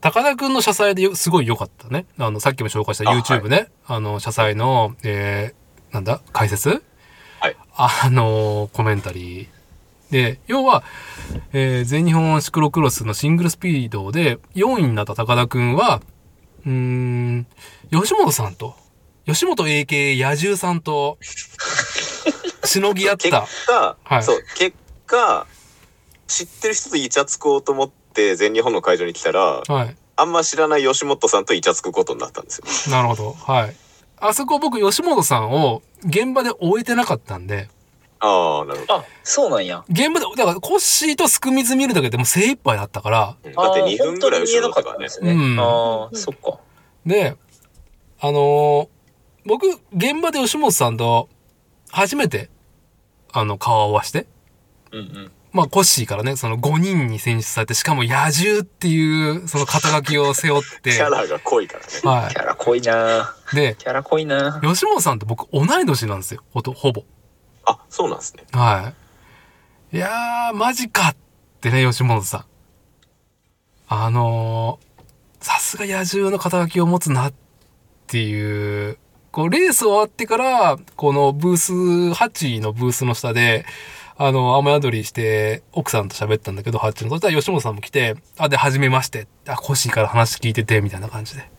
[0.00, 2.06] 高田くんの車載でよすごい良かったね。
[2.18, 3.68] あの、さっきも紹介したあ YouTube ね。
[3.86, 6.20] あの、車載の、えー、なんだ？
[6.32, 6.82] 解説？
[7.40, 7.56] はい。
[7.76, 9.46] あの、コメンタリー。
[10.10, 10.82] で、要は、
[11.52, 16.02] えー全日本シクロクロスのシングルスピードで4位になった高田くんは、
[16.66, 17.46] うーん、
[17.90, 18.74] 吉本さんと、
[19.26, 21.18] 吉本 AK 野獣さんと、
[22.64, 23.46] しのぎ合っ結た。
[23.66, 25.46] 果、はいそう、結果、
[26.28, 29.96] 知ってる人とイチャつこうと思って全日本の会場に来たら、はい。
[30.18, 32.96] あんま知らない吉本さんとイチャつくことになったんですよ。
[32.96, 33.32] なるほど。
[33.32, 33.76] はい。
[34.18, 37.68] あそこ僕、吉本さんを現場で終えてなかったんで、
[38.18, 38.94] ああ、なるほど。
[38.94, 39.84] あそうなんや。
[39.90, 45.56] 現場で、だからコッシーとスクミズ見るだけでもう精一杯だったから、うんだって2分ぐらい後ろだったからねあー本当に見えなかったんで。
[45.56, 45.56] すね。
[45.56, 46.58] うんああ、そっか。
[47.04, 47.36] で、
[48.20, 48.95] あのー
[49.46, 51.28] 僕、現場で吉本さんと
[51.90, 52.50] 初めて、
[53.32, 54.26] あの、顔を合わして、
[54.92, 55.32] うんうん。
[55.52, 61.86] まあ、コッシーからね、その5人に選出されて、しかも野獣っていう、その肩書きを背負って、 キャラが濃いからね。
[62.02, 63.34] はキャラ濃いな。
[63.52, 63.56] い。
[63.56, 64.60] で、キャラ濃いな。
[64.62, 66.42] 吉本さんと僕同い年なんですよ。
[66.52, 67.04] ほと、ほぼ。
[67.64, 68.44] あ、そうなんですね。
[68.52, 68.92] は
[69.92, 69.96] い。
[69.96, 71.16] いやー、マジかっ
[71.60, 72.44] てね、吉本さん。
[73.88, 77.32] あのー、さすが野獣の肩書きを持つなっ
[78.08, 78.98] ていう、
[79.36, 83.66] こう、レース終わってから、このブース、ハッチのブースの下で、
[84.16, 87.10] あの、雨宿りして、奥さんと喋ったんだけど、ハッチの。
[87.10, 89.28] そしたら吉本さんも来て、あ、で、初めまして。
[89.46, 91.50] あ、コッシーから話聞いてて、みたいな感じで。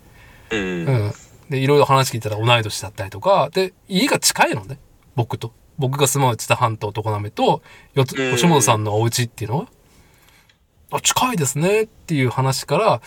[0.50, 0.60] うん。
[0.60, 1.14] うん。
[1.52, 4.80] で、いろいろ話聞いたら同い年だったりとか、で、家が近いのね。
[5.16, 5.54] 僕と。
[5.78, 7.62] 僕が住まう知多半島常滑と、
[7.94, 9.68] よつうん吉本さんのお家っていうのは、
[10.94, 13.02] あ、近いですねっていう話から、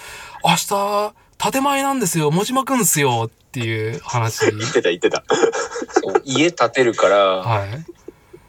[0.44, 1.14] 明日、
[1.50, 4.50] 建前なんですよ、もじまくんすよっていう話。
[4.56, 5.24] 言ってた言ってた。
[6.02, 7.84] そう家建てるから、はい。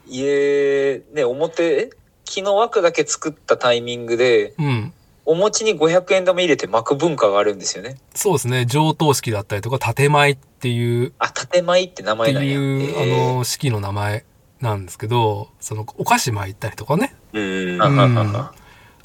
[0.08, 1.92] 家、ね、表、
[2.26, 4.94] 木の枠だけ作ったタイミングで、うん。
[5.26, 7.98] お餅に500円玉入れて巻く文化があるんですよね。
[8.16, 8.66] そうですね。
[8.66, 12.54] 上等式だったりとか、建前っていう、あ、建前って名って前なんや。
[12.54, 14.26] いう、へーあの、式の名前
[14.60, 17.16] なんですけど、その、お菓子巻いたりとかね。
[17.34, 17.82] うん。
[17.82, 18.54] あうんははは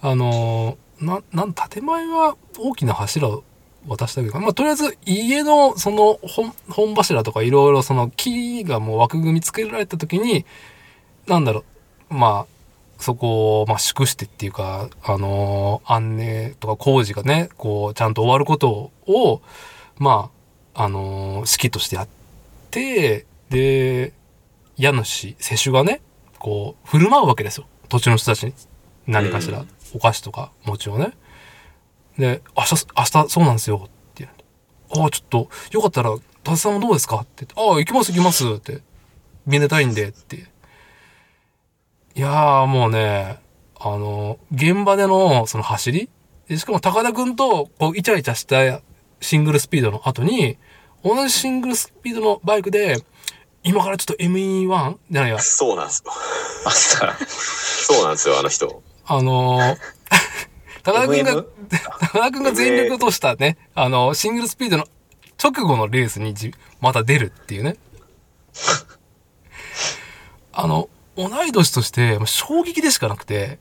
[0.01, 3.45] あのーな、なん、建前は大きな柱を
[3.87, 4.45] 渡したわけかな。
[4.45, 10.45] まあ、とりあえず家のその本、本柱とかいろいろその木がもう枠組み作られた時に、
[11.27, 11.65] なんだろ
[12.11, 19.43] う、まあ、そこを、まあ、祝してっていうか、あのー安寧とか工事がね、こう、ちゃんと終わることを、
[19.99, 20.31] ま
[20.75, 22.09] あ、あのー式としてやっ
[22.71, 24.13] て、で、
[24.77, 26.01] 家主、世主がね、
[26.39, 27.67] こう、振る舞うわけですよ。
[27.89, 28.55] 土地の人たちに。
[29.07, 31.13] 何かしら、うんお菓子とか、餅をね。
[32.19, 33.83] で、明日、明日、そうなんですよ。
[33.87, 34.29] って
[34.95, 37.17] ああ、ちょっと、よかったら、達さんもどうですか？
[37.17, 38.81] ってああ、行きます行きますって。
[39.47, 40.37] めでたいんで、って。
[42.15, 43.41] いやー、もうね、
[43.79, 46.09] あの、現場での、その走り
[46.49, 48.81] でしかも高田くんと、こう、イチャイチャした
[49.21, 50.57] シングルスピードの後に、
[51.05, 52.97] 同じシングルスピードのバイクで、
[53.63, 54.97] 今からちょっと ME1?
[55.11, 56.13] じゃないや、そうなんですよ。
[56.65, 58.83] あさ、そうなんですよ、あの人。
[59.05, 59.77] あのー
[60.87, 61.47] 高田くんが MM？、
[62.13, 64.87] 高 田くんが全力としたね、あの、シングルスピードの
[65.43, 67.77] 直後のレースにじまた出るっていうね。
[70.53, 73.59] あの、同い年として、衝撃でしかなくて、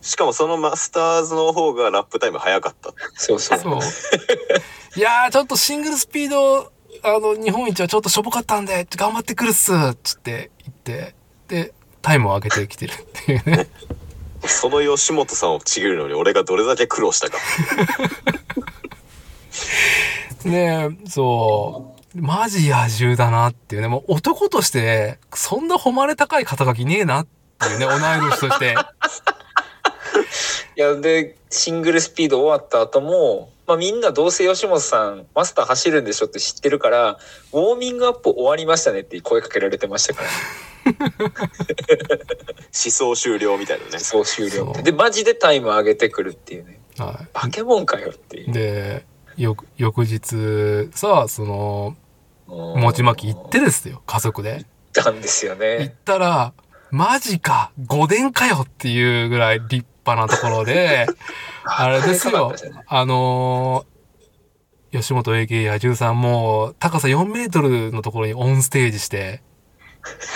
[0.00, 2.92] しかもそのマスターズの方がラップタイム早かった。
[3.14, 3.58] そうそう。
[3.58, 3.78] そう。
[4.96, 6.72] いやー、ちょっとシングルスピード、
[7.02, 9.72] あの、日本一はちょっとしょぼかったんで、頑張ってくるっす
[10.02, 11.14] つって言って、
[11.46, 11.72] で、
[12.02, 13.68] タイムを上げてきてるっていうね。
[14.48, 17.38] その吉本さんをちぎるのに俺がどれだけ苦労したか。
[20.44, 22.20] ねえ、そう。
[22.20, 23.88] マジ野獣だなっていうね。
[23.88, 27.26] もう男として、そんな誉れ高い肩書きねえなっ
[27.58, 28.74] ていうね、 同い年として。
[30.76, 37.18] いやでシングルスピード終わった後も、まあ、みんなどうせ吉本さんマスター走るんでしょって知ってるから
[37.52, 40.28] ウォーミングアップ終わりましたねって声かけられてましたから。
[40.88, 41.12] 思
[42.72, 43.98] 想終了みたいなね。
[43.98, 46.80] そう終了でマジでタイム上げてくるっていうね。
[46.98, 48.52] は化け物かよっていい。
[48.52, 49.04] で、
[49.36, 51.96] 翌翌日さ、その、
[52.48, 54.64] う餅巻き行ってですよ、家族で。
[54.92, 56.52] たんですよ行っねたら、
[56.90, 61.06] マジか、御殿かよっていうぐらい立派なところで、
[61.64, 62.54] あれですよ。
[62.86, 63.98] あのー
[64.90, 69.42] 吉本 AK 野獣さんも高さ4メートルのところにオンステージして、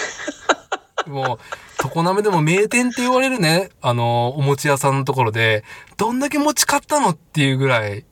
[1.08, 5.64] もう、常滑でも名店って言われるね、あのーお餅屋さんのところで、
[5.96, 8.04] どんだけ餅買ったのっていうぐらい、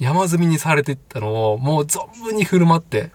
[0.00, 3.12] 山積みにされてったのを、もう存分に振る舞って、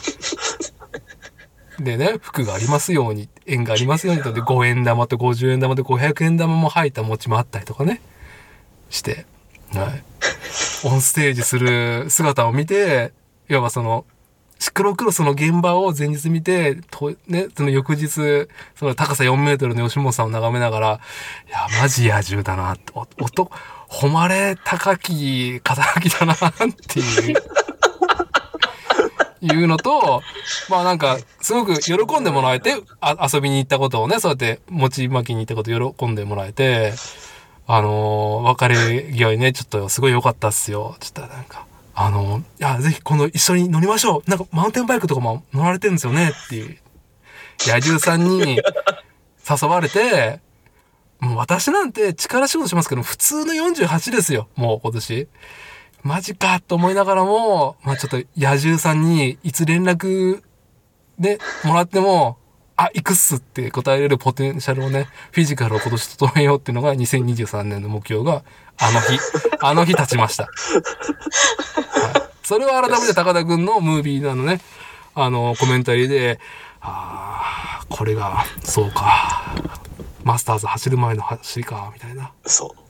[1.80, 8.00] でね、服がありますように、縁がありますようにと、で、5円玉と50円玉と500円玉も入った餅もあったりとかね、
[8.88, 9.26] して、
[9.74, 10.02] はい。
[10.84, 13.12] オンステージする姿を見て、
[13.48, 14.04] いわばその、
[14.58, 18.08] シクロクロスの現場を前日見て、とね、その翌日、
[18.76, 21.00] その高さ4メートルの吉本さんを眺めながら、
[21.48, 23.50] いや、マジ野獣だなお、音、
[23.88, 26.36] 誉れ高き肩書きだなっ
[26.86, 27.36] ていう。
[29.40, 30.22] いうのと、
[30.68, 36.94] まあなんか、すごく喜んでもらえて、あ遊びに行ったことをね、そうやって餅巻きに行ったことを喜んでもらえて、
[37.66, 40.96] あのー別れ際にね、ちょっとすごい良かったっすよ。
[41.00, 44.30] ちょっとなんか、あのーいや、ぜひこの一緒に乗りましょう。
[44.30, 46.78] なんかマウンテンバイクとかも乗られてるんですよねっていう。
[47.60, 48.60] 野獣さんに
[49.48, 50.40] 誘われて、
[51.20, 54.48] もう私なんて力仕事しますけど、普通の48ですよ。
[54.56, 55.28] もう今年。
[56.02, 60.42] マジかと思いながらも、まあちょっと野獣さんにいつ連絡
[61.18, 62.38] でもらっても、
[62.76, 68.42] あ、行くっすって答えれるポテンシャルをね、フィジカルを今年整えようっていうのが2023年の目標が、
[68.78, 69.18] あの日、
[69.60, 70.44] あの日立ちました。
[70.44, 70.52] はい、
[72.42, 74.62] それを改めて高田くんのムービーなのね、
[75.14, 76.40] あの、コメンタリーで、
[76.80, 79.54] ああ、これが、そうか。
[80.24, 82.32] マスターズ走る前の走りか、みたいな。
[82.46, 82.80] そう。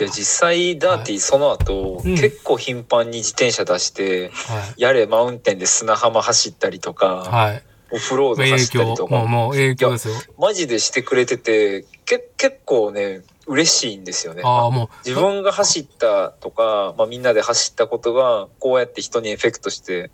[0.00, 4.80] で実際ダーティーその後、うん結構頻繁に自転車出してはい。
[4.80, 7.62] やれマウンテンで砂浜走ったりとか、はい。
[7.92, 10.14] オフロード影走ったり響、とかもう、もう影響ですよ。
[10.38, 14.42] マジでしてくれててけ結構ね嬉しいんですよね。
[14.44, 20.10] ああ、もう、自分が走ったとか、まあ、みんなで走ったことがこうやって人にエフェクトして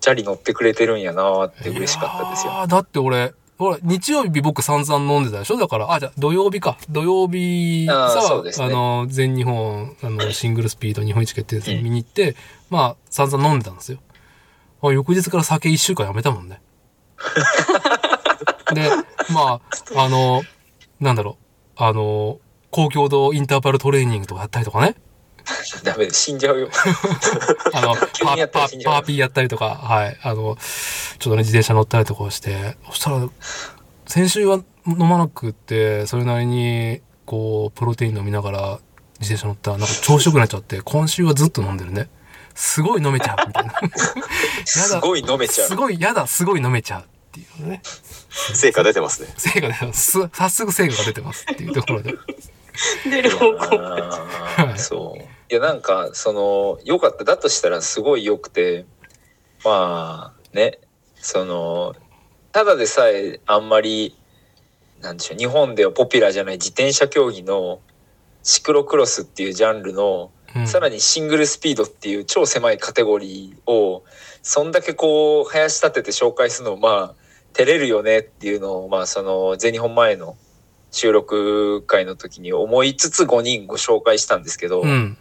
[0.00, 2.66] チャリ乗ってくれてるんやなーって嬉しかったですよ。
[2.68, 5.56] だって俺、ほら、日曜日僕散々飲んでたでしょ？
[5.56, 6.76] だから、あ、じゃあ土曜日か。
[6.90, 12.36] 土曜日さ、そうですねあの、全日本、あの、シングルスピード日本一決定戦見に行って、
[12.68, 13.98] まあ、散々飲んでたんですよ。
[14.82, 16.60] あ翌日から酒一週間やめたもんね。
[18.74, 18.90] で、
[19.32, 19.60] ま
[19.96, 20.42] あ、あの、
[21.00, 21.38] なんだろ
[21.78, 22.40] う、あの、
[22.70, 24.96] 高強度インターバルトレーニングとかやったりとかね。
[25.84, 26.68] ダメ死んじゃうよ。
[27.72, 30.18] あの、 パーパーパーピーやったりとか、はい。
[30.22, 30.56] あの、ちょっ
[31.18, 33.28] とね、自転車乗ったりとかして、そしたら、
[34.06, 38.60] 先週は飲まなくって、それなりに、こう、プロテイン飲みながら
[39.20, 42.08] 自転車乗ったら、なんか調子良くなっちゃって、今週はずっと飲んでるね。
[42.54, 43.72] すごい飲めちゃう、みたいな。
[44.64, 45.68] すごい飲めちゃう。
[45.68, 47.82] すごい、やだ、すごい飲めちゃうっていうね。
[48.54, 49.28] 成果出てますね。
[49.36, 52.14] 成果で、す早速成果が出てますっていうところで。
[53.04, 53.78] 出る方向。
[53.80, 55.35] あーそう。
[55.48, 57.24] いやなんかその良かった。
[57.24, 58.84] だとしたらすごい良くて
[59.64, 60.80] まあね。
[61.16, 61.94] その
[62.52, 64.16] ただでさえあんまり
[65.00, 67.80] なんでしょう日本ではポピュラーじゃない自転車競技の
[68.42, 74.04] シクロクロスっていうジャンルの、うん、さらにシングルスピードっていう超狭いカテゴリーを
[74.42, 77.14] そんだけこう林立てて紹介するのまあ
[77.52, 80.36] 照れるよねっていうのをまあその全日本前の
[80.92, 85.18] 収録会の時に思いつつ5人ご紹介したんですけど、うん。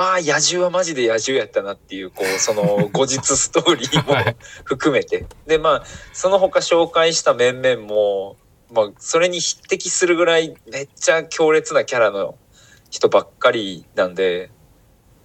[0.00, 4.36] まあ野獣はマジで野獣やったなっていうこうその 後日ストーリーもはい。
[4.64, 5.26] 含めて。
[5.46, 5.84] でまあ
[6.14, 8.38] その他紹介した面々も、
[8.72, 12.38] まあ、それに匹敵するぐらいめっちゃ強烈なキャラの
[12.88, 14.50] 人ばっかりなんで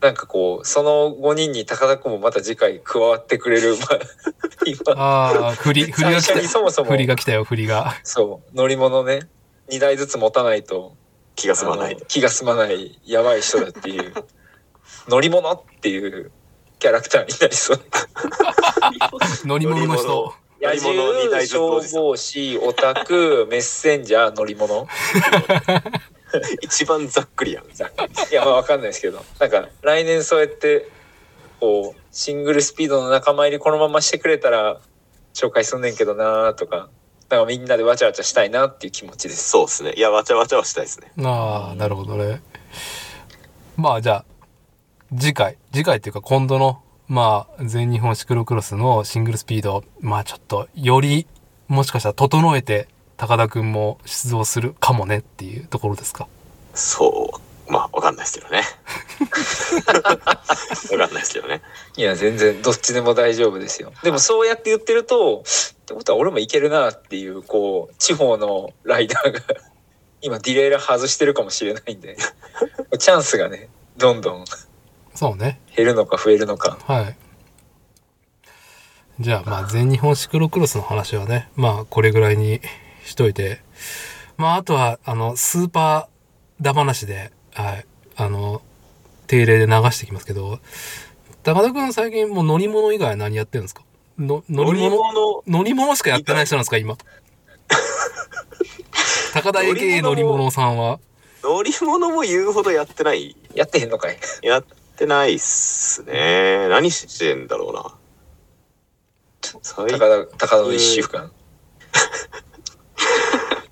[0.02, 4.00] なんかこうその5人に高田君もまた次回加わってくれる、 まあ、
[4.66, 5.02] 今。
[5.02, 6.50] ああ、振り、 振りが来た最初に。
[6.50, 6.92] そもそも。
[6.92, 7.96] 振りが来たよ、振りが。
[8.04, 8.56] そう。
[8.58, 9.22] 乗り物ね。
[9.70, 10.98] 2台ずつ持たないと。
[11.36, 11.98] 気が済まない。
[12.08, 13.00] 気が済まない。
[13.06, 14.14] やばい人だっていう
[15.08, 16.32] 乗り物っていう
[16.80, 17.80] キャラクターになりそう
[19.48, 20.34] 乗り物の人。
[20.62, 24.88] 野獣消防士オタクメッセンジャー乗り物
[26.62, 27.66] 一番ざっくりやん。
[27.66, 27.68] い
[28.34, 30.90] やまあわかんないですけどなんか来年そうやって
[31.60, 34.80] こうシングルスピードの仲間入りこのまましてくれたら
[35.34, 36.90] 紹介すんねんけどなとか
[37.30, 39.50] だからみんなでわちゃわちゃしたいなっていう気持ちです。
[39.50, 39.94] そうですね。
[39.94, 41.12] いや、わちゃわちゃはしたいですね。
[41.26, 42.42] ああ、なるほどね。
[43.76, 44.26] まあじゃあ、
[45.18, 51.28] 次回、次回っていうか今度の、まあ全日本シクロクロスのシングルスピード、まあちょっとより、
[51.68, 52.88] もしかしたら整えて
[53.18, 56.28] 高田くんも出場するかもねっていうところですか？
[56.74, 57.40] そう。
[57.72, 58.62] まあ、わかんないですけどね。
[60.92, 61.64] わかんないですけどね。
[61.98, 63.92] いや、全然どっちでも大丈夫ですよ。
[64.04, 65.44] でもそうやって言ってると、っ
[65.86, 69.40] てことは俺もいけるなっていう、こう、地方のライダーが
[70.22, 72.18] 今ディレイラー外してるかもしれないんで、
[73.00, 74.46] チャンスがね、どんどん
[75.16, 75.60] そうね。
[75.76, 76.78] 減るのか増えるのか。
[76.86, 77.18] はい。
[79.20, 82.60] じゃあ、まあ、全日本シクロクロスの話はね、まあ、これぐらいに
[83.06, 83.62] しといて、
[84.38, 87.86] まあ、あとは、あの、スーパーだ話で、はい、
[88.18, 88.62] あの、
[89.28, 90.60] 定例で流していきますけど、
[91.44, 93.84] 高田くん最近もう乗り物以外は何やってるんですか？
[94.20, 94.98] の乗り物？
[94.98, 95.44] 物？
[95.48, 96.98] 乗り物しかやってない人なんですか今？
[99.34, 101.00] 高田 AKA 乗り物さんは。
[101.44, 102.10] 乗り物？
[102.10, 103.36] も言うほどやってない。
[103.54, 104.64] やってへんのかいや
[104.96, 106.70] ってないっすね。
[106.70, 107.94] 何してんだろうな。
[109.62, 111.32] 最高田、高田の一週間。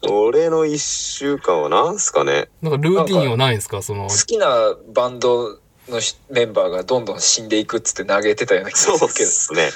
[0.02, 2.50] 俺の一週間は何すかね。
[2.62, 3.82] なんかルーティンはないんですか？
[3.82, 9.30] その好、きなバンドのしメンバーがどんどん死んでいくっつって投げてたような気そうっがするけど。
[9.30, 9.70] すね。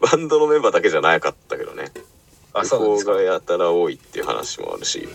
[0.00, 1.86] バンドのメンバーだけじゃなかったけどね。
[2.52, 3.26] あ、そうなんですか向こう。
[3.26, 5.08] がやたら多いっていう話もあるし。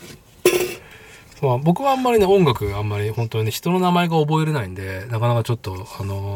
[1.46, 6.36] そう僕はあんまりね、音楽あんまり本当にね、人の名前が覚えれないんで、なかなかちょっと、あの、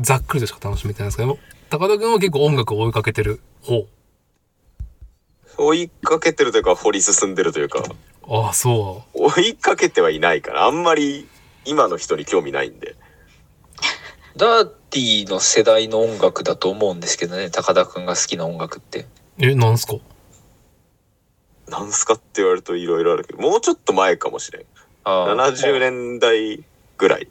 [0.00, 1.38] ざっくりとしか楽しめてないんですけど、
[1.68, 3.86] 高田くんは結構音楽を追いかけてる方。
[5.58, 7.82] 追いかけてるというか掘り進んでるというか
[8.28, 11.26] ああ、そ追いかけてはいないからあんまり
[11.64, 12.94] 今の人に興味ないんで
[14.36, 19.00] ダーティーの世代の音楽だと思うんですけどね、高田くんが好きな音楽って。
[19.00, 19.06] う。
[19.40, 19.94] え、なんすか？
[21.68, 24.62] なんすかって言われるといろいろあるけどもうちょっと前かもしれん。
[25.04, 25.54] あー。
[25.54, 26.62] 70年代
[26.96, 27.28] ぐらい。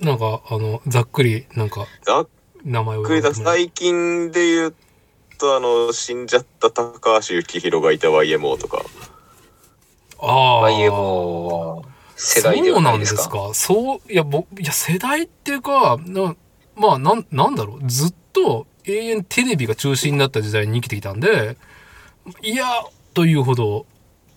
[0.00, 2.28] なんか、あの、ざっくり、なんか、ざっ
[2.64, 3.32] 名前をくりだ。
[3.34, 4.74] 最近で言う
[5.38, 8.82] とあの死んじゃった高橋幸宏がいた YMO とか。
[10.18, 10.70] ああ。
[10.70, 11.82] YMO
[12.16, 13.22] 世代ではないですか？
[13.22, 13.74] そうなんですか？
[13.74, 16.34] そう、いや、僕、いや、世代っていうか、な
[16.74, 17.80] まあ、なん、なんだろう。
[17.86, 21.56] ずっと永遠テレビが中心になった時代に生きてきたんで、
[22.42, 22.66] いや、
[23.16, 23.86] というほど、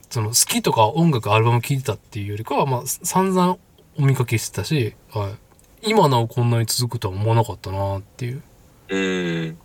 [0.09, 3.57] その、好きとか音楽、アルバム聴いてたっていうよりかは、まあ、散々
[3.97, 5.31] お見かけしてたし、は
[5.83, 5.89] い。
[5.89, 8.41] 今なおこんなに続くとは思わなかったなっていう。
[8.87, 9.57] うーん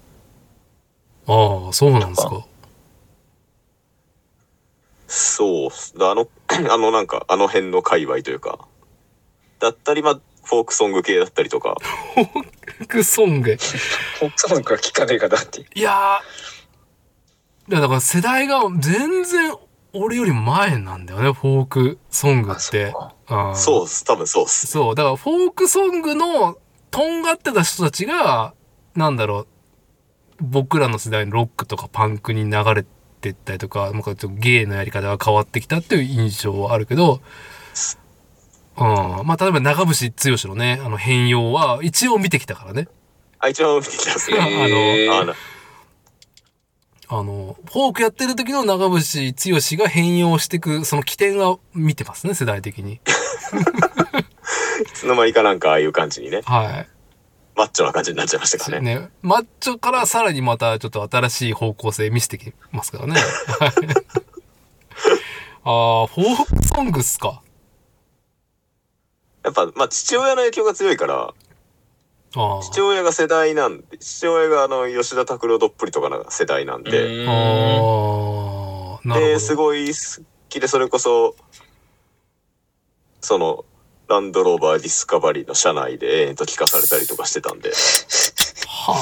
[1.28, 2.44] ああ、そうなんですか。
[5.06, 6.26] そうっすあの
[6.72, 8.66] あのなんかあの辺の界隈というか
[9.60, 11.76] だったりまあフォークソング系だったりとか
[12.14, 13.54] フォークソング。
[14.18, 15.64] フォークソングが聞かねえかだって。
[15.74, 16.43] いやー、
[17.68, 19.54] いやだから世代が全然
[19.94, 22.92] 俺よりも前なんだよね、フォークソングあ、って。
[23.54, 26.58] そうっす多分そうっすそう、だからフォークソングの
[26.90, 28.54] とんがってた人たちが、
[28.94, 29.46] なんだろう、
[30.40, 32.84] 僕らの世代のロックとかパンクに流れ
[33.20, 37.20] てったりとか、なんかちょっと芸のやり方が変わってきたっていう印象はあるけど、
[38.76, 39.26] うん。
[39.26, 42.88] まあ、例えば長渕剛のね、あの変容は一応見てきたからね。
[43.38, 45.34] あ一番見てきたっすねへー あの
[47.08, 52.94] あの、フォークやってる時の長渕剛が変容していく、その起点は見てますね、世代的に。
[52.94, 53.00] い
[54.92, 56.86] つの間にかなんかああいう感じにねは
[57.54, 58.82] マッチョな感じになっちゃいましたからい。
[58.82, 59.10] ねね。
[59.22, 63.14] マッチョからさらにまたちょっと新しい方向性見せてきますからね。
[63.60, 63.70] はい
[65.66, 67.42] ああ、フォークソングっすか。
[69.44, 71.32] やっぱまあ父親の影響が強いから。
[72.34, 76.90] 父親が世代なんで父親があの吉田拓郎どっぷりとかの世代なんで。
[79.04, 81.36] ですごい好きでそれこそ
[83.20, 83.66] その
[84.08, 87.70] ランドローバーディスカバリーの車内で延々と聞かされたりとかしてたんで。
[88.66, 88.96] は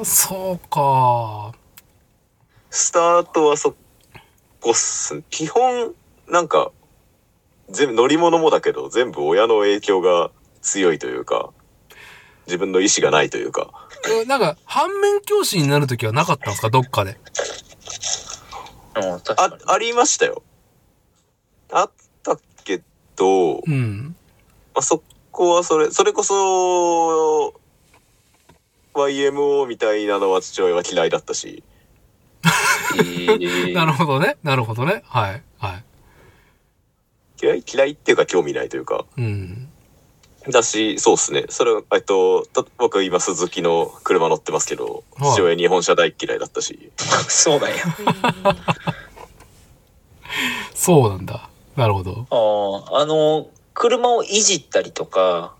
[0.00, 1.52] あ、そうか。
[2.70, 3.74] スタートはそ
[4.60, 5.22] こっす。
[5.30, 5.94] 基本
[6.28, 6.72] なんか
[7.70, 10.30] 全部乗り物もだけど全部親の影響が
[10.66, 11.50] 強いというか
[12.46, 13.70] 自分の意思がないというか
[14.08, 16.70] えなんか、反面教師になるときはなかったんですか？
[16.70, 17.18] どっかで。
[18.94, 19.56] あ。
[19.66, 20.42] ありましたよ
[21.72, 21.90] あっ
[22.22, 22.82] たけ
[23.16, 24.14] ど、うん。
[24.74, 25.02] まあ、そ
[25.32, 27.54] こはそれそれこそ
[28.94, 31.62] YMO みたいなのは父親は嫌いだったし
[32.96, 34.36] えーなるほどね。
[34.42, 35.02] なるほどね。
[35.06, 35.42] はい。
[35.58, 35.84] はい。
[37.42, 39.68] 嫌い嫌いっていうか興味ないというかうん。
[40.48, 41.44] だし、そうですね。
[41.48, 46.90] それは、えっと、た僕今鈴木の車乗ってますけど、はい父親日本車大嫌いだったし、
[47.28, 47.76] そうなんや。
[50.74, 51.48] そうなんだ。
[51.76, 52.26] なるほど。
[52.90, 55.54] ああ、あの、車をいじったりとか、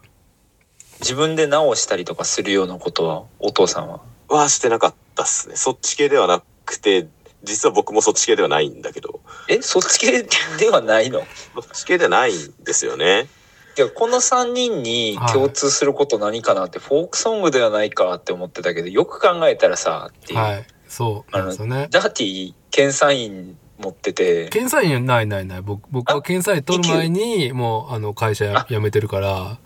[1.01, 4.01] 自分で直したりとかするようなことは、お父さんは？
[4.29, 5.57] はしてなかったっすね。
[5.57, 7.07] そっち系ではなくて、
[7.45, 10.27] 実は僕もそっち系ではないんだけど、え、そっち系
[10.59, 11.21] ではないの？
[11.55, 13.29] そっち系ではないんですよね。
[13.77, 20.39] いや、この3人に共通すること何かなって、フォークソングではないかって思ってたけど、よく考えたらさ、っていう。
[20.39, 20.67] はい。
[20.89, 21.89] そうなんですよね。
[21.91, 25.63] ダーティー検査員持ってて、検査員ないないない。
[25.63, 29.59] 僕、僕は検査員取る前に、もう、あの、会社や辞めてるから、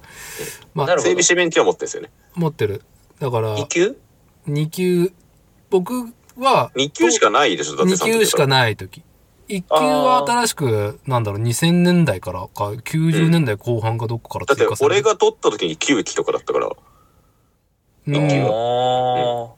[0.74, 1.22] まあ、なるほど整備。
[1.22, 2.10] 士免許は持ってるんですよね。
[2.34, 2.82] 持ってる。
[3.20, 3.96] だから、2級
[4.48, 5.12] ？2級、
[5.68, 5.92] 僕
[6.36, 8.60] は、2級しかないでしょ、だって2級しかない。
[8.60, 9.04] ない時。
[9.50, 16.70] 1級は新しく、なんだろう、2000年代からか、90年代後半かどっかからだって追加され俺が取った時に9期とかだったから、
[18.06, 18.16] うん。
[18.16, 19.50] あー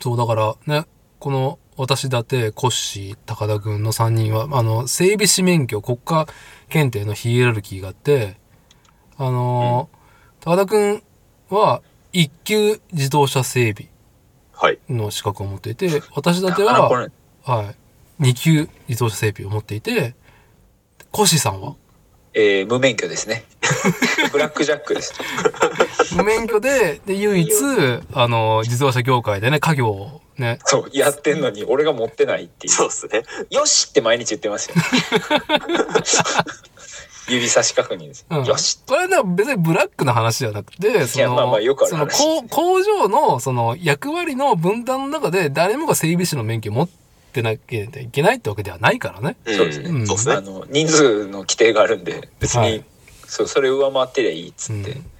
[0.00, 0.86] そう、だからね、
[1.18, 6.26] この、私立て、コッシー、高田くんの3人は、あの、整備士免許、国家
[6.68, 8.36] 検定のヒエラルキーがあって、
[9.16, 9.98] あのー
[10.40, 11.02] 高田くん
[11.50, 13.90] は、1級自動車整備
[14.52, 14.78] はい。
[14.88, 17.76] の資格を持っていて、私立ては、はい、
[18.20, 20.14] 2級自動車整備を持っていて、
[21.10, 21.74] コッシーさんは、
[22.34, 23.44] えー無免許ですね。
[24.32, 25.14] ブラックジャックです。
[26.16, 27.50] 無免許で、で、唯一、
[28.12, 32.72] あの、自動車業界でね、家業をね、そう、やってんのに俺が持ってないっていう。
[32.72, 33.24] そうですね。
[33.50, 34.76] よしって毎日言ってますよ。
[37.28, 38.24] 指差し確認です。
[38.30, 38.78] うんよし。
[38.86, 42.08] これは別にブラックな話じゃなくて、その、まあまあよくある
[42.48, 47.07] 工場のその役割の分担の中で誰もが整備士の免許を持って
[47.42, 49.36] なきゃいけないってわけではないからね。
[49.46, 50.34] そうですねんそうですね。
[50.34, 52.84] あの、人数の規定があるんで、別に、はい
[53.26, 54.90] そう、それ上回ってりゃいいっつって。
[54.92, 55.10] うん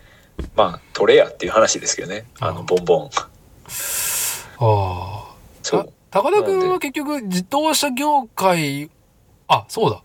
[0.55, 2.25] まあ、取れやっていう話ですけどね。
[2.39, 3.11] あの、うんボンボン。
[3.11, 3.11] あ
[4.61, 5.35] あ。
[5.65, 5.93] そう。
[6.11, 8.89] た高田君は結局自動車業界、
[9.49, 10.01] あ、そうだ。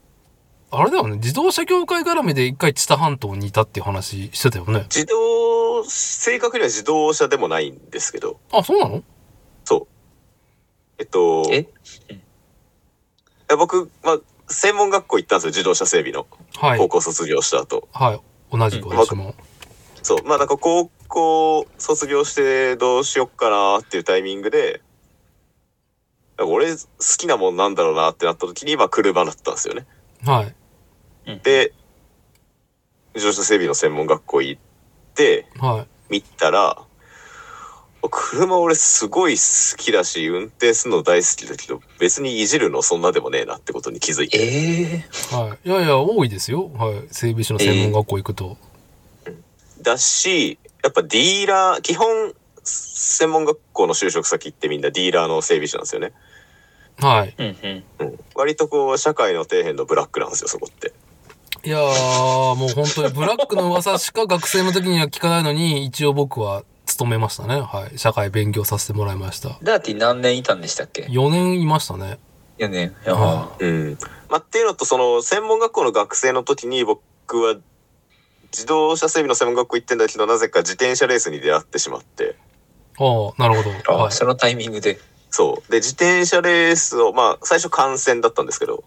[0.71, 1.17] あれだよね。
[1.17, 4.87] 自動車業界絡みで一回知多半島にいたっていう話してたよね。
[4.89, 9.03] 自動、正確には自動車でもないんですけど、あ、そうなの？
[9.65, 9.87] そう。
[10.97, 11.67] えっと、え？
[13.57, 16.27] 僕、まあ、専門学校行ったんですよ、自動車整備の。
[16.57, 16.89] はい高。
[16.89, 17.87] 校卒業した後。
[17.91, 18.21] はい。
[18.51, 19.35] 同じくうん私も。
[20.01, 20.23] そう。
[20.23, 24.81] まあなんか高校卒業してどうしよっかなっていうタイミングで、
[26.39, 26.79] 俺好
[27.17, 29.85] きなもんなんだろうなってなった時に、まあ車だったんですよね。
[30.25, 30.55] はい。
[31.43, 31.73] で、
[33.15, 34.61] 自動車整備の専門学校行っ
[35.13, 36.13] て、はい。
[36.13, 36.82] 見たら、
[38.09, 44.37] 車俺すごい好きだし、運転するの大好きだけど、別にいじるのそんなでもねえなってことに気づいて。
[44.37, 45.69] ええはい。
[45.69, 46.69] いやいや、多いですよ。
[46.73, 47.03] はい。
[47.11, 48.57] 整備士の専門学校行くと。
[49.81, 52.33] だし、やっぱディーラー、基本、
[52.63, 56.11] 専門学校の就職先ってみんなディーラーの整備士なんですよね。
[56.99, 57.35] はい。
[57.37, 57.83] うんうん。
[57.99, 58.19] うん。
[58.35, 60.93] 割とこう、社会の底辺のブラックなんですよ、そこって。
[61.65, 66.63] いやー、もう本当にブラックの噂しか学生の時には聞かないのに、一応僕は
[66.93, 67.61] 勤めましたね。
[67.61, 67.97] はい。
[67.97, 69.57] 社会勉強させてもらいました。
[69.63, 72.19] ダーティ何年いたんでしたっけ？4年いましたね。
[72.59, 72.95] ?4 年。
[73.05, 73.97] いやはうん。
[74.29, 77.01] まあ、っていうのと、その、専門学校の学生の時に僕
[77.41, 77.55] は、
[78.51, 82.35] 自動車整備の専門学校行ってんだけど、なぜか自転車レースに出会ってしまって。
[82.99, 83.93] ああ、なるほど。
[83.93, 84.11] あ、はい。
[84.11, 84.99] そのタイミングで。
[85.31, 85.71] そう。
[85.71, 88.83] で、自転車レースを、まあ、最初観戦だったんですけど、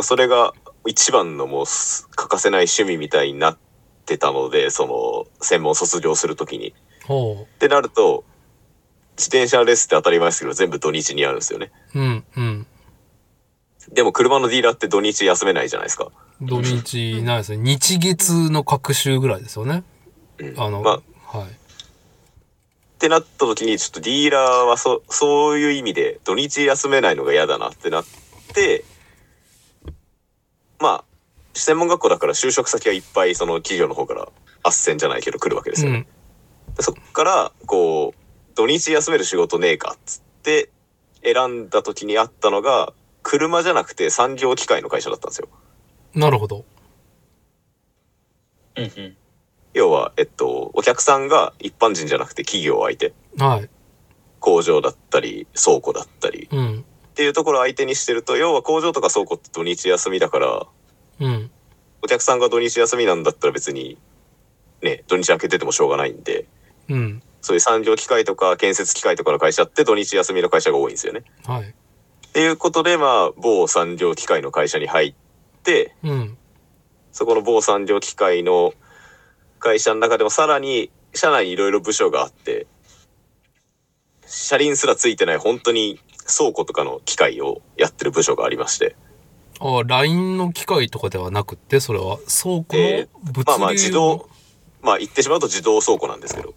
[0.00, 0.52] それが
[0.86, 3.58] 一番のもうす欠かせない趣味みたいになっ
[4.06, 6.74] てたので、その、専門卒業するときに。
[7.04, 8.24] ほってなると、
[9.18, 11.70] 自転車レースって当たり前ですけど、全部土日にあるんですよね。
[11.94, 12.00] う。
[12.00, 12.66] うん、うん。
[13.92, 16.10] でも車のディーラーって土日休めないじゃないですか。
[16.40, 17.58] 土日ないですね。
[17.58, 19.84] 日月の各週ぐらいですよね。
[20.38, 21.02] うんあの、ま
[21.32, 21.48] あ、はい。
[21.48, 21.52] っ
[22.98, 28.04] てなった時にちょっとディーラーはそそういう意味で土日休めないのが嫌だなってなっ
[28.54, 28.84] て
[30.78, 31.04] まあ
[31.58, 34.28] 専門学校だから就職先はいっぱいその企業の方から
[34.64, 36.06] 斡旋じゃないけど来るわけですよね。
[36.68, 36.74] うん。
[36.74, 40.70] でそっからこう土日休める仕事ねえかっつって
[41.22, 42.92] 選んだ時にあったのが
[43.22, 45.48] 車じゃなくて産業機械の会社だったんですよ。
[46.14, 46.64] なるほど。
[48.76, 49.16] うんうん。
[49.74, 53.68] 要は、えっと、お客さんが一般人じゃなくて企業相手はい。
[54.40, 56.84] 工場だったり倉庫だったりうん。
[57.10, 60.66] っていうところを相手にしてると要は工場とか倉庫って土日休みだから
[61.20, 61.50] うん。
[62.02, 63.98] お客さんが土日休みなんだったら別に
[64.82, 66.46] ね土日開けててもしょうがないんで
[66.88, 67.22] うん。
[67.40, 71.22] そういう産業機械とか建設機械とかの会社って土日休みの会社が多いんですよね。
[71.46, 71.62] はい。
[71.62, 71.72] っ
[72.32, 75.14] ていうことでまあ某産業機械の会社に入っ
[75.62, 76.36] てうん。
[77.12, 78.74] そこの某産業機械の
[79.58, 82.66] 会社の中でもさらに社内にいろいろ部署があって、
[84.26, 88.96] 車輪すらついてない本当に倉庫とかの機械をやってる部署がありまして、
[89.60, 92.18] あ、LINE の機械とかではなくって、それは？
[92.18, 94.28] 倉庫えの物流まあまあ自動、
[94.82, 96.54] まあ言ってしまうと自動倉庫なんですけど、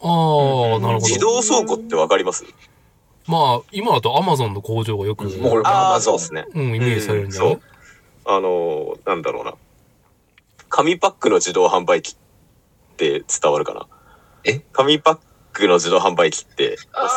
[0.00, 1.40] ああ、なるほ自ど。
[1.40, 2.44] 動倉庫ってわかります？
[3.26, 6.44] まあ、今だと Amazon の工場がよく、もうああ、そうですね。
[6.54, 7.62] うん、イメージされるんじゃない、そう。
[8.26, 9.54] あのーなんだろうな。
[10.68, 13.86] 紙パックの自動販売機って伝わるかな？
[14.44, 14.60] え？
[14.72, 15.18] 紙パッ
[15.54, 17.08] クの自動販売機って押すと、その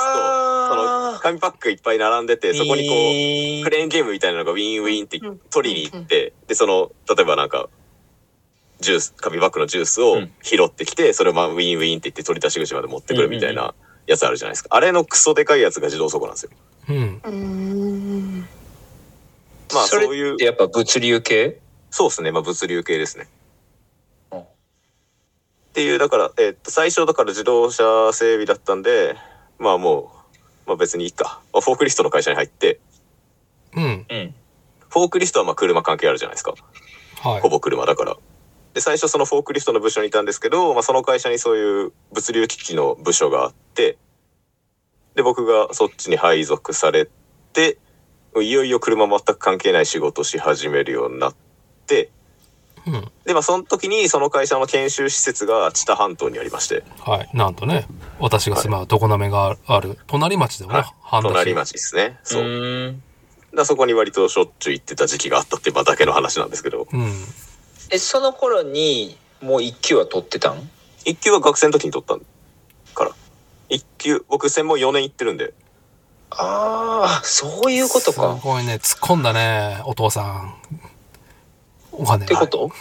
[1.07, 7.70] あ紙パックいっぱい並んでて、そこにこう、にクレーンゲームみたいなのがウィンウィンってうん取りに行って、で、その、例えばなんか、
[8.80, 13.74] ジュース、紙パックのジュースをうん拾ってきて、それをまあウィンウィンって言って取り出し口まで持ってくるみたいな
[14.06, 14.70] やつあるじゃないですか。
[14.72, 16.52] あれのクソでかいやつが自動倉庫なんですよ。
[16.90, 17.22] うん。
[17.24, 18.50] うーん。
[19.74, 21.60] まあそういうやっぱ物流系？
[21.90, 22.32] そうですね。
[22.32, 23.28] まあ物流系ですね。
[24.32, 24.44] うんっ
[25.78, 29.16] ていう、だから、えっと、最初だから自動車整備だったんで、
[29.60, 30.17] まあもう、
[30.68, 31.42] まあ別にいいか。
[31.54, 32.80] まあ、フォークリストの会社に入って、
[33.76, 34.06] うん。
[34.10, 34.36] うん。
[34.90, 36.54] フォークリストはまあ車関係あるじゃないですか。
[37.22, 37.50] はいほ。
[37.50, 38.18] ぼ車だから。
[38.74, 43.98] で、最初そのフォークリストの部署にいたんですけど、まあその会社にそういう物流機器の部署があって、
[45.16, 47.10] で、僕がそっちに配属され
[47.54, 47.80] て、
[48.36, 51.36] いよいよ車全く関係ない仕事をし始めるようになっ
[51.88, 52.12] て、
[52.88, 53.12] うん。
[53.26, 57.30] で、まあその時にその会社の研修施設が知多半島にありまして、はい。
[57.34, 57.88] なんとね、
[58.20, 62.20] 私が住まう常滑がある、隣町でもね、はい隣町ですね。
[62.24, 62.96] そう。
[63.54, 67.12] だそこに割としょっちゅう行ってた時期があったってまあだけの話なんですけど、うん。
[67.92, 70.70] え、その頃に、もう一級は取ってたん？
[71.06, 72.18] 一級は学生の時に取った
[72.94, 73.12] から。
[73.70, 75.54] 一級、僕専門4年行ってるんで、
[76.30, 78.38] ああ、そういうことか。
[78.38, 80.56] すごいね、突っ込んだね、お父さん。
[81.98, 82.26] お金。
[82.26, 82.72] ってこと？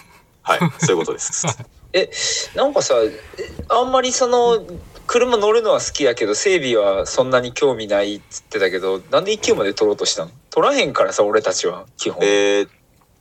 [0.43, 1.47] はい、そういうことです。
[1.93, 2.11] え、
[2.55, 3.11] なんかさ、え
[3.69, 4.65] あんまりその、
[5.07, 10.31] 車乗るのは好きやけど、整備はそんなに興味ないっつってたけど、なんで一級まで取ろうとしたの？
[10.51, 12.25] 取らへんからさ、俺たちは、基本。
[12.25, 12.69] えー、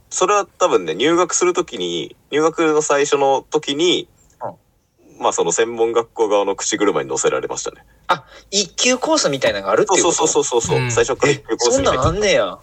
[0.10, 4.08] それは多分ね、入学するときに、入学の最初の時に、
[5.18, 7.86] まあその専門学校側の口車に乗せられましたね。
[8.52, 10.28] 一級コースみたいなのがあるってそういうこと？
[10.28, 10.86] そうそうそうそう、う。
[10.88, 10.92] ん。
[10.92, 12.60] 最初から一級コースそんなんに入っあんねや。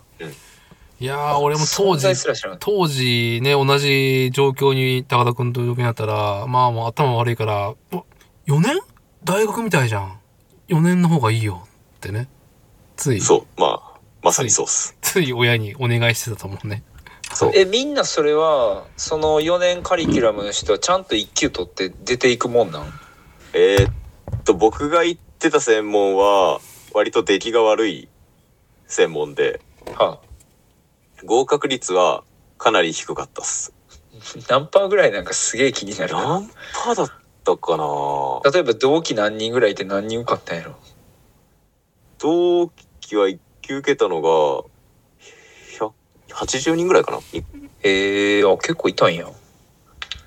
[1.03, 2.59] いやー、俺も当存時。
[2.61, 8.07] 当時ね、同じ状況に高田くんと状況になったら、まあもう頭悪いから、お
[8.47, 8.79] 4年？
[9.25, 10.21] 大学みたいじゃん。
[10.69, 12.29] 4年の方がいいよってね。
[12.95, 14.97] つい、そう、まあ、まさにそうっす。
[15.03, 16.85] つい親にお願いしてたと思うね。
[17.33, 17.53] そう。
[17.53, 22.93] え、みんなそれは、その4年カリキュラムの人はちゃんと一級取って出ていくもんなん？
[23.55, 26.61] えーっと、僕が行ってた専門は、
[26.95, 28.09] 割と出来が悪い
[28.87, 29.61] 専門で、
[29.97, 30.21] は
[31.25, 32.25] 合格率は
[32.59, 33.73] かなり低かったっす。
[34.15, 34.17] あ、
[34.49, 36.23] 何パーぐらいなんかすげえ気になるな。
[36.23, 37.11] 何パーだっ
[37.45, 38.51] たかな？
[38.53, 40.77] 例えば同期何人ぐらいいて何人受かったんやろ
[42.19, 42.69] 同
[43.01, 44.29] 期は1級受けたのが、
[45.79, 45.93] 100
[46.33, 47.19] 80人ぐらいかな？
[47.81, 49.27] へえあ、結構いたんや。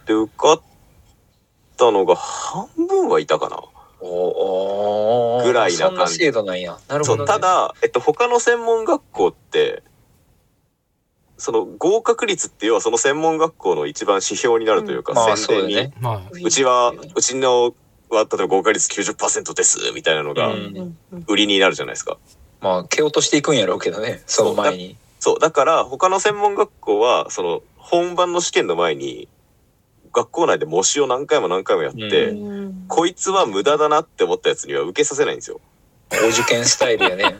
[0.05, 0.61] で、受かっ
[1.77, 3.63] たのが半分はいたかな？
[4.01, 6.77] おおぐらいなそんな感じ制度なんや。
[6.87, 7.27] なるほど、ね。
[7.27, 9.83] ただ、えっと、他の専門学校って、
[11.37, 17.73] その合格率って要はその専門学校の一番指標になるというか、まあ宣伝に、そうだねまあ、うちは、うちの
[18.09, 22.17] は、例えば合格率90%です、みたいなのがうんうんうん売りになるじゃないですか。
[22.61, 24.97] まあ、蹴落としていくんやろうけどね、その前に。
[25.19, 29.27] そう、だから他の専門学校は、その本番の試験の前に、
[30.13, 35.59] 学校内で模試を何回も何回もやって、ううんこいつは無駄だなって思ったやつには受けさせないんですよ。
[36.11, 37.35] お受験スタイルやね。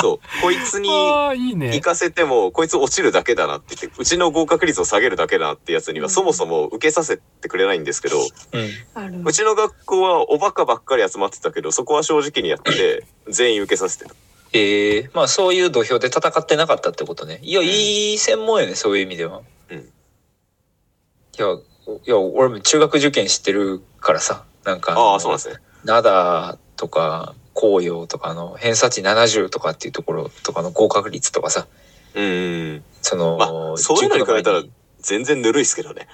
[0.00, 0.42] そう。
[0.42, 1.80] こいつに行ね。
[1.80, 9.26] かせても、こいつ落ちるだけだなって言って、うちの合格率を下げるだけだなってやつには、うんそもそも受けさせてくれないんですけど、うん。
[9.26, 14.14] うちの学校はおバカばっかり集まってたけど、そこは正直にやって、 全員受けさせてた。
[14.52, 17.38] ええまあそういう土俵で戦ってなかったってことね。
[17.42, 19.42] いや、いい専門やね、そういう意味では。
[19.70, 25.56] うんいや、いや、俺も中学受験知ってるからさ、なんかああ、そうなんですね。
[25.84, 31.66] 灘とか紅葉とかの偏差値70とかっていうところとかの合格率とかさ、
[32.14, 34.62] うんうんその、まあそういうのに比べたら
[35.00, 36.06] 全然ぬるいっすけどね。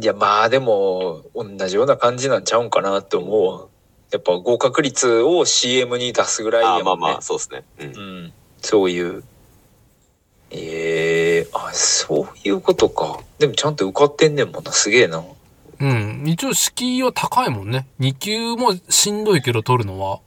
[0.00, 3.66] いや、まあでも、同じような感じなんちゃうんかなって思うわ。
[4.10, 7.06] やっぱ合格率を CM に出すぐらいあやもんね。
[7.06, 7.64] あまあまあ、そうですね。
[7.78, 7.90] うんう
[8.26, 9.22] ん、そういう。
[10.50, 13.20] ええあ、そういうことか。
[13.38, 14.72] でもちゃんと受かってんねんもんな。
[14.72, 15.22] すげえな。
[15.80, 16.24] うん。
[16.26, 17.86] 一応敷居は高いもんね。
[18.00, 20.20] 2級もしんどいけど取るのは、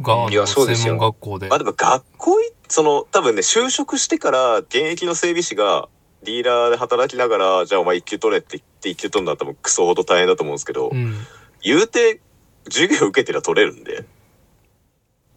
[0.00, 1.58] が、あいやのそうですよ専門学校でまあ。
[1.58, 5.88] でも学校い、その、多分ね、就職してから現役の整備士が
[6.22, 11.14] ディーラーで働きながら、じゃあお前一級取れって言っ言ってとんのは多分クソほど大変だと思うんですけど、うん。
[11.62, 12.20] 言うて
[12.64, 14.04] 授業受けてりゃ取れるんで、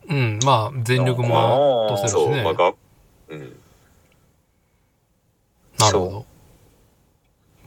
[0.07, 0.39] うん。
[0.43, 2.43] まあ、全力もとせるしそう、ね。
[2.43, 2.73] まあが、
[3.29, 3.59] うん。
[5.79, 6.25] なるほど。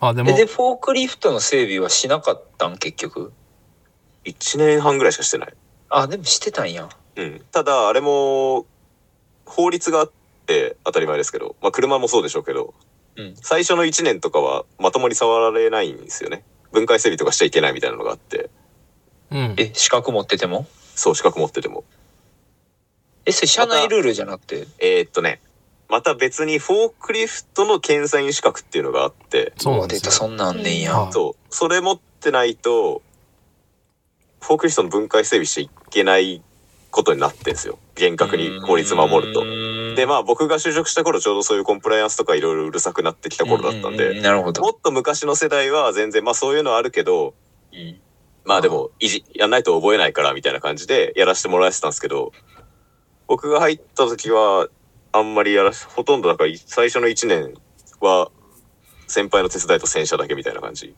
[0.00, 2.76] まあでもえ、で、フォークリフトの整備はしなかったん？
[2.76, 3.32] 結局。
[4.24, 5.54] 1年半ぐらいしかしてない。
[5.94, 6.88] あ、でもしてたんや。
[7.16, 7.44] うん。
[7.52, 8.66] ただ、あれも、
[9.44, 10.12] 法律があっ
[10.46, 12.72] て当たり前ですけど、まあ車もそうでしょうけど、
[13.16, 13.34] うん。
[13.36, 16.44] 最初の1年とかはまともに触られないんですよね。
[16.72, 18.48] 分解整備とかしちゃいけないみたいなのがあって、
[19.30, 19.54] うん。
[19.58, 20.66] え、資格持ってても？
[20.94, 21.84] そう、資格持ってても。
[23.26, 24.66] え、それ社内ルールじゃなくて？
[24.78, 25.40] えーっとね、
[25.90, 30.00] また別にフォークリフトの検査員資格っていうのがあって、そうなんですよ。
[30.00, 30.98] 出た、そんなんあんねんや。
[30.98, 33.02] はいそう、それ持ってないと、
[34.42, 36.42] フォークリフトの分解整備しちゃいけない
[36.90, 37.78] ことになってんですよ。
[37.94, 39.44] 厳格に法律守ると。
[39.94, 44.20] で、まあ僕が就職した頃ちょうどそういうコンプライアンスとかいろいろうるさくなってきた頃だったんうで。
[44.20, 44.52] もっ
[44.82, 47.34] と昔の世代は全然まあそういうのあるけど、
[47.72, 48.00] うん
[48.44, 52.32] まあでも、いじ、やんないと覚えないからみたいな感じでやらせてもらえてたんですけど、
[53.28, 54.68] 僕が入った時は、
[55.12, 57.54] あんまりやらし、ほとんどだから最初の1年
[58.00, 58.30] は、
[59.06, 60.94] 先輩の手伝いと洗車だけみたいな感じ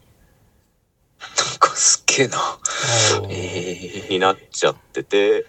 [1.37, 2.39] なんかすっげえな。
[3.29, 5.47] えになっちゃってて、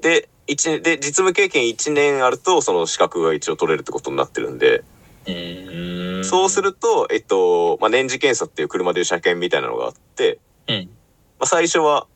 [0.00, 6.16] で、一年、で、実務経験1年あると、その資格が一応取れるってことになってるんで、ー。
[6.16, 6.24] うん。
[6.24, 10.38] そうすると、えっと、まあ、年次検査っていう車でいう車検みたいなのがあって、
[10.68, 10.90] うん。
[11.38, 12.06] まあ、最初は、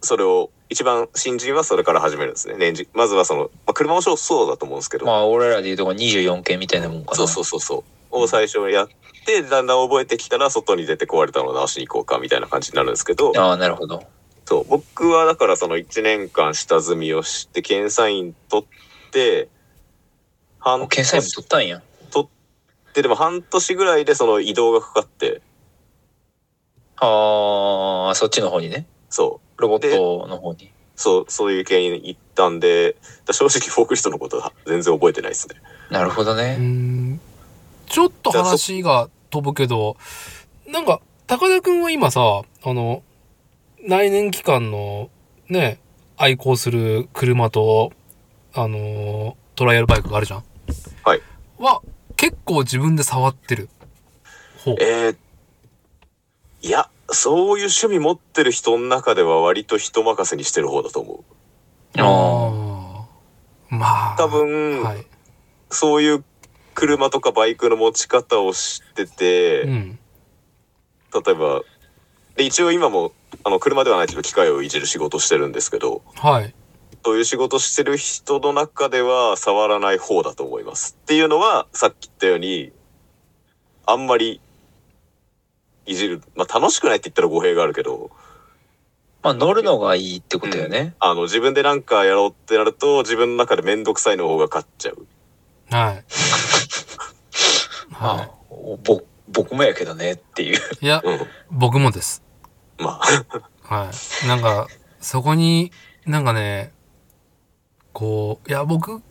[0.00, 2.56] それを、一番新人はそれから始めるんですね。
[2.58, 2.88] 年次。
[2.92, 7.16] まずはその、まあ、車もそうそうだと思うんですけど、まあ、俺らでいうとこ24件みたいなもんかな。
[7.16, 8.16] そうそうそうそう。
[8.22, 8.96] を最初やって、
[9.42, 14.02] だんだん覚えてきたら、外に出て壊れたのを直しに行こうか、みたいな感じになるんですけど、ああ、なるほど。
[14.44, 19.48] そう、僕はだからその1年間下積みをして、検査員取って、
[20.58, 21.82] 半お検査員も取ったんや。
[22.96, 25.42] で、でも半年ぐらいでその移動がかかって、
[26.96, 28.86] ああ、そっちの方にね。
[29.10, 30.64] そロボットの方に。
[30.64, 32.96] う、そう、そういう系に行ったんで、
[33.26, 35.56] だ正直フォークリフトのことは全然覚えてないですね。
[35.90, 36.56] なるほどうね。
[36.56, 37.20] ん
[37.86, 39.96] ちょっと話が飛ぶけど、
[40.66, 43.02] なんか、高田くんは今さ、あの、
[43.86, 45.10] 来年期間の
[45.48, 45.80] ね、
[46.16, 47.92] 愛好する車と、
[48.54, 50.44] あの、トライアルバイクがあるじゃん
[51.04, 51.22] はい。
[51.58, 51.82] は、
[52.16, 53.68] 結構自分で触ってる。
[54.64, 54.76] ほう。
[54.80, 55.16] えー、
[56.62, 62.00] いや、そういう趣味持ってる人の中では割と人任せにしてる方だと思う。
[62.00, 64.16] ああーまあ。
[64.18, 65.06] 多分、はい。
[65.70, 66.24] そういう
[66.76, 69.98] 車とかバイクの持ち方を知ってて、うん。
[71.12, 71.62] 例えば、
[72.36, 73.12] で、一応今も、
[73.44, 76.54] あの、車ではないけど機械をいじる仕事してるんですけど、はい。
[77.02, 80.98] そういう仕事してる人の中では触らない方だと思います。
[81.02, 82.72] っていうのは、さっき言ったように、
[83.86, 84.42] あんまり、
[85.86, 88.10] いじる、まあ楽しくないって言ったら語弊があるけど、
[89.22, 90.94] まあ、乗るのがいいってことよね。
[91.00, 95.06] あの、自分でなんかやろうってなると、自分の中でめんどくさいの方が勝っちゃう。
[95.70, 96.04] はい。
[98.00, 100.56] まあは、おぼ僕もやけどねっていう。
[100.80, 100.84] い。
[100.84, 101.20] いや、うん。
[101.50, 102.22] 僕もです。
[102.78, 103.00] ま
[103.68, 104.28] あ、はい。
[104.28, 104.68] なんか、
[105.00, 105.72] そこに、
[106.04, 106.72] なんかね、
[107.92, 109.02] こう、いや、僕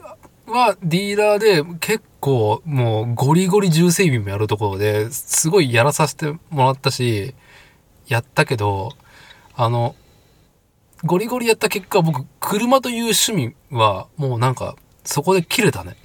[0.47, 7.33] はディーラーで結構もうゴリゴリ重整備もやるところですごいやらさせてもらったし、
[8.07, 8.91] やったけど、
[9.55, 9.95] あの、
[11.03, 15.95] ゴリゴリやった結果僕、車という趣味はもうなんか、そこで切れたね。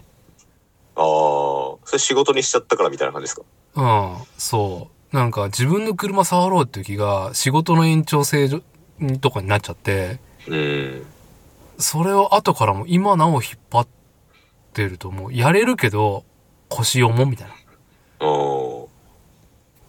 [1.03, 3.43] ああ、それ仕事にしちゃったからみたいな感じですか？
[3.77, 5.17] うん、そう。
[5.17, 8.49] なんか自分の車触ろうっていう気が仕事の延長性
[9.21, 11.07] とかになっちゃって、うん。
[11.79, 13.89] それを後からも今なお引っ張っ
[14.75, 16.25] てるともうやれるけど
[16.69, 17.49] 腰重みたい
[18.21, 18.87] あー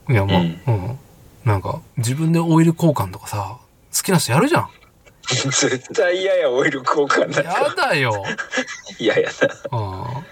[0.08, 0.14] な。
[0.14, 1.00] いやもう、ううんん、
[1.46, 3.60] なんか自分でオイル交換とかさ、
[3.96, 4.70] 好きな人やるじゃん。
[5.28, 7.76] 絶対嫌や、オイル交換なんやか。
[7.76, 8.24] だよ。
[8.98, 9.30] 嫌や
[9.72, 9.78] な。
[9.78, 9.82] う
[10.22, 10.26] ん。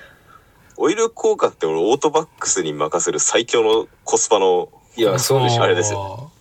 [0.81, 5.64] オイル交換って俺オートバックスに任せる最強のコスパのいや、そうでしょ。
[5.64, 6.31] あれですよ。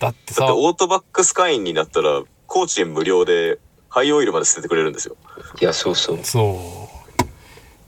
[0.00, 3.58] だってさだって、オートバックス会員になったら工賃無料で
[3.90, 5.16] ハイオイルまで捨ててくれるんですよ
[5.60, 6.18] いや、そうそう。
[6.22, 6.88] そ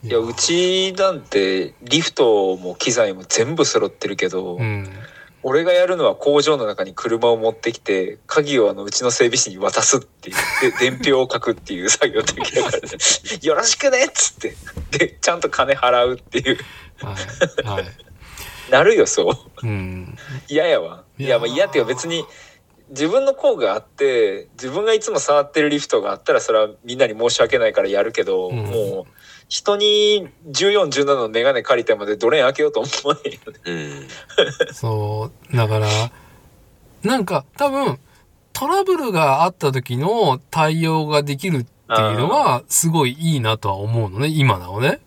[0.05, 0.07] う。
[0.07, 4.89] いや、うちなんて、リフトも機材も全部揃ってるけど、うん。
[5.49, 10.37] 俺がやるのは工場の中に車を持ってきて、鍵をあの、うちの整備士に渡すっていう、
[10.79, 12.89] で、伝票を書くっていう作業だけだからね、
[13.41, 14.55] よろしくねっつって、
[14.99, 16.59] で、ちゃんと金払うっていう、
[16.99, 17.15] は
[17.65, 17.67] い。
[17.67, 17.85] はい。
[18.71, 19.31] なるよ、そ
[19.63, 19.67] う。
[19.67, 20.19] うん。
[20.49, 21.05] 嫌やわ。
[21.19, 22.27] いや、まあ嫌っていうか別に、
[22.91, 29.18] 自分の工具があって、自分がいつも触ってるリフトがあったら、それはみんなに申し訳ないからやるけど、うんもう、
[29.49, 33.61] 人に14、17のメガネ借りたまでドレーン開けようと思わへんよね。
[33.65, 34.75] うん。
[34.75, 35.89] そう、だから、
[37.03, 37.99] なんか多分、
[38.53, 45.01] トラブルがあった時の対応ができるっていうのは、すごいいいなとは思うのね、今なおね。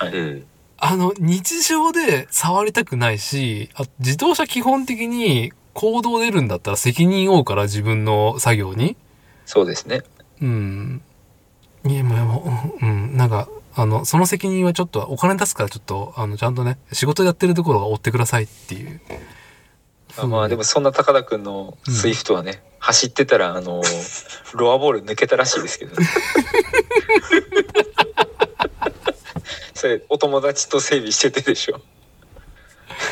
[0.00, 0.46] うん。
[0.78, 8.96] あの、日常で触りたくないし、あ自動車基本的に行動出るんだったら責任を負うから自分の作業に。
[9.46, 10.02] そうですね。
[10.40, 11.02] うん。
[11.86, 19.00] いや、もう、うん、なんか、あの、その責任はちょっと、お金出すからちょっと、あの、ちゃんとね、仕事やってるところは追ってくださいっていう。
[20.18, 23.80] あまあでもそんな高田くんのスイフトはね、走ってたらあの
[24.54, 26.06] ロアボール抜けたらしいですけどね。
[29.72, 31.80] それお友達と整備しててでしょ。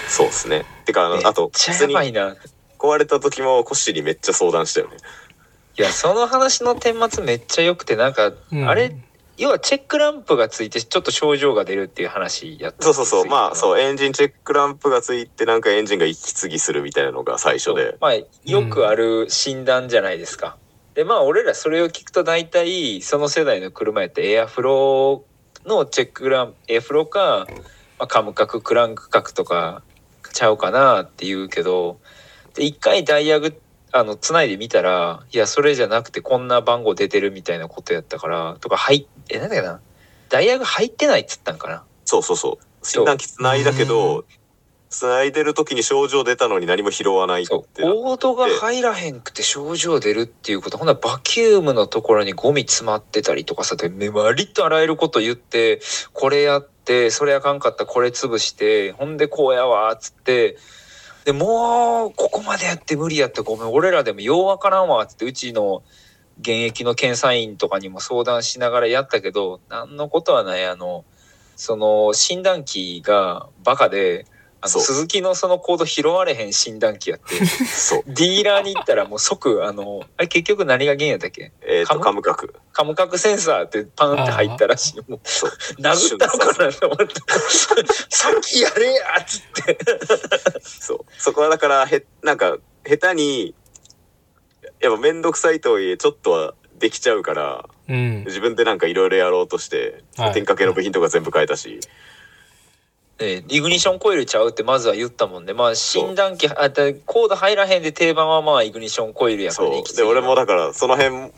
[0.08, 0.66] そうですね。
[0.84, 2.36] てか、あの、あと、ちゃ普通にやばいな。
[2.78, 4.96] 壊れた時もコッシーにめっちゃ相談したよね。
[5.78, 8.96] いやその話の顛末めっちゃ良くてなんか、うんあれ
[9.38, 13.26] 要はチェックランプがついてちょっと症状が出るっていう話やったそうそうそう。
[13.26, 17.96] まあ、うそう、エンジンチェックランプがついて、なんかエンジンが息継ぎするみたいなのが最初で。
[18.00, 20.56] まあよくある診断じゃないですか。
[20.94, 27.46] でまあ俺らそれを聞くと大体その世代の車やってエアフローのチェックランエアフローか、
[28.00, 29.84] まあ、カム角クランク角とか
[30.32, 32.00] ちゃうかなって言うけど
[32.54, 33.56] で一回ダイヤグ
[33.92, 39.80] あのつないでみたらいやそれじゃなくてこんな番号出てるみたいなことやったからとか入えなんだっけな。
[40.28, 41.84] ダイヤが入ってないっつったんかな。
[42.04, 42.86] そうそうそう。
[42.86, 43.86] 診断機繋いだけう。
[43.86, 44.24] ど、
[44.90, 47.82] 繋いでる時に症状出たのに何も拾わないってそう。
[47.82, 50.78] なコードが入らへんくて症状出るっていうこと。
[50.78, 55.80] ほんならバキュームのところにゴミ詰まってたりとかさでめ割とあらゆること言って
[56.12, 60.56] これやってそれあかんかったらこれ潰してほんでこうやわっつって
[61.28, 63.70] でもうここまでやって無理やってごめん。
[63.70, 65.82] 俺らでもようわからんわっつってうちの
[66.40, 70.64] 現役の検査員とかにも相談しながらやったけど何のことはない。
[70.64, 71.04] あの
[71.54, 74.24] その診断機がバカで
[74.60, 78.02] あの鈴木のそのコード拾われへん診断機やって そう。
[78.06, 81.52] ディーラーに行ったらもう即あのあれ結局何が原因やったっけ？
[81.62, 82.54] えっ、と、カムカム角。
[82.72, 85.50] カムカクセンサーってパンって入ったらしいもうそう。
[85.80, 87.14] 殴ったのかなと思って
[88.08, 89.78] さっきやれやっつって
[90.60, 90.98] そう。
[91.18, 93.54] そこはだから、へ、なんか、下手に、
[94.80, 98.24] やっぱめんどくさいとはいえ、ちょっとはできちゃうから、うん。
[98.26, 101.80] 自分でなんかいろいろやろうとして、はい点火系の部品とか全部変えたし、
[103.20, 109.84] ねイグニッションコイルちゃうってまずは言ったもんねまあ診断機あだコード入らへんで定番はまあイグニッションコイルやからそう。
[109.84, 111.32] きついで、俺もだから、その辺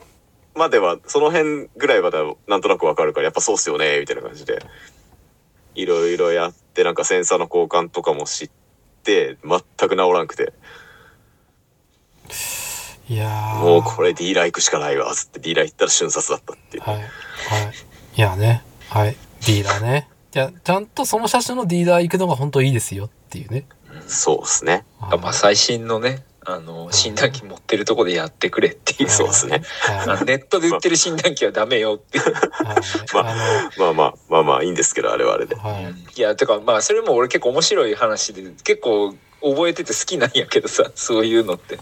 [0.55, 4.63] までは、その辺ぐらいまではなんとなくわかるから、やっぱそうっすよね、みたいな感じで。
[5.75, 8.49] いろいろやって、なんかセンサーの交換とかも知っ
[9.03, 10.53] て、全く治らんくて、
[13.09, 16.83] いやーもうこれディーラー行くしかないわ、つってディーラー行ったら瞬殺だったっていう。
[16.83, 16.95] はい。
[16.95, 17.05] はい。
[18.15, 18.63] いやね。
[18.89, 19.17] はい。
[19.45, 20.07] ディーラーね。
[20.31, 23.65] じゃあ、ちゃんとその車種のディーラー行くのが本当いいですよっていうね。
[24.07, 24.85] そうっすね。
[24.99, 29.61] あまあ最新のねあの診断機持ってるとこでやってくれっていうそうっすね。
[30.25, 33.79] ネットで売ってる診断機はダメよっていうはい。
[33.79, 35.55] まあまあ、まあまあいいんですけど、あれはあれで。
[35.55, 35.93] はい。
[36.17, 41.77] いやてかまあそれも俺結構面白い話で結構覚えてて好きなんやけどさそういうのって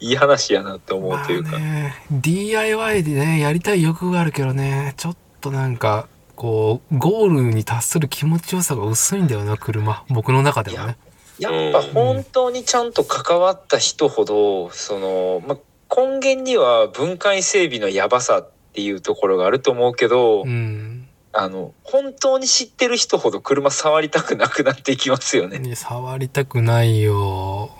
[0.00, 10.04] いい話やなって思うというか、まあね、DIY でね、やりたい欲があるけどね、ちょっとなんか、こう、ゴールに達する気持ちよさが薄いんだよな、車。
[10.08, 10.96] 僕の中ではね。
[11.38, 15.58] やっぱ本当にちゃんと関わった人ほどその、まあ、
[15.94, 21.08] 根源には分解整備のやばさっていうところがあると思うけど、うん。
[21.38, 25.58] あの本当に知ってる人ほど車触りたくなくなっていきますよね。
[25.58, 27.70] ね触りたくないよ。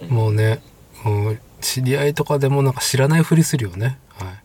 [0.00, 0.08] うん。
[0.08, 0.62] もうね、
[1.04, 3.98] うん、知り合いとかでもなんか知らないふりするよね。
[4.08, 4.41] はい。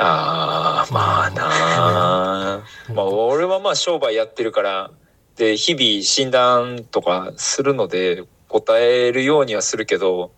[0.00, 1.42] ああまあな
[2.88, 4.90] あ、まあ俺はまあ商売やってるから
[5.36, 10.30] で日々診断とかするので答えるようにはするけど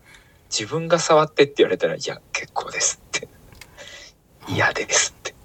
[0.49, 3.27] 自分が触ってって言われたら「いや結構です」って
[4.49, 5.35] 「嫌です」って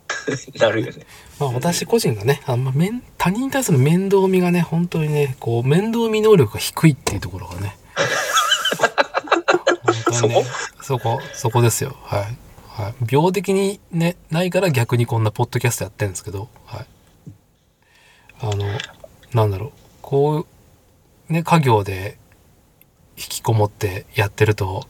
[0.58, 1.06] なるよね。
[1.40, 7.76] まあ私個人がね、あんま面、他人に対する面倒見がね、本当にね、こう、面倒見能力が低いっていうところがね。
[9.82, 10.44] 本当にね、
[10.82, 11.96] そこ、そこですよ。
[12.04, 12.36] はい。
[12.72, 13.14] はい。
[13.14, 16.86] 病的にね、ないから逆にこんなポッドキャストやってるんですけど、はい。
[18.40, 18.64] あの、
[19.34, 19.70] なんだろう、
[20.00, 20.46] こ
[21.28, 22.18] う、ね、家業で
[23.16, 24.86] 引きこもってやってると、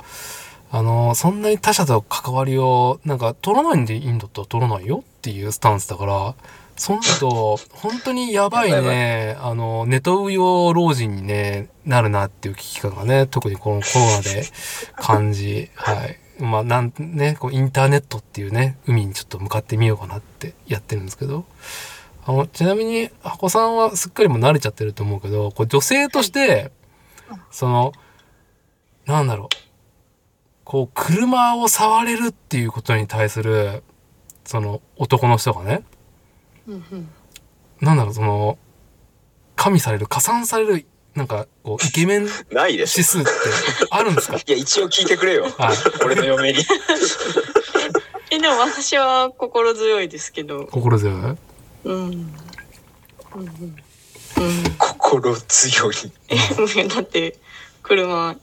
[0.71, 6.35] あの、そんなに他者と関わりを、なんか、取らないんでいいんだったら取らないよっていうスタンスだから、
[6.77, 14.45] そんなと、本当にやばいね、あの、ネトウヨ老人にね、なるなっていう危機感がね、特にこのコロナで
[14.97, 16.19] 感じ、はい。
[16.39, 21.45] まあなんね、こうインターネットっていうね、海にちょっと向かってみようかなってやってるんですけど、
[22.25, 26.71] あの、ちなみに、箱さんはすっかりもう慣れちゃってると思うけど、こう女性として、
[27.51, 27.93] その、
[29.07, 29.57] なんだろう、
[30.65, 33.83] こう、車を触れるっていうことに対する、
[34.45, 35.83] その、男の人がね、
[36.69, 37.09] うんうん。
[37.81, 38.59] なんだろう、その、
[39.57, 43.31] 加味される、加算される、なんか、こう、イケメンないでし指数って
[43.91, 44.37] あるんですか？
[44.41, 45.45] いや、一応聞いてくれよ。
[45.59, 45.77] はい。
[46.05, 46.59] 俺の嫁に。
[48.31, 51.37] えでも私は心強いですけど心強い？
[51.85, 52.35] うんうん
[54.79, 55.95] 心強い。
[56.29, 57.37] えだって
[57.83, 58.35] 車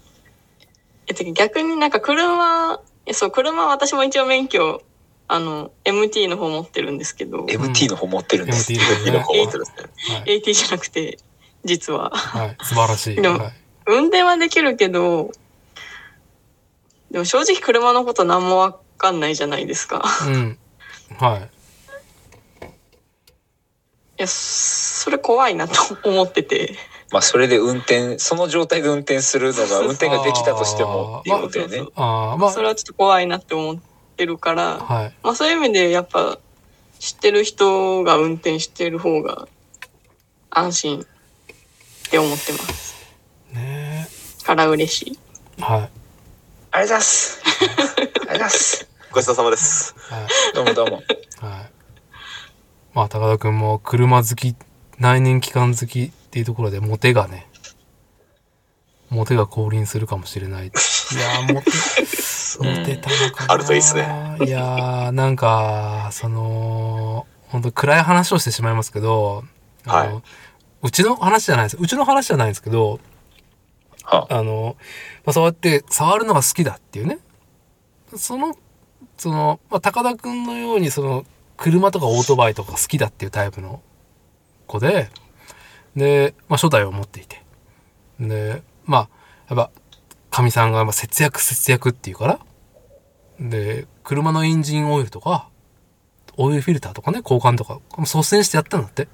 [1.08, 4.84] えてか逆になんか車えそう車は私も一応免許
[5.28, 8.72] あの MT の方持ってるんですけど MT の方持ってるんです。
[8.72, 9.14] MT ょ。
[9.14, 10.18] の方持ってるんですね。
[10.20, 10.32] はい。
[10.34, 11.18] AT じゃなくて
[11.64, 12.58] 実ははい。
[12.62, 13.16] 素晴らしい。
[13.16, 13.54] でもはい。
[13.88, 15.32] 運転はできるけど
[17.12, 20.58] でも正直車のこと何もわかんないじゃないですかうん。
[21.18, 21.50] はい。
[24.20, 26.76] いやそれ怖いなと思ってて
[27.12, 31.84] まあ、それで運転、その状態で運転するのが、運転ができたとしてもっていうことよね。
[31.96, 33.78] ああ、まあそ、れはちょっと怖いなって思っ
[34.16, 35.14] てるからはい。
[35.24, 36.38] まあそういう意味でやっぱ
[37.00, 39.48] 知ってる人が運転してる方が
[40.52, 41.08] 安心
[42.10, 42.96] って思ってます。
[43.54, 44.08] ね
[44.44, 45.20] から嬉しい。
[45.60, 45.62] え。
[45.62, 45.82] はい。
[45.82, 45.92] ありが
[46.72, 47.42] とうございます。
[47.46, 48.90] ありがとうございます。
[49.12, 49.94] ごちそうさまです。
[49.96, 50.56] はい。
[50.56, 50.96] どうもどうも。
[50.96, 51.06] はい。
[52.96, 54.56] まあ、高田くんも車好き、
[54.98, 57.48] 内燃機関好きっていうところで、モテがね、
[59.12, 60.68] モテが降臨するかもしれない。
[60.68, 61.70] いやー、モテ、
[62.80, 63.54] モテたのかな。
[63.54, 64.38] あるといいっすね。
[64.48, 69.44] いやー、なんか、その、本当暗い話をしてしまいますけど、
[69.86, 70.22] あの、は
[70.82, 71.78] うちの話じゃないです。
[71.80, 73.00] うちの話じゃないんですけど、
[74.04, 74.76] はあの、
[75.26, 77.20] まあ、そうやって触るのが好きだっていうね。
[78.16, 78.56] その、
[79.18, 81.26] その、まあ、高田くんのように、その、
[81.58, 83.82] 車とかオートバイとか好きだっていうタイプの
[84.66, 85.10] 子で、
[85.96, 87.44] で、まあ、初代を持っていて。
[88.20, 89.10] で、まあ、
[89.54, 89.72] やっぱ、
[90.30, 92.40] かみさんがまあ節約節約っていうから、
[93.40, 95.50] で、車のエンジンオイルとか、
[96.38, 99.08] オイルフィルターとかね、交換とか、率先してやったんだって。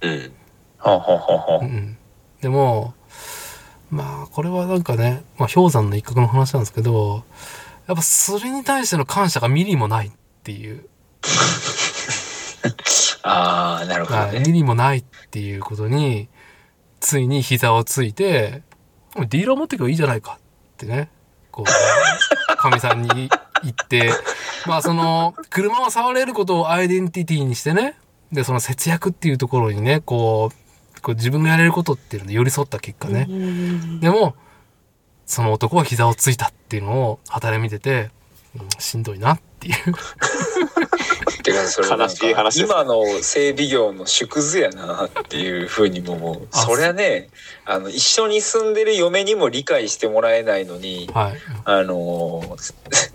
[0.00, 0.32] うん。
[0.90, 1.98] はあ、はあはあはうんうん、
[2.40, 2.94] でも
[3.90, 7.22] まあこれはなんかね、まあ、氷山の一角の話なんですけど
[7.86, 10.10] やっぱそれに対しての感謝がミリもないっ
[10.42, 10.88] ていう、
[13.22, 13.28] あ。
[13.28, 14.40] ああ、なるほどはい、ね。
[14.40, 16.28] ミリもないっていうことに
[17.00, 18.62] ついに膝をついて
[19.28, 21.10] ディーラー持ってけばいいじゃないかってね
[21.50, 21.64] こう
[22.56, 23.28] かみさんに言
[23.72, 24.10] って
[24.66, 27.96] まあその車を触れることをアイデンティティにしてね
[28.32, 30.63] でその節約っていうところにねこう
[31.04, 33.28] こう自分がやれることっていうので寄り添った結果ね、
[34.00, 34.34] でも、
[35.26, 38.10] その男は膝をついたっていうのを働い見てて、
[38.56, 39.74] うんしんどいなっていう。
[41.42, 41.88] てかそれ
[42.56, 46.48] 今の整備業の縮図やなっていうふうにも思う。
[46.52, 47.28] あそりゃね、
[47.66, 51.34] あの、一緒に住んでる嫁にも理解してもらえないのに、はい。
[51.64, 52.74] あのー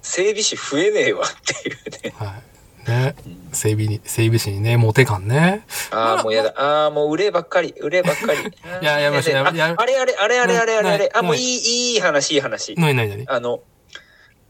[0.00, 2.14] 整備士増えねえわっていうね。
[2.16, 2.47] はい。
[2.88, 3.14] ね。
[3.52, 5.64] 整備に、整備士にね、モテ感ね。
[5.90, 6.52] ああ、もうやだ。
[6.56, 8.40] ああ、もう売ればっかり、売ればっかり。
[8.40, 8.44] い
[8.84, 11.10] ややめましょうやめああれあれ、あれあれあれあれあれ。
[11.14, 12.74] あ、もうないいい、いい話、いい話。
[12.74, 13.60] なになになにあの、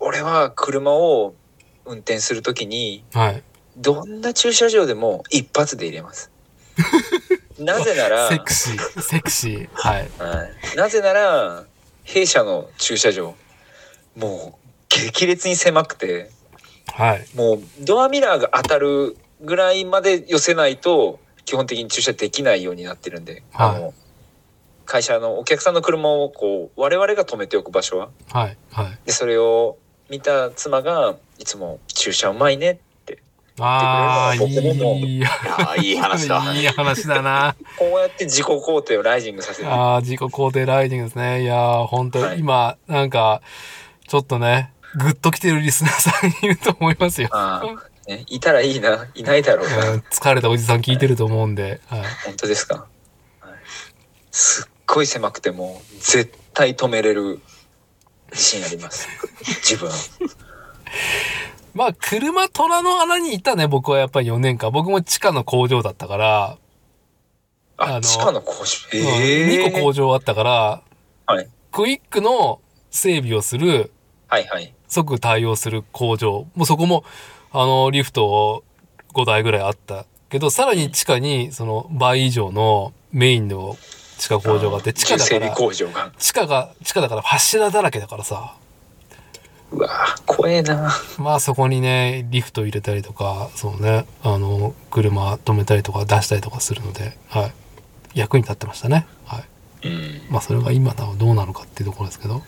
[0.00, 1.34] 俺は車を
[1.84, 3.42] 運転するときに、はい。
[3.76, 6.30] どんな駐車場でも一発で入れます。
[7.58, 9.68] なぜなら、セクシー、セクシー。
[9.72, 10.08] はい。
[10.18, 11.64] はいなぜなら、
[12.04, 13.34] 弊社の駐車場、
[14.16, 16.30] もう激烈に狭くて、
[16.92, 17.26] はい。
[17.34, 23.94] もうドアミラーが当たるぐらいまで寄せないと、基本的に駐車できないようになってるんで、はいあの、
[24.84, 28.56] 会社のお客さんの車をこう、我々が止めておく場所は、はい。
[28.72, 28.98] はい。
[29.06, 29.78] で、それを
[30.10, 33.22] 見た妻が、いつも駐車うまいねって、
[33.60, 35.18] ああ、い僕ももうい。
[35.18, 36.54] いやーいい話だ。
[36.54, 37.56] いい話だな。
[37.76, 39.68] こうやって自己肯定をライジングさせる。
[39.70, 41.42] ああ、自己肯定ライディングですね。
[41.42, 43.42] いやー、本当、はい今、なんか、
[44.06, 47.28] ちょっとね、グッと来てるリスナーさんいると思いますよ。
[47.32, 49.90] ああ、ね、いたらいいな、いないだろうな。
[49.90, 52.02] うん疲れたおじさん聞いてると思うんで、はい。
[52.24, 52.86] 本当ですか、
[53.40, 53.52] はい、
[54.30, 57.40] すっごい狭くても絶対止めれる
[58.30, 59.08] 自信あります。
[59.62, 59.90] 自分。
[61.74, 64.72] まあ、車虎の穴にいたね、僕はやっぱり4年間。
[64.72, 66.58] 僕も地下の工場だったから、
[67.76, 68.98] あのあ地下の工場？
[68.98, 70.82] うんええ2個工場あったから、
[71.26, 71.48] はい。
[71.70, 72.60] クイックの
[72.90, 73.92] 整備をする、
[74.28, 76.46] はいはい即対応する工場。
[76.54, 77.04] もうそこも、
[77.52, 78.64] あの、リフト
[79.14, 83.76] 5台ぐらいあったけど、さらに地下に、その倍以上のメインの
[84.18, 88.54] 地下工場があって、地下だから、工場が地下が、地下だから柱だらけだからさ、
[89.70, 97.52] うわぁ怖えなまあそこにね、リフト入れたりとか、そうね、あの、車止めたりとか出したりとかするので、はい。
[98.14, 99.06] 役に立ってましたね。
[99.26, 99.44] はい。
[99.84, 102.42] うんまあそれが今などうなのかっていうところですけど。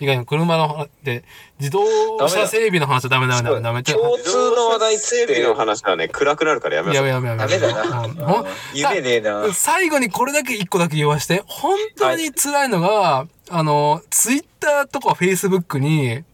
[0.00, 1.24] 意外に車の話で、
[1.58, 1.84] 自動
[2.28, 3.82] 車整備の話はダメダメダメダメ。
[3.82, 7.06] 共通の話題整備の話はね、暗くなるからやめましょう。
[7.06, 7.58] やめやめやめ。
[7.58, 16.24] ダメだな夢ねえな最後にこれだけ一個だけ言わして、本当に辛いのが、あの、ツイッターとかフェイスブックに、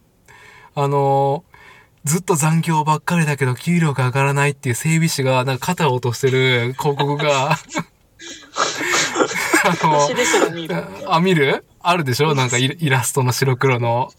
[0.75, 1.45] あの、
[2.05, 7.57] ずっと残業ばっかりだけど給料が上がらないっていう整備士がなんか肩を落としてる広告が、あ
[9.71, 10.09] の。
[11.13, 11.65] あ、見る？
[11.81, 12.35] あるでしょ？
[12.35, 14.11] なんかイラストの白黒の。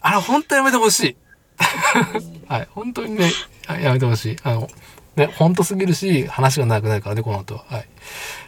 [0.00, 1.16] あれ、本当やめてほしい。
[2.48, 3.30] はい、本当にね、
[3.68, 4.36] ややめてほしい。
[4.42, 4.68] あの、
[5.16, 7.64] ね、本当すぎるし、話が長くなるからね、この後は。
[7.68, 7.88] はい。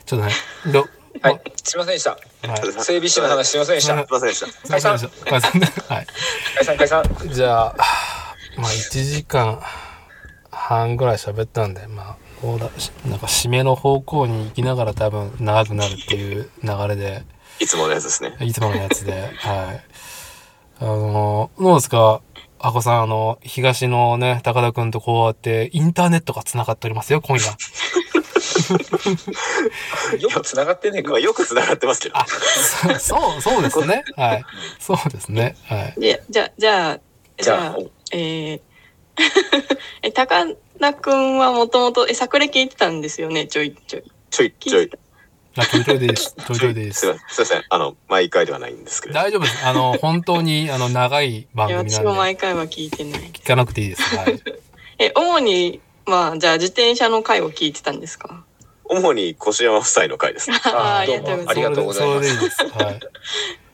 [0.05, 0.33] ちょっとね、
[0.67, 0.87] ど、
[1.21, 2.73] はいすいませんでしたはい。
[2.73, 4.69] 整備士の話すいませんでしたすいませんでした。
[4.69, 6.07] 解散解散ねはい。
[6.57, 7.03] 解散解散
[7.33, 7.75] じゃあ、
[8.57, 9.61] まあ、1時間
[10.51, 17.25] 半ぐらい喋ったんで、まあ、こうだしなんか締めの方向に行きながら多分長くなるっていう流れで、
[17.61, 18.37] いつものやつですね。
[18.41, 19.85] いつものやつで、はい。
[20.81, 22.23] あの、どうですか？
[22.61, 27.47] あこさん、あの、東のね、高田くんとこうやって、インターネットが繋がっておりますよ、今夜。
[30.19, 32.19] よく繋がってねえかまあよく繋がってますけど。
[32.19, 34.05] あ、そそう、そうですね。
[34.17, 34.45] はい。
[34.81, 35.57] そうですね。
[35.67, 36.01] はい。
[36.01, 36.99] で、じゃあ、じゃあ、
[37.41, 37.79] じゃあ、
[38.13, 38.61] えー、
[40.03, 40.45] え、高
[40.79, 44.03] 田くんはもともと、え、作歴言ってたんですよね、ちょいちょい。
[44.31, 44.91] ちょいちょい。
[45.57, 46.35] あ、ちょいちょいです。
[46.47, 47.09] ちょいちょいですすい。
[47.11, 47.29] ません。
[47.31, 47.65] すいません。
[47.69, 49.21] あの、毎回ではないんですけれど。
[49.21, 49.67] 大丈夫です。
[49.67, 53.21] あの、本当に、あの、長い番いや、組なんで、 私も毎回は聞いてない。
[53.33, 54.03] 聞かなくていいです。
[54.17, 54.41] はい。
[55.01, 58.45] え、主に、まあ、じゃあ、自転車の回を聞いてたんですか？
[58.91, 60.51] 主に越山夫妻の回です。
[60.65, 61.51] あーありどうもがとうございます。
[61.51, 62.85] ありがとうございますそれでいいです。
[62.85, 63.01] はい。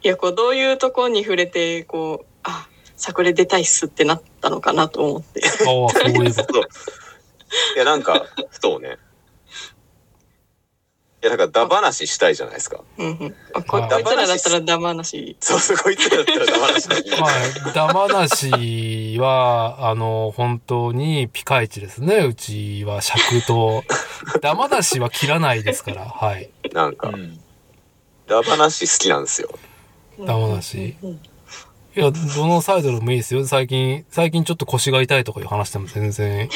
[0.03, 2.67] いや、こう、どういうところに触れて、こう、あ、
[2.97, 5.43] 作例出たいっすってなったのかなと思って。
[5.45, 6.33] ああ、そういえば。
[6.33, 6.63] そう。
[7.77, 8.99] いや、なんか、そうね。
[11.23, 12.81] いや、なんか、だ話したいじゃないですか。
[12.99, 13.35] うんうん。
[13.55, 15.37] あこいつらだったらダマなし。
[15.41, 17.21] そうそう、こいつらだったらだ話したい。
[17.21, 17.31] は
[17.71, 17.73] い。
[17.75, 22.19] ダマなしは、あの、本当にピカイチですね。
[22.19, 23.83] うちは尺と。
[24.43, 26.05] ダマなしは切らないですから。
[26.05, 26.51] はい。
[26.75, 27.41] なんかう、ん
[28.27, 29.49] だ話好きなんですよ。
[30.19, 31.21] ダマなしうん。
[31.97, 33.47] いや、どのサイドでもいいですよ。
[33.47, 36.49] 最近、最近ちょっと腰が痛いとかいう話でも全然。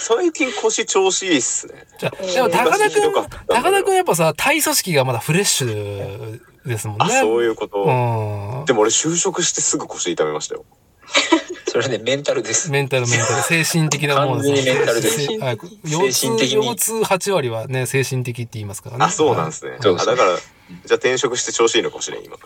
[0.00, 1.86] 最近腰調子いいっすね。
[1.98, 2.12] じゃ
[2.44, 7.04] あでも高田昔ひどか君ったん高田君やっぱさ、体組織がまだフレッシュですもんね。
[7.06, 7.84] あ、そういうこと。
[7.84, 8.72] うんで。
[8.72, 10.64] も俺就職してすぐ腰痛めましたよ。
[11.66, 19.04] それねメンタルですメンタルメンタル、精神的なものです完全にメンタルですせはい腰精神的痛、に腰痛8割はね、精神的って言いますからね。
[19.04, 19.78] あ、そうなんですね。
[19.80, 22.36] だから、じゃあ転職して調子いいのかもしれん、今。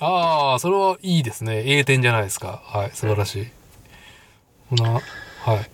[0.00, 1.62] ああ、それはいいですね。
[1.66, 2.62] 栄転じゃないですか。
[2.66, 3.48] はい、素晴らしい。
[4.70, 5.00] ほな、
[5.44, 5.70] はい。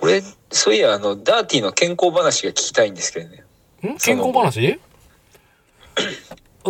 [0.00, 3.44] 俺そういやあのダーティーの健康話が聞きたいんですけどね
[3.92, 4.78] ん健康話
[5.96, 6.00] そ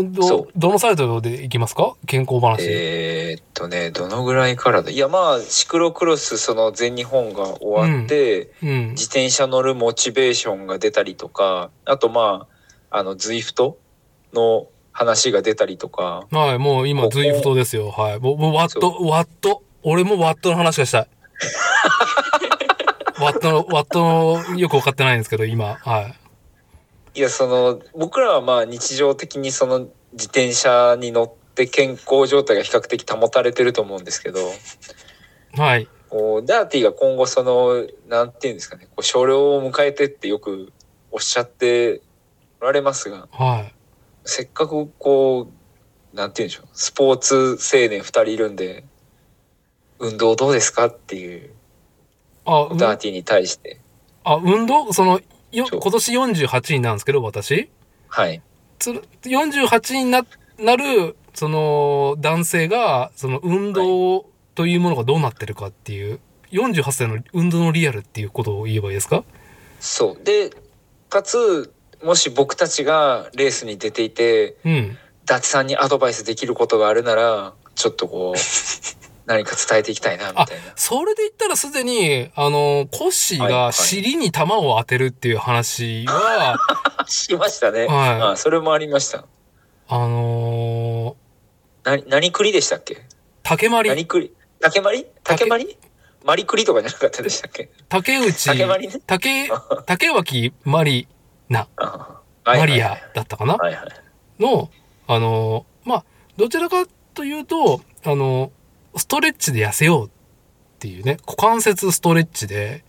[0.02, 1.94] どう、どのサイトでいきますか？
[2.06, 2.58] 健康話。
[2.62, 4.90] えーっとねどのぐらいからだ？
[4.90, 8.88] いやまあシクロクロスその全日本が終わって、うん。
[8.90, 12.46] 自転車乗るモチベーションが出たりとかあとま
[12.90, 13.74] ああの ZWIFT
[14.32, 17.90] の話が出たりとかはい、もう今、ここ ZWIFT ですよ。
[17.90, 18.18] はい。
[18.18, 19.62] もう、もうワット、ワット？
[19.82, 21.08] 俺もワットの話がしたい。
[23.20, 25.74] ワットの、ワットの、よくわかってないんですけど、今。
[25.82, 26.14] はい。
[27.16, 34.40] いやその僕らはまあ日常的にその自転車に乗って健康状態が比較的保たれてると思うんですけど
[35.56, 35.88] はい。
[36.10, 40.72] こうダーティが今後そのなんていうんですかねこう少量を迎えてってよく
[41.10, 42.02] おっしゃって
[42.60, 43.74] おられますがはい。
[44.24, 45.48] せっかくこ
[46.12, 48.84] うなんていうんでしょうスポーツ青年2人いるんで
[49.98, 51.50] 運動どうですかっていう
[52.44, 53.80] あ、うんダーティに対して
[54.22, 54.92] あ、運動？
[54.92, 55.20] その、
[55.52, 57.70] 今年48になんですけど、私。
[58.08, 58.42] はい。
[58.78, 58.90] つ
[59.24, 60.24] 48にな、
[60.58, 66.20] なる、その、男性が、その、運動というものがどうなってるかっていう、
[66.52, 69.24] 48歳の運動のリアルっていうことを言えばいいですか？
[69.80, 70.24] そう。
[70.24, 70.50] で
[71.08, 74.98] かつもし僕たちがレースに出ていてうん。
[75.24, 78.38] ダチさんにアドバイスできることがあるならちょっとこう
[79.26, 80.72] 何か伝えていきたいなみたいな。
[80.76, 83.72] それで言ったらすでに、あの、コッシーがはいはい。
[83.72, 86.56] 尻に弾を当てるっていう話は、
[87.08, 88.22] しましたね、はい。
[88.22, 89.24] あそれもありました。
[89.88, 91.16] あの
[91.84, 92.94] な何栗でしたっけ？
[92.94, 92.98] ー、
[93.42, 94.32] 竹まり、何栗？
[94.60, 95.78] 竹まり竹まり
[96.24, 97.70] マリ栗とかじゃなかったでしたっけ？
[97.88, 98.94] 竹内、竹まりね。
[99.06, 99.48] 竹、
[99.86, 101.06] 竹脇まり
[101.48, 101.68] な、
[102.44, 103.54] マリアだったかな？
[103.54, 104.42] はいはい。
[104.42, 104.70] の、
[105.06, 106.04] あの、まあ、
[106.36, 106.84] どちらか
[107.14, 108.50] というと、あの、
[108.96, 110.10] ストレッチで痩せようっ
[110.78, 112.84] ていうね、股関節ストレッチで、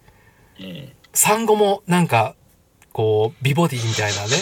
[0.59, 0.91] うん。
[1.13, 2.35] 産後もなんか、
[2.93, 4.37] こう、美ボディみたいなね。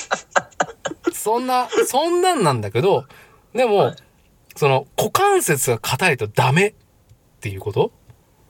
[1.12, 3.06] そんな、そんなんなんだけど、
[3.54, 3.96] でも、はい
[4.56, 6.74] その股関節が硬いとダメっ
[7.40, 7.92] ていうこと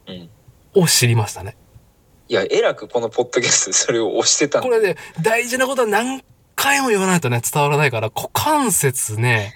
[0.09, 0.31] うん。
[0.74, 1.57] を知りましたね。
[2.28, 6.24] いや、えらくこのポッドキャストでそれを押してたんこれで、大事なことは何
[6.57, 9.55] 回も言わないとね、伝わらないから、股関節ね、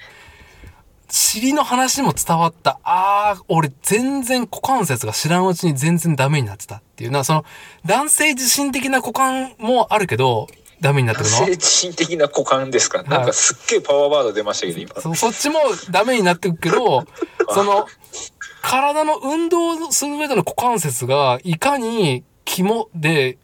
[1.16, 2.80] 尻の話も伝わった。
[2.82, 7.44] あー、俺全然股関節が知らんうちに全然ダメになってたっていうのは、その、
[7.86, 10.48] 男性自身的な股間もあるけど、
[10.80, 11.46] ダメになってるのは？
[11.46, 13.04] 精神的な股間ですか？
[13.04, 15.00] なんかすっげえパワーワード出ましたけど、今。
[15.00, 15.60] そそっちも
[15.90, 17.04] ダメになってるけど、
[17.54, 17.86] その、
[18.60, 23.38] 体の運動する上での股関節が、いかに肝で、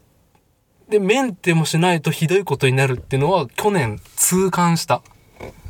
[0.89, 5.01] で、メンテもしないとひどいことになるっていうのは、去年痛感した。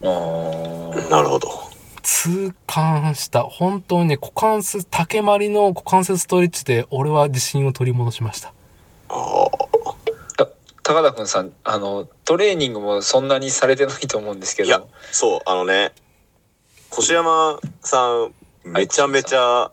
[0.02, 1.71] あーなるほど。
[2.04, 3.44] 痛感した。
[3.44, 8.54] 本当にね、股関節、竹まりの股関節ストレッチで、俺は自信を取り戻しました。
[10.84, 15.94] 高田くんさん、あの、トレーニングもそんなにされてないと思うんですけいやど、そう、あのね、
[16.92, 18.34] 越山さん、
[18.66, 19.72] めちゃめちゃ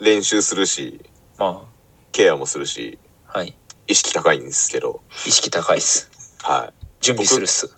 [0.00, 1.04] 練習するし、
[1.38, 1.64] ま
[2.12, 2.98] ケアもするし、
[3.28, 3.54] あ、はい。
[3.86, 6.10] 意識高いんですけど、意識高いっす。
[6.42, 6.86] はい。
[7.00, 7.72] 準備するっす。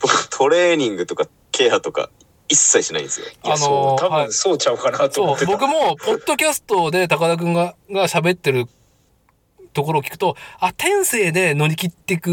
[0.00, 2.10] 僕、 トレーニングとかケアとか
[2.48, 3.26] 一切しないんですよ。
[3.44, 3.58] あのー
[3.96, 5.52] 多はい分そうちゃうかなと思っそう、てた。
[5.52, 8.66] 僕も、ポッドキャストで高田くんが、が喋ってる
[9.72, 12.30] ところを聞くと、あ、天性で乗り切っていく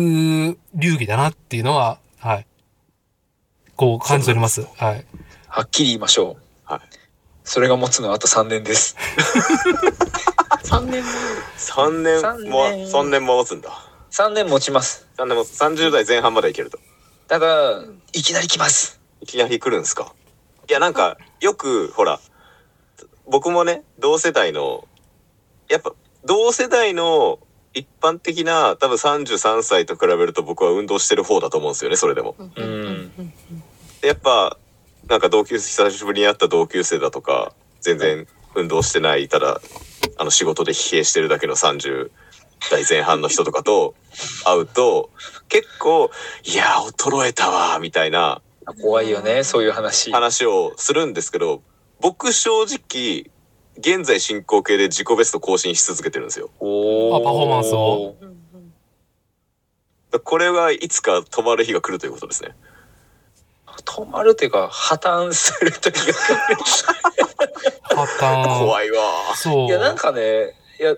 [0.76, 2.48] 流儀だなっていうのは、はい。
[3.76, 4.68] こう感じております。
[4.78, 5.06] はい。
[5.48, 6.38] はっきり言いましょ
[6.70, 6.72] う。
[6.72, 6.82] はい。
[7.44, 8.96] それが持つのはあと3年です。
[10.64, 11.04] 3年
[11.58, 13.70] 3年三も、年3年も持つんだ。
[14.12, 15.08] 3年持ちます。
[15.18, 16.78] 3年も、30代前半までいけると。
[17.28, 17.82] ただ、
[18.14, 19.01] いきなり来ます。
[19.22, 20.14] いきなり来るんですか？
[20.70, 22.20] いや、なんか、よく、ほら、
[23.28, 24.88] 僕もね、同世代の、
[25.70, 25.94] やっぱ、
[26.26, 27.40] 同世代の
[27.74, 32.36] 一般的な、多分33歳と比べると僕は運動してる方だと思うんですよね、それでも。
[32.56, 33.12] うん。
[34.04, 34.58] やっぱ、
[35.08, 35.20] なん。
[35.20, 39.62] か同級生、久しぶりに会った同級生だとか、全然運動してない、ただ、
[40.18, 42.12] あの仕事で疲弊してるだけの30
[42.70, 43.96] 代前半の人とかと
[44.46, 45.10] 会うと、
[45.50, 46.12] 結構、
[46.44, 48.42] いや、衰えたわ、みたいな
[48.74, 50.12] 怖いよね、そういう話。
[50.12, 51.62] 話をするんですけど、
[52.00, 53.32] 僕正直、
[53.78, 56.50] 現在進行形で自己ベスト更新し続けてるんですよ。
[56.60, 58.16] おあパフォーマンスを？
[60.24, 62.56] これはいつか止まる日が来るということですね。
[63.86, 66.14] 止まるっていうか、破綻する時が来る。
[67.84, 68.60] 破綻。
[68.60, 69.02] 怖いわ。
[69.36, 69.68] そう。
[69.68, 70.96] いや、なんかね、いや、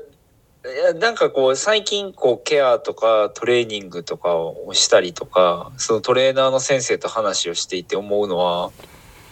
[0.66, 8.72] いや、なんかこう、最近、こう、ケアとかトレーニングとかをしたりとか、そのトレーナーの先生と話をしていて思うのは、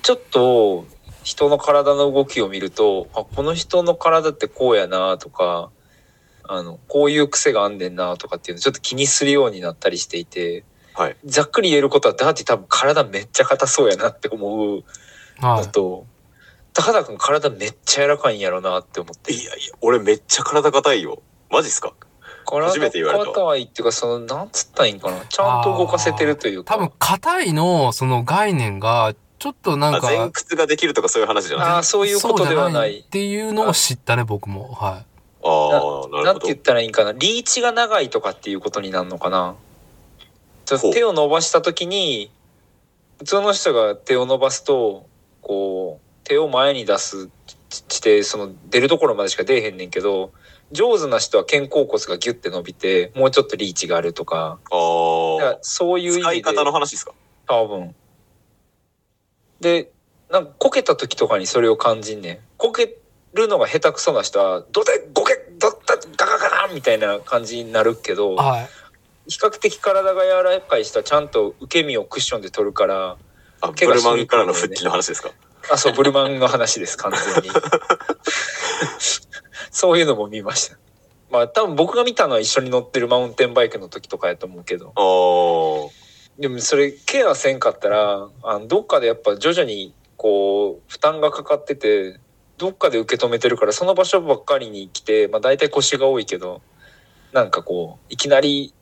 [0.01, 0.85] ちょっと、
[1.23, 5.71] 人の体の動きを見ると、あ、この人の体ってこうやなとか、
[6.43, 11.15] あの、こういう癖があんねんなとかっていうのをちょっと気にするようになったりしていて、はい。
[11.23, 14.83] ざっくり言えることは、ダーティ多分体めっちゃ硬そうやなって思う
[15.39, 15.65] はい。
[15.65, 16.05] のと、
[16.73, 19.34] 高田君体めっちゃ柔らかいんやろなって思って。
[19.34, 21.22] いやいや、俺めっちゃ体硬いよ。
[21.49, 21.93] マジっすか？
[22.45, 25.19] 初めて言われた体硬いっていうか、その、なんつったらいいんかな。
[25.27, 26.76] ちゃんと動かせてるというか。
[26.76, 32.99] 多分、硬いの、その概念が、ちょっとなんか、あ前屈ができるとかそういう話じゃないああ、そういうことではない。
[32.99, 34.73] っていうのを知ったね、僕も。
[34.73, 35.03] は
[35.43, 36.60] ああ、なるほどなんて言っ。
[36.60, 37.11] たらいいんかな。
[37.14, 39.56] リーチが長いとかっていうことになるのかな。
[40.93, 42.31] 手を伸ばしたときに、
[43.18, 45.07] 普通の人が手を伸ばすと、
[45.41, 47.30] こう、手を前に出す
[47.69, 50.31] して、その出るところまでしか出えへんねんけど、
[50.72, 54.76] 上手な人は肩甲骨がギュッて伸びて、もうちょっとリーチがあるとか、あ
[55.56, 55.57] あ。
[55.61, 56.22] そういう意味で。
[56.22, 57.14] 使い方の話ですか？
[57.48, 57.95] 多分。
[59.60, 59.91] で、
[60.30, 62.39] なんかこけた時とかにそれを感じんねん。
[62.57, 62.98] こけ
[63.34, 68.69] るのが下手くそな人は、どで、ごけ、どった、ガガガガみたいな感じになるけどい。、はい。
[69.27, 73.18] 比較的体が柔らかい人はちゃんと受け身をクッションで取るから、
[73.61, 75.31] あ、ブルマンからの復帰の話ですか？
[75.72, 77.49] あ、そう、ブルマンの話です、完全に。
[79.72, 80.77] そういうのも見ました。
[81.31, 84.91] まあ多分僕が見たのは一緒に乗ってるマウンテンバイクの時とかやと思うけど。
[86.38, 92.19] でもそれケアせんかったらあのどっかでやっぱ徐々にこう負担がかかってて
[92.57, 96.61] どっかで受け止めてるからその場所ばっかりに来て、まあ、大体腰が多いけど
[97.31, 98.73] なんかこういきなり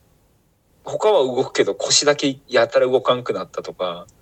[0.84, 4.19] 他は動くけど腰だけやたら動かんくなったとかあ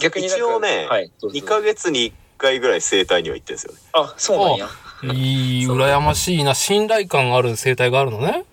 [0.00, 3.78] 逆に一応ね、はい、どうぞ2ヶ月に1回ぐらい整体には行ってるんですよね。
[3.92, 4.68] あそうなんや
[5.04, 6.54] いい、羨ましいな。
[6.54, 8.44] 信頼感ある生態があるのね。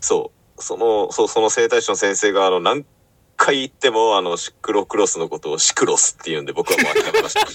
[0.00, 0.62] そう。
[0.62, 2.84] その、そう、その整体師の先生が、あの、何
[3.36, 7.46] 回言っても、あの、シクロクロスのことをシクロスって言うんで、僕はもう諦めました。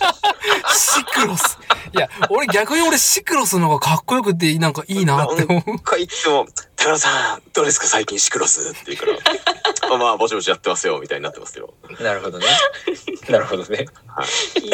[0.74, 1.58] シクロス。
[1.94, 5.64] いや、俺逆に俺シクロスの方がかっこよくて、なんかいいなって思う。
[5.66, 6.48] 何回言っても、
[6.78, 11.74] 高野さん、どうですか最近シクロスって言うから、あ まあ、ぼちぼちやってますよ、みたいになってますけど。
[12.00, 12.46] なるほどね。
[13.28, 13.88] なるほどね。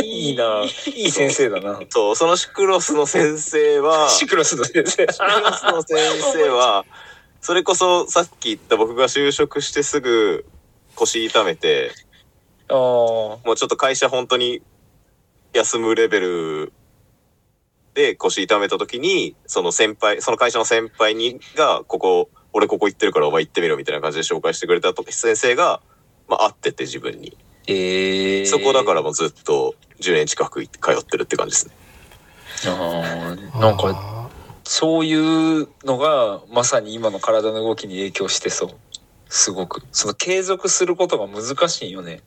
[0.03, 0.63] いいな。
[0.85, 1.79] いい先生だな。
[1.89, 5.07] そう、そのシクロスの先生は、シシクロスの先生。
[5.07, 5.13] クロ
[5.53, 5.97] スの先
[6.33, 6.85] 生は、
[7.41, 10.45] それこそさっき言った僕が就職してすぐ
[10.95, 11.91] 腰痛めて。
[12.69, 14.61] もうちょっと会社本当に
[15.53, 16.73] 休むレベル
[17.93, 25.81] で腰痛めた時に、その先輩、その会社の先輩にが、ここ、俺ここ行ってるからお前行ってみろみたいな感じで紹介してくれた時先生が、
[26.27, 27.37] まあ会ってて自分に。
[27.67, 31.73] ええそこだからもうずっと10年近く通ってるって感じですね。
[32.67, 33.59] ああ。
[33.59, 34.29] なんか、あ
[34.63, 35.13] そうい
[35.61, 38.69] うのが、まさに今の体の動きに影響してそう。
[39.29, 39.81] すごく。
[39.91, 42.21] その継続することが難しいよね。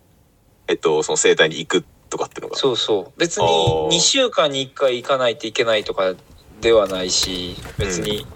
[0.68, 2.56] えっと、その整体に行くとかっていうのが。
[2.56, 3.18] そうそう。
[3.18, 3.88] 別にあー。
[3.88, 6.14] 2週間に1回行かないといけないとか
[6.60, 8.26] ではないし、別に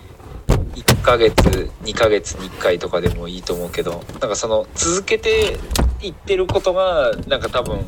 [0.74, 5.58] 1ヶ月、2ヶ月に1回とかでもいいと思うけど、なんかその続けて
[6.02, 7.84] いってることが、なんか多分、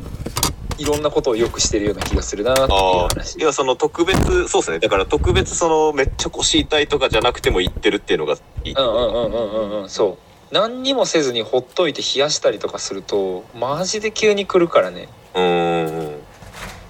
[0.77, 2.69] いろんなことをよくしてるような気がするなっていう
[3.07, 3.39] 話。
[3.39, 4.79] いやその特別そうですね。
[4.79, 9.89] だから特別そのめっちゃ腰痛いとかじゃなくても行ってるっていうのがいい、うんうんうんうんうんうん。
[9.89, 10.33] そう。
[10.53, 16.23] 何にもせずにほっといて冷やしたりとかするとマジで急に来るからねうーん。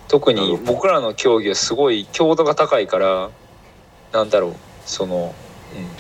[0.08, 3.32] 特に僕らの競技はすごい強度が高いから
[4.12, 4.56] なんだろう
[4.86, 5.34] その、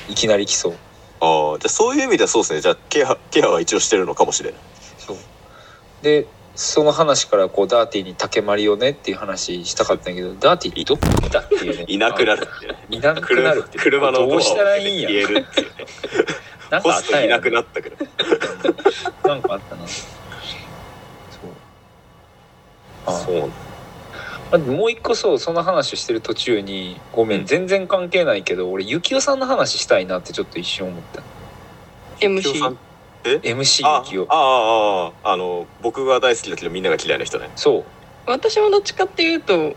[0.07, 0.73] うん、いきなり来そう。
[1.19, 2.61] ああじゃあそういう意味ではそうですね。
[2.61, 4.59] じゃあケアケアは一応してるのかもしれない。
[4.99, 5.17] そう。
[6.03, 11.85] でその話からこうダーティーに竹まりをねっていう話したかったんやけどダーティーどこ行ったっていうね。
[11.87, 15.85] いなくなるあいなくなるって車のどうしたらいいんや消えるっていうね。
[16.69, 18.05] なんホかあったんやストいなくなったけど。
[19.27, 19.85] なんかあったな
[23.11, 23.51] そう。
[24.51, 27.45] あもう一個そうその話をしてる途中にごめん、うん。
[27.45, 31.23] 全然関係ないけど俺ゆきおさんの話したいなってちょっと一瞬思った。
[32.19, 32.77] MC。
[33.23, 37.49] MC あゆきおあああああの僕が大好きだけどみんなが嫌いな人ね。
[37.55, 37.83] そう。
[38.25, 39.75] 私もどっちかっていうと、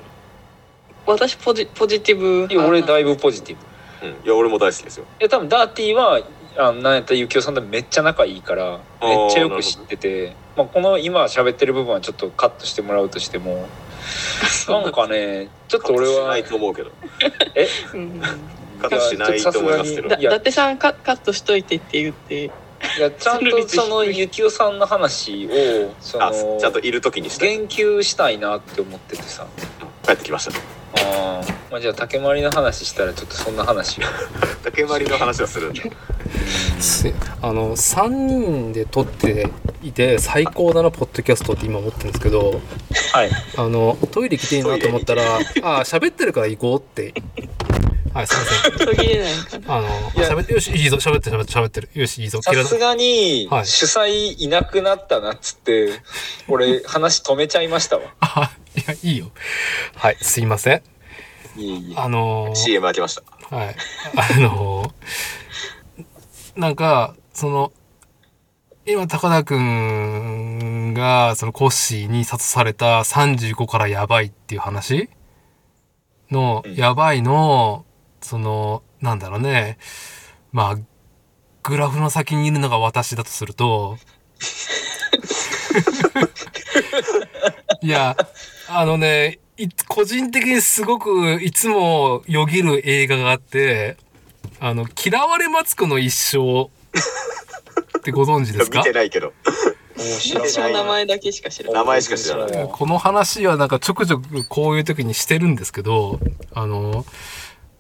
[1.06, 2.52] 私ポジポジティブ。
[2.52, 3.56] いや俺だいぶポジティ
[4.00, 4.06] ブ。
[4.06, 4.14] うん。
[4.24, 5.04] いや俺も大好きですよ。
[5.20, 6.20] いや多分ダーティーは
[6.58, 13.68] あなんやったらゆきおさんとめっちゃ仲いいからめっちゃよく知っててまあ、この今喋ってる部分はちょっとカットしてもらうとしても
[14.68, 16.90] なんかねちょっと俺はしないと思うけど。
[17.94, 18.22] うん。
[18.80, 22.50] カットしないと思いますけどだいや伊達さんカカットしといてって言って。
[22.98, 29.46] いやちゃんとそのゆきおさんの話をそあのちゃんといる時にして言及したいなって思っててさ。
[30.06, 30.52] 帰ってきました
[31.02, 31.52] あー。
[31.70, 34.04] まあじゃあ竹まりの話したらちょっとそんな話を。
[34.62, 35.82] 竹まりの話はするんだ。
[36.80, 39.50] すあの3人で撮って
[39.82, 42.60] いて最高だなポッドキャストって今思ってるんですけど
[43.12, 43.30] はい。
[43.56, 45.22] あのトイレ来ていいなと思ったら
[45.62, 47.12] 「ああ喋ってるから行こう」って
[48.16, 48.86] はいすいません。
[48.86, 49.74] 途切れないかな。
[49.76, 50.30] あのいや。
[50.30, 51.90] 喋ってよしいいぞ喋ってる喋ってる喋ってる。
[51.92, 53.66] よしいいぞ切らなさすがにはい。
[53.66, 56.00] 主催いなくなったなっつって
[56.48, 58.02] 俺話止めちゃいましたわ。
[58.20, 59.30] あいやいいよ。
[59.94, 60.82] はいすいません。
[61.56, 61.94] いえいえ。
[61.96, 63.56] あのー CM 開けました。
[63.56, 63.76] はい。
[64.16, 64.90] あのー
[66.56, 67.70] なんか、その、
[68.86, 75.10] 今、高田くんが、そのコッシーに諭された35からやばいっていう話
[76.30, 76.74] の、うん。
[76.74, 77.84] やばいの、
[78.26, 79.78] その、なんだろうね。
[80.50, 80.76] まあ、
[81.62, 83.98] グラフの先にいるのが私だとすると、
[87.82, 88.16] いや、
[88.68, 93.96] あのね、い個人的にすごくいつもよぎる映画があって、
[94.58, 96.68] あの、嫌われマツコの一生っ
[98.02, 98.78] てご存知ですか？
[98.80, 99.32] 見てないけど。
[99.96, 101.74] 名前だけしか知らない。
[101.74, 102.68] 名前しか知らない。
[102.70, 106.18] この話はなんかちょくちょくこういう時にしてるんですけど、
[106.52, 107.06] あの、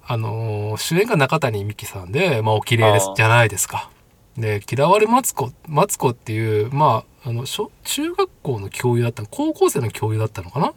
[0.08, 3.90] あの、主演が中谷美紀さんで、まあお綺麗ですじゃないですか。
[4.36, 10.74] で、嫌われマツコ、マツコっていう、まあ、あの、小中学校の教諭だったの、高校生の教諭だったのかな？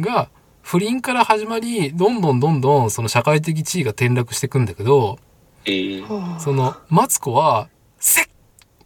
[0.00, 0.28] が、
[0.62, 5.18] 不倫から始まり、どんどんどんどんその社会的地位が転落していくんだけど、
[5.66, 7.68] えーはあその、マツコは、
[7.98, 8.28] セ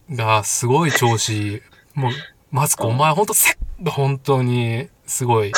[0.09, 1.61] ッがすごい調子、
[1.93, 2.11] もう、
[2.51, 5.53] マツコ、お前ほんとセッが本当にすごい。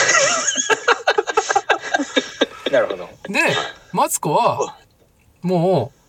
[2.72, 3.10] なるほど。
[3.28, 3.40] で、
[3.92, 4.78] マツコは、
[5.42, 6.00] もう、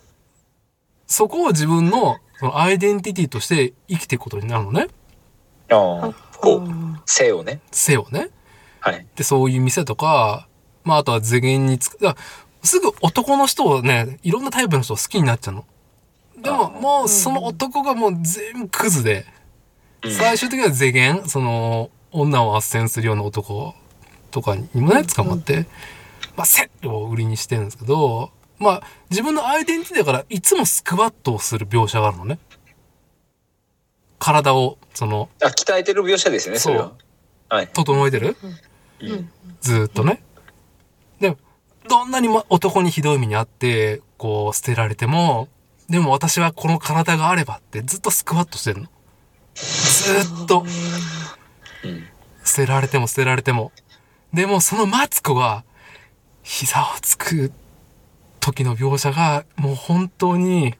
[1.07, 4.87] そこを自分のそのアイデンティティとして生きていくことになるのね。
[5.69, 6.13] ああ。
[6.37, 7.61] こううん性をね。
[7.71, 8.29] 背をね。
[8.81, 9.05] はい。
[9.15, 10.47] で、そういう店とか、
[10.83, 15.65] まあ、あとは図言につく、だからすぐ男の人をね、いろんなタイプの人を好きになっちゃうの。
[16.41, 19.25] でも、もうその男がもう全部クズで、
[20.03, 20.11] うん。
[20.11, 23.73] 最終的には世間、その、女を斡旋するような男
[24.31, 25.65] とかにもね、捕まって、
[26.35, 32.39] まあ、セットを売りにしてるんですけど、まあ、自分のアイデンティティだから、いつもスクワットをする描写があるのね。
[34.19, 36.93] 体を、その、あ、鍛えてる描写ですね、それは。
[37.49, 37.67] はい。
[37.67, 38.37] 整えてる？
[39.01, 39.29] うん
[39.59, 40.23] ずーっとね。
[41.19, 41.37] でも、
[41.89, 45.49] どんなにま男にひどい目にあって、こう、捨てられても、
[45.89, 48.87] でも私はこの体があればってずっとスクワットしてるの。
[49.55, 50.65] ずーっと。
[51.83, 52.07] うん。
[52.45, 53.73] 捨てられても捨てられても。
[54.33, 55.65] でもそのマツコが
[56.43, 57.51] 膝をつく
[58.39, 60.75] 時の描写がもう本当に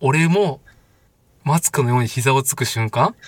[0.00, 0.60] 俺も
[1.44, 3.14] マツコのように膝をつく瞬間？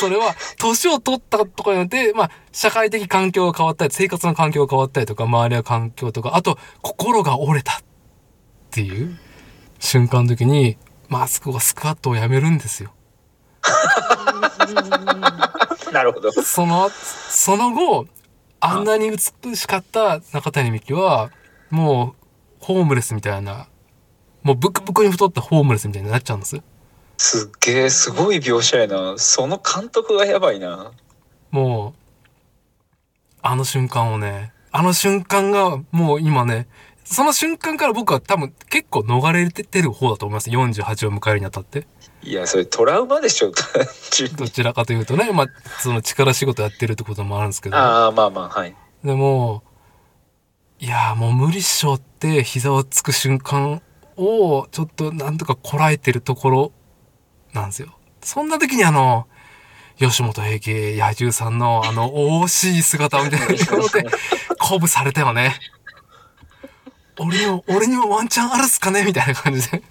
[0.00, 7.76] それは年を取ったとかによって、まあ社会的環境が変わったり、生活の環境が変わったりとか、周りの環境とか、あと心が折れたっ
[8.70, 9.18] ていう
[9.78, 10.78] 瞬間の時に
[11.08, 12.92] マツコがスクワットをやめるんですよ。
[15.92, 16.32] なるほど。
[16.32, 18.06] その、その後、
[18.64, 21.32] あんなに美しかった中谷美紀は、
[21.68, 22.14] も
[22.60, 23.66] う、ホームレスみたいな、
[24.44, 26.62] もうブクブクに太ったホームレスみたいになっちゃうんです。
[27.16, 29.14] すっげえ、すごい描写やな。
[29.18, 30.92] その監督がやばいな。
[31.50, 32.02] もう、
[33.42, 36.68] あの瞬間をね、あの瞬間がもう今ね、
[37.12, 40.50] その瞬間から僕は多分結構逃れてる方だと思います。
[40.50, 41.86] 48を迎えるにあたって。
[42.22, 43.50] いや、それトラウマでしょ。
[43.52, 45.46] 単純にどちらかというとね、まあ、
[45.80, 47.76] その力仕事やってるってこともあるんですけど。
[47.76, 48.74] ああ、まあまあ、はい。
[49.04, 49.62] でも、
[50.78, 53.82] いやーもう無理っしょって膝をつく瞬間
[54.16, 56.72] をちょっとなんとかこらえてるところ
[57.52, 57.96] なんですよ。
[58.22, 59.28] そんな時にあの、
[59.98, 64.04] 吉本平家野獣さんのあの惜しい姿を見てころで
[64.58, 65.54] 鼓舞されたよね。
[67.18, 69.04] 俺にも、俺にもワンチャンあるっすかね？
[69.04, 69.82] みたいな感じで。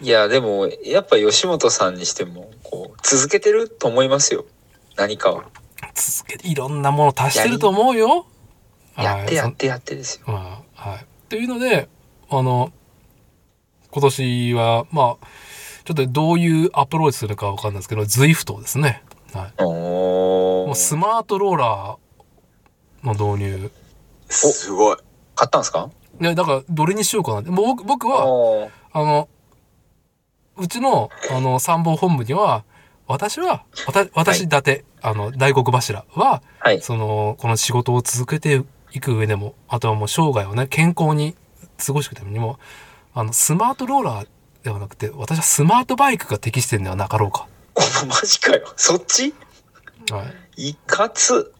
[0.00, 4.44] いや、でも、やっぱ吉本さんにしても、こう、続けてると思いますよ。
[4.96, 5.44] 何かは。
[5.94, 8.26] 続けていろんなものを足してると思うよ。
[8.94, 10.32] はいやってやってやってですよ。
[10.32, 11.06] まあ、はい。
[11.28, 11.88] というので、
[12.30, 12.72] あの、
[13.90, 15.26] 今年は、まあ、
[15.84, 19.02] ちょっとどういうアプローチするかわかんないですけど、ZWIFT ですね。
[19.32, 19.62] はい。
[19.62, 23.70] もうスマートローラーの導入。
[24.28, 24.96] すごい。
[25.34, 25.90] 買ったんですか？
[26.20, 27.50] で、だから、どれにしようかなって。
[27.50, 29.28] もう僕僕は、あの、
[30.56, 32.64] うちの、あの、参謀本部には、
[33.06, 36.80] 私は、わた私伊達、あの、大黒柱は、はい。
[36.80, 41.34] その、この仕事を続けていく上でも、あとはもう生涯をね、健康に
[41.84, 42.58] 過ごしていくためにも、
[43.12, 44.28] あの、スマートローラー
[44.62, 47.46] ではなくて、私はスマートバイクが適してるんではなかろうか。
[47.74, 48.72] おマジかよ。
[48.76, 49.34] そっち？
[50.10, 50.24] は
[50.56, 50.68] い。
[50.70, 51.52] いかつ。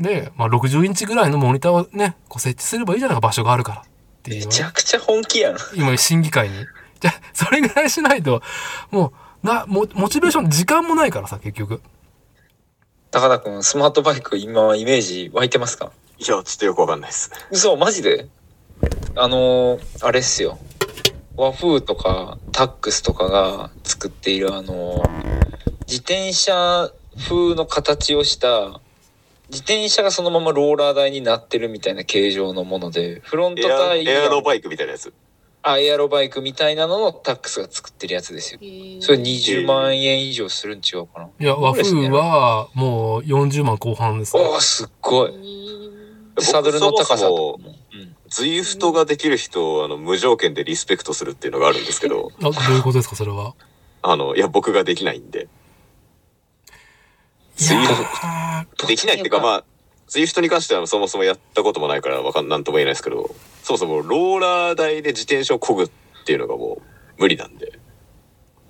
[0.00, 3.80] で、まあ、60インチぐらいのモニターをね、こう設置すればいいじゃないか、場所があるから。
[3.80, 3.84] っ
[4.22, 5.56] ていうめちゃくちゃ本気やん。
[5.74, 6.54] 今、審議会に。
[7.00, 8.42] じゃあ、それぐらいしないと、
[8.90, 9.12] も
[9.42, 11.80] う、な、モモチベーション、時間もないからさ、結局。
[13.10, 15.92] 高田君、スマートバイク今イメージ湧いてますか？
[16.18, 17.30] いや、ちょっとよくわかんないです。
[17.50, 18.26] 嘘、マジで？
[19.14, 20.58] あのー、あれっすよ。
[21.36, 25.08] 和風とかタックスとかが作っているあのー、
[25.86, 26.90] 自転車
[27.28, 28.80] 風の形をした、
[29.48, 35.12] 自転車がそのままローラー台になってるみたいな形状のもので、フロントタイヤエアロバイクみたいなやつ。
[35.62, 38.60] あ、エアロバイクみたいなののタックスが作ってるやつですよ。
[39.00, 41.28] それ20万円以上するん違うかな。
[41.40, 44.42] いや、和風は、もう40万後半ですね。
[44.42, 45.32] おー、すっごい。
[46.38, 47.74] サドルの高さとかも。
[47.94, 48.16] うん。
[48.28, 53.54] ズイフトができる人をあの無条件でリスペクトするっていうのがあるんですけど、あ、どういうことですか、それは？
[54.02, 55.48] あの、いや、僕ができないんで。
[57.58, 59.64] いやズイーできないっていうか、まあ、
[60.06, 65.90] ズイフトに関してはそもそもやったこともないからわかんなんとも言えないですけど、そもそもローラー台で自転車を漕ぐっ
[66.24, 66.82] ていうのがもう
[67.18, 67.78] 無理なんで。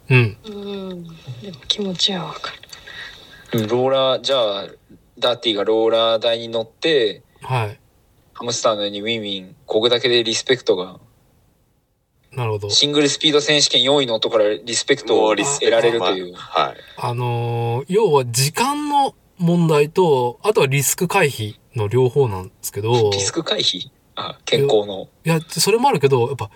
[0.08, 0.36] うん。
[0.44, 0.50] う
[0.94, 1.04] ん。
[1.04, 1.08] で
[1.52, 3.60] も気持ちはわかる。
[3.60, 4.66] うんローラー、じゃあ、
[5.18, 7.80] ダーティがローラー台に乗って、はい。
[8.34, 10.98] ハムスターのようにウィンウィン、こぐだけでリスペクトが、
[12.36, 12.70] なるほど。
[12.70, 16.32] シングルスピード選手権4位の男からリスペクトを得られるという。
[16.34, 16.76] まあはい。
[16.98, 23.90] あのー要は時間の問題と、あとはリスク回避の両方なんですけど、リスク回避？
[24.16, 25.08] あ、健康の。
[25.24, 26.50] いや、それもあるけど、やっぱ、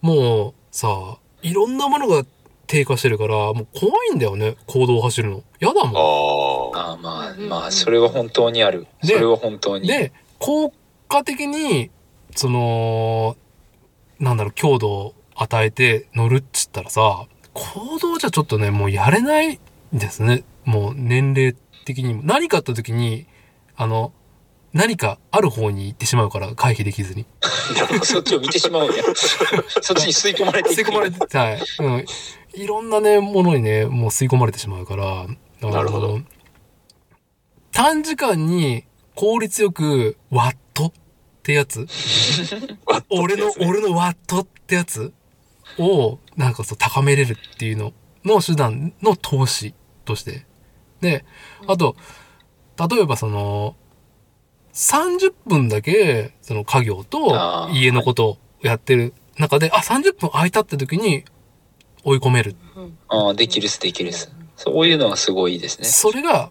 [0.00, 2.24] もうさ、いろんなものが
[2.66, 5.42] 低下してるから、もう怖いんだよね、行動を走るの。
[5.60, 6.92] やだもああ。
[6.92, 8.86] あまあまあ、それは本当にある。
[9.02, 9.82] そでれは本当ん。
[9.82, 9.88] に。
[9.88, 10.72] で、効
[11.08, 11.90] 果的に、
[12.34, 13.36] その、
[14.18, 19.58] なんだろう、強度を与えて乗るっつったらさ、行動じゃちょっとね、もうやれないん
[19.92, 20.44] ですね。
[20.64, 21.54] もう年齢
[21.84, 22.22] 的にも。
[22.24, 23.26] 何かあった時に、
[23.76, 24.12] あの、
[24.72, 27.26] 何かある方に行ってしまうから回避できずに。
[28.02, 29.04] そっちを見てしまうんや。
[29.82, 30.70] そっちに吸い込まれて。
[30.70, 31.60] 吸い込まれて、はい。
[31.78, 32.04] うん。
[32.54, 35.26] いろんなね、ものにね、もう吸い込まれてしまうから、
[35.60, 36.20] なるほど。
[37.72, 38.84] 短時間に
[39.14, 40.92] 効率よく、ワットっ
[41.42, 41.86] てやつ？
[43.10, 45.12] 俺の俺のワットってやつ？
[45.78, 47.92] を、なんかそう、高めれるっていうの
[48.24, 49.74] の手段の投資
[50.04, 50.46] として。
[51.00, 51.24] で、
[51.66, 51.96] あと、
[52.90, 53.76] 例えばその、
[54.72, 61.24] 30分だけ、その家業と家のことをやってる中で、あ、30分空いたって時に
[62.02, 62.56] 追い込める。
[63.08, 64.34] ああ、できるっす、できるっす。
[64.56, 65.86] そういうのはすごいいいですね。
[65.86, 66.50] それが、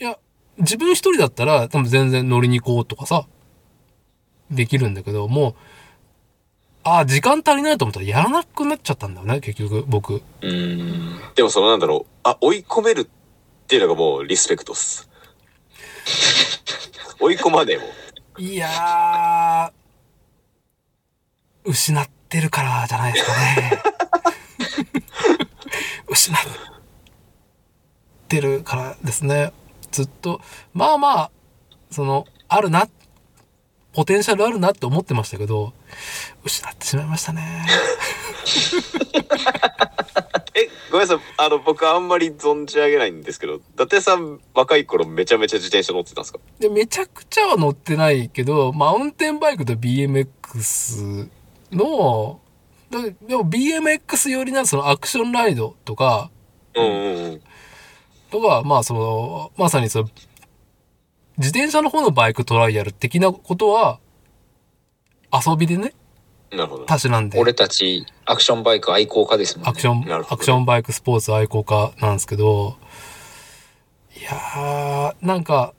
[0.00, 0.18] いや、
[0.58, 3.26] 自分一人だったら多分全然乗りに行こうとかさ、
[4.50, 5.54] できるんだけど、もう、
[6.88, 10.14] ああ、時間足りないと思ったらやらなくなっちゃったんだよね、結局、僕。
[10.14, 11.20] うーん。
[11.34, 15.10] でもそのなんだろう、あ、追い込めるっていうのがもうリスペクトっす。
[17.18, 17.84] 追い込まねえも
[18.38, 18.40] ん。
[18.40, 23.82] いやー、失ってるからじゃないですかね。
[26.06, 26.40] 失っ
[28.28, 29.52] てるからですね。
[29.90, 30.40] ずっと、
[30.72, 31.30] まあまあ、
[31.90, 32.86] その、あるな、
[33.96, 35.72] ポテンシャルあるなって思ってましたけど、
[36.44, 37.64] 失ってしまいましたね。
[40.54, 41.18] え、ごめんなさい。
[41.38, 46.40] あの、僕あんまり存じ上げないんですけど、伊達さん若い頃めちゃめちゃ自転車乗ってたんですか？
[46.58, 51.30] で、めちゃくちゃは乗ってないけど、マウンテンバイクと BMX
[51.72, 52.40] の、
[52.90, 56.30] だでも BMX 寄りなそのアクションライドとか、
[56.74, 57.40] うんうんうん。
[58.30, 60.10] とか、まあその、まさにその、
[61.38, 64.00] 自転車の方のバイクトライアル的なことは、
[65.32, 65.92] 遊びでね、
[66.50, 66.86] なるほど。
[66.86, 69.70] たしなんで、俺たち、アクションバイク愛好家ですもんね。
[69.70, 72.76] アクション、アクションバイクスポーツ愛好家なんですけど、
[74.18, 75.74] いやー、なんか、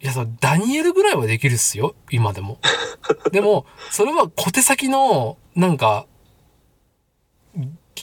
[0.00, 2.58] いや、そう、ダニエルぐらいはできるっすよ、今でも。
[3.32, 6.06] でも、それは小手先の、なんか、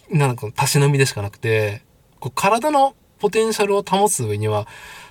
[0.09, 1.81] なんか、たしなみでしかなくて、
[2.19, 4.67] こう体のポテンシャルを保つ上には、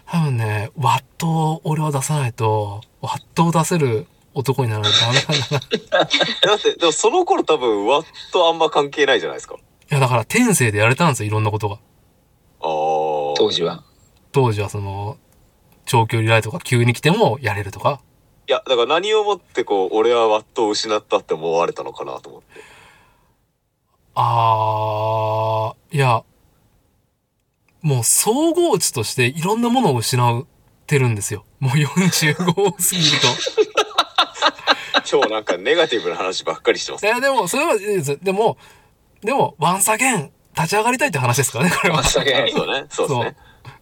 [0.06, 5.66] 多分ね、ワットを俺は出さないと、ワットを出せる男にならないとダメなんだな。
[5.76, 9.56] いだって、でもその頃多分ワットあんま関係ないじゃないですか。
[9.88, 11.74] や、だから天性でやれたんですよ、いろんなことが。
[11.74, 11.80] ああ。
[13.36, 13.84] 当時は。
[14.32, 15.18] 当時はその、
[15.84, 18.00] 長距離ライドが急に来てもやれるとか。
[18.48, 22.46] いや、だから何をもってこう、俺はワットを失ったって思われたのかなと思って。
[24.14, 26.24] あー、いや、
[27.86, 30.44] もう総合値としていろんなものを失っ
[30.88, 31.44] てるんですよ。
[31.60, 32.72] もう45を過ぎる
[33.20, 33.28] と。
[35.08, 37.08] 今日なんかネガティブな話ばっかりしてますい。
[37.08, 38.18] や、でも、それはいいです。
[38.20, 38.58] でも、
[39.20, 42.00] でも、ワンサゲン、立ち上がりたいって話ですからね、これは。
[42.00, 42.86] 朝げそうね。
[42.88, 43.36] そうですね。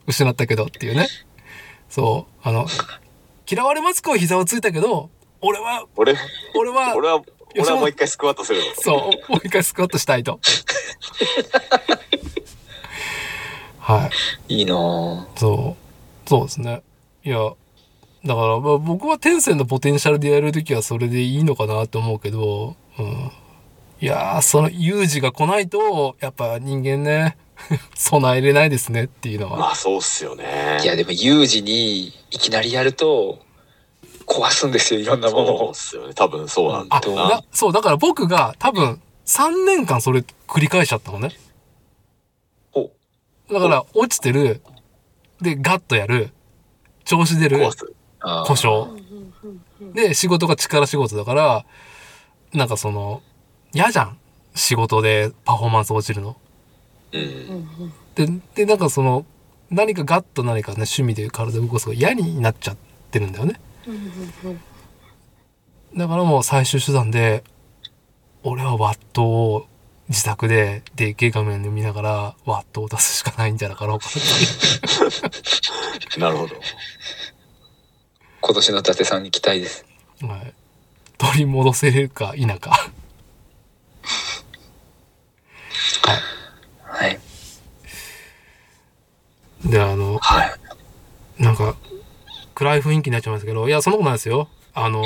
[0.06, 1.08] 失ったけどっていうね。
[1.88, 2.46] そう。
[2.46, 2.66] あの、
[3.50, 5.08] 嫌われマスクを膝をついたけど、
[5.40, 6.14] 俺は、俺、
[6.54, 7.22] 俺は、俺は、
[7.56, 8.66] 俺はもう一回スクワットするの。
[8.74, 10.40] そう、もう一回スクワットしたいと。
[13.84, 14.10] は
[14.48, 14.54] い。
[14.54, 15.26] いいなぁ。
[15.38, 16.28] そう。
[16.28, 16.82] そうですね。
[17.22, 17.38] いや、
[18.24, 23.30] だから、まあ、僕は天性のポテンシャルでやるときはそれでいいのかなと思うけど、うん。
[24.00, 27.36] いやー、その有事が来ないと、やっぱ人間ね、
[27.94, 29.58] 備えれないですねっていうのは。
[29.58, 30.80] まあそうっすよね。
[30.82, 33.38] いや、でも有事にいきなりやると、
[34.26, 35.74] 壊すんですよ、いろんなものそうっを。
[35.74, 36.14] すよね。
[36.14, 37.28] 多分そうなんだな。
[37.28, 41.30] だそう、だから僕が多分3年間それ繰り返しちゃったのね。
[43.48, 44.62] ほだから落ちてる、
[45.40, 46.30] で、ガッとやる、
[47.04, 47.68] 調子出る、
[48.46, 48.90] 故障。
[49.92, 51.66] で、仕事が力仕事だから、
[52.52, 53.22] なんかその、
[53.72, 54.18] 嫌じゃん。
[54.54, 56.36] 仕事でパフォーマンス落ちるの。
[57.12, 57.92] うん。
[58.14, 59.26] で、で、なんかその、
[59.70, 62.76] 何かガッと何かね、趣味で体を動かすのが嫌になっちゃっ
[63.10, 63.60] てるんだよね。
[65.96, 67.44] だからもう最終手段で、
[68.42, 69.66] 俺はワットを
[70.08, 74.06] 自宅ででっけえ画面で見ながらワットを出すしかないんじゃなかろうか
[76.18, 76.54] なるほど。
[78.40, 79.86] 今年の伊達さんに期待です。
[80.20, 80.52] はい。
[81.16, 82.70] 取り戻せるか否か。
[82.70, 82.90] は
[86.14, 86.18] い。
[86.82, 87.18] はい。
[89.64, 90.54] で、あの、はい。
[91.42, 91.74] なんか、
[92.54, 94.48] 暗い雰囲気になっちゃいますけど、いや、そんなことないですよ。
[94.74, 95.02] あの、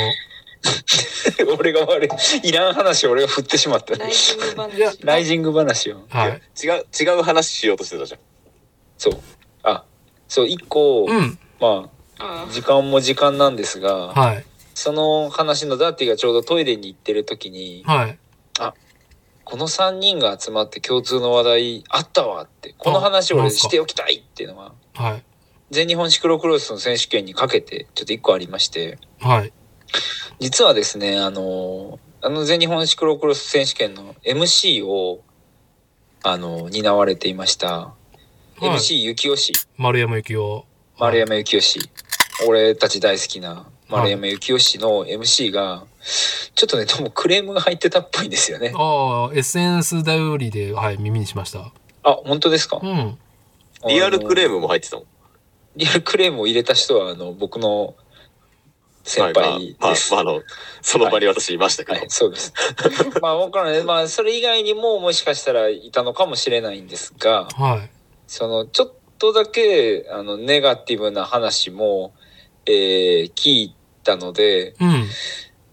[1.59, 2.49] 俺が悪い。
[2.49, 3.95] いらん話を俺が振ってしまった。
[3.95, 6.03] ライジング話いやライジング話を。
[6.09, 6.43] はい。
[6.62, 8.20] 違う、違う話しようとしてたじゃん。
[8.97, 9.20] そう。
[9.62, 9.85] あ、
[10.28, 11.39] そう、一個、うん。
[11.61, 11.89] ま
[12.19, 14.45] ああ、時間も時間なんですが、はい。
[14.74, 18.19] その話のダーティがちょうどトイレに行ってる時に、はい。
[19.49, 25.24] この3人が集まって共通の話題あったわって、この話俺あなんすかしておきたいっていうのが、はい。
[25.70, 29.53] 全日本シクロクロスの選手権にかけてちょっと1個ありまして、はい。
[30.40, 35.23] 実はですね、あの、あの全日本シクロクロス選手権の MC を
[36.23, 37.94] あの、担われていました、は
[38.60, 40.62] い MC 幸吉、丸山幸雄。
[40.98, 41.81] 丸山幸吉、
[42.48, 45.85] 俺たち大好きな丸山幸吉の MC が、
[46.56, 48.73] ちょっとね、どうもクレームが入ってたっぽいんですよね。
[48.74, 51.73] ああ、SNS 頼りで、はい、耳にしました。
[52.02, 52.81] あ、本当ですか？
[52.82, 53.16] うん。
[53.86, 55.05] リアルクレームムも入ってたもん。
[55.77, 57.94] リアルクレームを入れた人は、あの、僕の
[59.09, 60.13] 先輩まあ、です。
[60.13, 60.43] まあ、まあ、あの、
[60.83, 61.99] その場に私いましたけど。
[61.99, 62.53] はい、そうです。
[63.23, 63.85] まあ、わからない。
[63.85, 67.91] まあ、それ以外にももしかしたらいたのかもしれないんですが、はい。
[68.27, 72.13] その、ちょっとだけ、あの、ネガティブな話も、
[72.67, 73.75] えー聞い
[74.05, 75.09] たので、うん。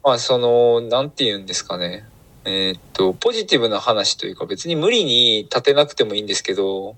[0.04, 2.06] まあ、その、なんて言うんですかね。
[2.46, 6.96] えーっと、ポジティブな話というか、別に無理に立てなくてもいいんですけど、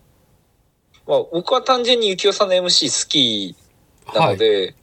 [1.07, 3.55] まあ、僕は単純に幸男さんの MC 好き
[4.13, 4.33] なはい。
[4.33, 4.75] ので、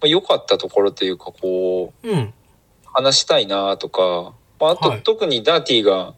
[0.00, 2.34] まあ、良かったところというか、こう、うん。
[2.84, 6.14] 話したいなとか、まあ、あと、はい特にダーティが、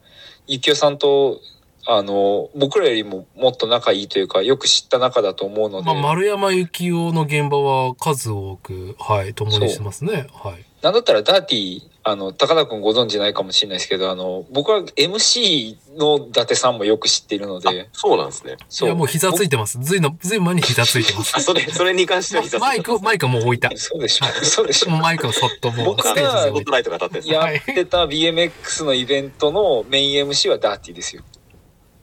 [0.47, 1.41] ゆきおさんと、
[1.89, 10.27] あの、僕らよりももっと仲いいというか、よく知った仲だと思うので、まあ、丸山幸雄の現場は数多く、はい、共にしてますね。
[10.35, 10.66] はい。
[10.83, 18.53] なんだったらダーティ、あの、高田くんご存知ないかもしれないですけど、あの、僕は MC の伊達さんもよく知っているのあで、そうなんですね。
[18.53, 18.89] いそう。
[18.91, 19.79] や、もう膝ついてます。
[19.81, 21.41] ずいの、ずい前に膝ついてまあ、す。
[21.41, 23.71] それ、それに関しては膝ついてマイク、マイクはもう置いた。
[23.77, 24.27] そうでしょ。
[24.45, 24.91] そうでしょ。
[24.91, 26.53] マイクをそっともう僕はステージスに置いて。
[26.53, 27.29] ポットライトが当たって。
[27.29, 31.23] やってた BMX のイベントのメイン MC はダーティですよ。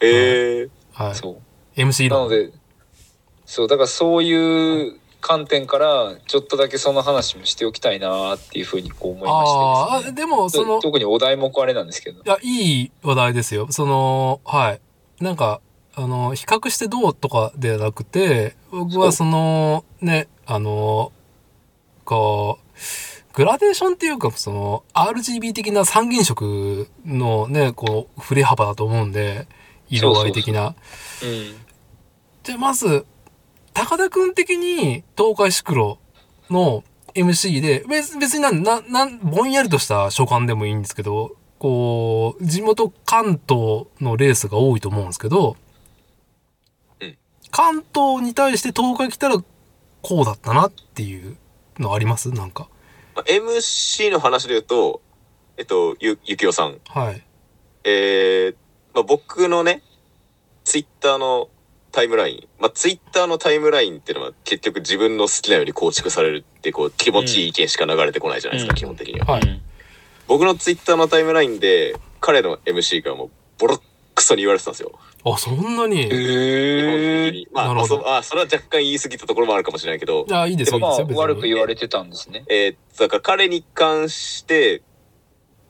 [0.02, 1.16] ええはい。
[1.16, 1.40] そ
[1.78, 1.80] う。
[1.80, 2.28] MC 論。
[2.30, 2.52] なので、
[3.46, 10.16] そう、だからそういう観点から、ちょっとだけその話もしておきたいなっていうふうにこう思いましてね。
[10.16, 12.22] でも、その、特にお題目あれなんですけど。
[12.22, 13.68] いや、いい話題ですよ。
[13.72, 14.82] その、はい。
[15.24, 15.62] なんか、
[15.96, 21.14] あの、比較してどうとかではなくて、僕はその、ね、あの、
[22.04, 29.48] こう、グラデーションっていうか、その、RGB 的な三原色のね、こう、振れ幅だと思うんで、
[29.90, 30.76] 色合い的な。
[31.24, 31.56] うん。
[32.44, 33.06] じゃあ、まず、
[33.74, 35.98] 高田くん的に、東海シクロ
[36.50, 36.84] の
[37.16, 45.56] MC で、別別になん、な、なん、ぼんやりとした所感でもいいんですけど、こう、地元関東のレースが多いと思うんですけど、
[47.00, 47.18] うん
[47.52, 49.36] 関東に対して東海来たら、
[50.02, 51.38] こうだったなっていう
[51.78, 52.32] のあります？
[52.32, 52.68] なんか。
[53.16, 55.02] まあ MC の話で言うと、
[55.58, 56.80] えっと、ゆ、ゆきおさん。
[56.88, 57.24] はい。
[57.84, 58.56] えー、
[58.96, 59.84] まあ、僕のね、
[60.64, 61.50] ツイッターの
[61.94, 62.48] タイムライン。
[62.60, 69.26] まあ、ツイッターのタイムラインっていうのは結局自分の好きなように構築されるって、こう、気持ちいい意見しか流れてこないじゃないですか、うん基本的には。
[69.28, 69.62] はい。
[70.28, 73.30] 僕のツイッターのタイムラインで、彼の MC がもう、
[73.60, 73.82] ボロッ
[74.16, 74.92] クソに言われてたんですよ。
[75.24, 76.08] あ、そんなに？
[76.12, 77.36] え的。
[77.36, 82.44] にまあ、まあそあ、それは若干言い過ぎたところもあるかもしれないけど、や、いいですよ、まあ、悪く言われてたんですね。
[82.50, 84.82] えー、だから彼に関して、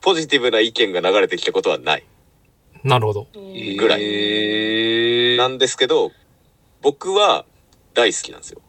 [0.00, 2.04] ポジティブな意見が流れてきたことはない。
[2.84, 3.26] なるほど。
[3.32, 5.36] ぐらい。
[5.38, 6.12] なんですけど、
[6.82, 7.46] 僕は
[7.94, 8.60] 大好きなんですよ。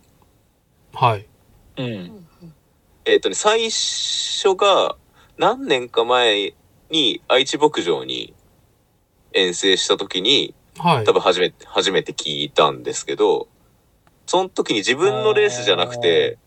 [0.94, 1.28] はい。
[1.78, 2.28] うん。
[3.04, 4.96] えっ、とね、最初が
[5.38, 6.54] 何年か前
[6.90, 8.34] に愛知牧場に
[9.34, 11.14] 遠征した時に、はい多。
[11.14, 13.48] 分初めて、初めて聞いたんですけど、
[14.26, 16.38] その時に自分のレースじゃなくて、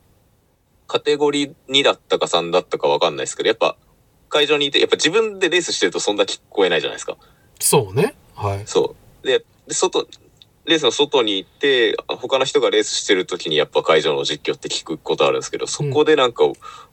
[0.86, 3.76] カテゴリー2だったか3だったかわかんないですけど、やっぱ
[4.30, 7.16] 会場にいて、やっぱ自分でレースしてるとそんな聞こえないじゃないですか。
[7.58, 8.14] そうね。
[8.34, 8.62] はい。
[8.66, 9.26] そう。
[9.26, 10.06] で、で外、
[10.64, 16.44] レースの外に行って、他の人がレースしてる時にやっぱ会場の実況って聞くことあるんですけど、そこでなんか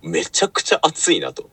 [0.02, 1.50] めちゃくちゃ熱いなと。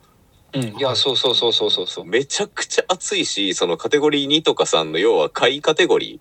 [0.55, 0.63] うん。
[0.79, 2.05] いや、そうそうそうそうそうそう。
[2.05, 6.21] めちゃくちゃ熱いし、そのカテゴリー2とか3の要は下位カテゴリ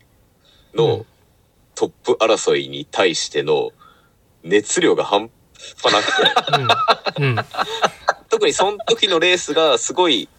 [0.73, 1.05] ーうんの
[1.76, 3.72] トップ争いに対しての
[4.43, 5.30] 熱量が半
[5.81, 7.30] 端なくて、うん。
[7.30, 7.35] うん。
[8.30, 10.30] 特にその時のレースがすごい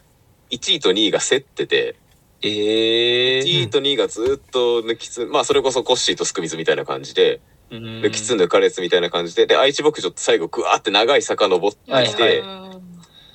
[0.51, 1.97] 1位と2位が競ってて、
[2.43, 3.41] ええ。
[3.41, 7.41] 1位と2位がずっと抜きつ、まあそれこそコッシーとスクミズみたいな感じで、
[7.71, 12.83] 抜抜きつ抜かれつみたいな感じで、で、愛知牧場って最後グワーって長い坂登ってきて、はい。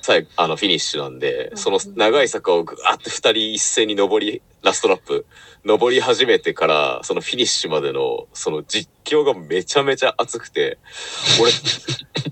[0.00, 1.56] 最後、あの、フィニッシュなんで、うん。
[1.56, 5.26] その長い坂をぐわーって二人一斉に登り、ラストラップ、
[5.64, 10.78] 登り始めてから、そのフィニッシュまでの、その実況がめちゃめちゃ熱くて、
[11.40, 11.52] 俺、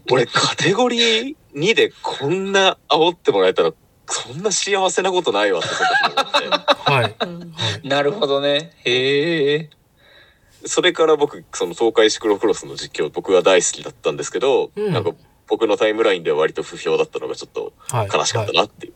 [0.24, 3.73] 俺カテゴリー2でこんな煽ってもらえたら、
[4.08, 6.90] そんな幸せなことないわって思って。
[6.90, 7.08] は
[7.82, 7.88] い。
[7.88, 8.72] なるほどね。
[8.84, 9.70] へえ。
[10.64, 15.12] それから僕、その東海シクロクロスの実況、僕は大好きだったんですけど、うんなんか
[15.48, 18.08] 僕のタイムラインでは割と不評だったのがちょっとはい。
[18.12, 18.92] 悲しかったはいなっていう。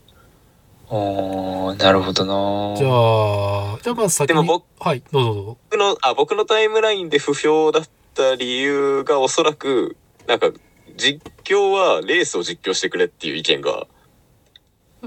[0.89, 2.77] おー、なるほどな。
[2.77, 4.35] じゃあ、じゃあまず先に。
[4.35, 5.59] でも僕はい、どうぞどうぞ。
[5.71, 7.85] 僕の、あ、僕のタイムラインで不評だっ
[8.15, 9.97] た理由がおそらく、
[10.27, 10.51] なんか、
[10.97, 13.87] 実況はレースを実況してくれっていう意見が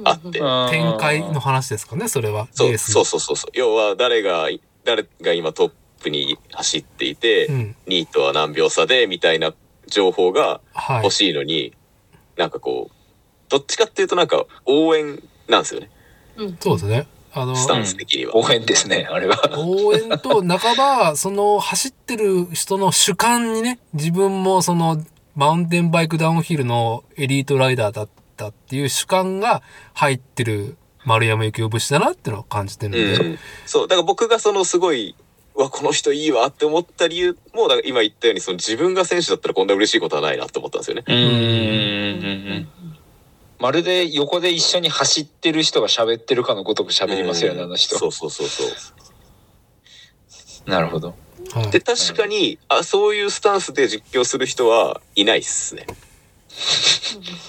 [0.03, 2.47] あって、展開の話ですかね、それは。
[2.51, 4.49] そうそうそうそうそう要は誰が
[4.85, 5.71] 誰が今トッ
[6.01, 7.75] プに走っていて、うん。
[7.87, 9.53] 2位とは何秒差でみたいな
[9.87, 11.11] 情報がはい欲。
[11.11, 11.73] しいのに、
[12.37, 12.95] なんかこう
[13.49, 15.89] どっちかっていうとなんか応援なんですよね
[16.37, 17.07] うんそうですね。
[17.35, 18.35] あの、スタンス的には。
[18.35, 19.39] 応援ですね、あれは。
[19.57, 25.03] 応援と半ば、その走ってる人の主観にね、自分もその
[25.35, 29.61] マウンテンバイクダウンヒルのエリートライダーだったっていう主観が
[29.93, 33.25] 入ってる丸山幸雄節だなっていうのを感じてるんで。
[33.25, 35.15] うん、そうだから僕がそのすごい
[35.55, 42.67] うわこの人いいわって思った理由もだから今言ったようにその自分が選手だったらこんな嬉しいことはないなって思ったんですよね。
[43.59, 47.97] まるで横で一緒に走ってる人が喋ってるかのごとく喋りますよね、うんあの人。
[47.97, 48.63] そうそうそうそ
[50.67, 50.69] う。
[50.69, 51.09] なるほど。
[51.09, 51.17] はい
[51.71, 55.85] で確かにあそういうスタンスで実況する人はいないっすね。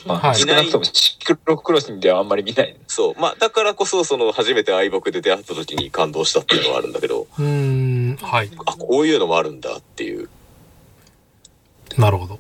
[0.06, 2.76] まあ、はい少なくともシクロクロスではあんまり見ない。
[2.86, 8.50] そうまあだからこそその初めて愛木で出会った時に感動したっていうのはあるんだけどうーん、はい。
[8.66, 10.28] あこういうのもあるんだっていう。
[11.96, 12.38] なるほど。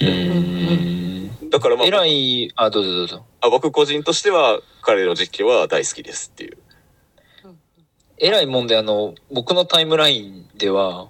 [0.00, 1.50] うん。
[1.50, 3.24] だからまあ偉い、あ、どうぞどうぞ。
[3.40, 6.58] あ僕個人としては彼の実況は大好きですっていう。
[8.18, 11.08] 偉いもんで、あの、僕のタイムラインでは、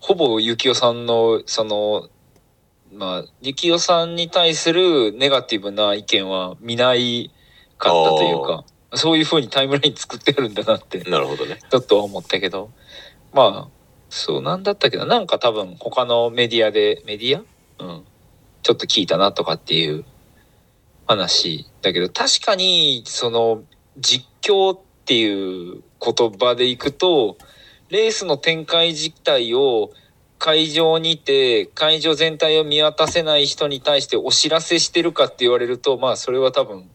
[0.00, 2.08] ほぼゆきおさんの、その、
[2.94, 7.30] まあ、ゆきおさんに対するネガティブな意見は見ない
[7.78, 8.64] かったというか、
[8.94, 11.58] そういう風にタイムライン作ってあるんだなって、なるほどね。
[11.70, 12.70] ちょっとは思ったけど、
[13.32, 13.68] まあ、
[14.10, 17.42] そう、なんだったっけな、なんか多分他のメディアで、メディア？
[17.82, 18.04] うん。
[18.62, 20.04] ちょっと聞いたなとかっていう
[21.06, 23.62] 話だけど、確かに、その、
[23.98, 27.38] 実況っていう言葉でいくと、
[27.88, 29.90] レースの展開自体を
[30.42, 36.90] 会場にいて、会場全体を見渡せない人に対してお知らせしてるかって言われると、まあ、それは多分、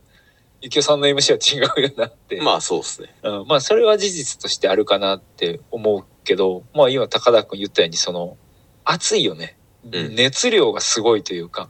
[0.59, 2.41] ゆきおさんの MC は違うよなって。
[2.41, 3.15] まあそうですね。
[3.23, 8.37] うん、まあそれは事実としてあるかなって思うけどまあ今高田君言ったようにその
[8.83, 11.69] 熱いよね、うん熱量がすごいというか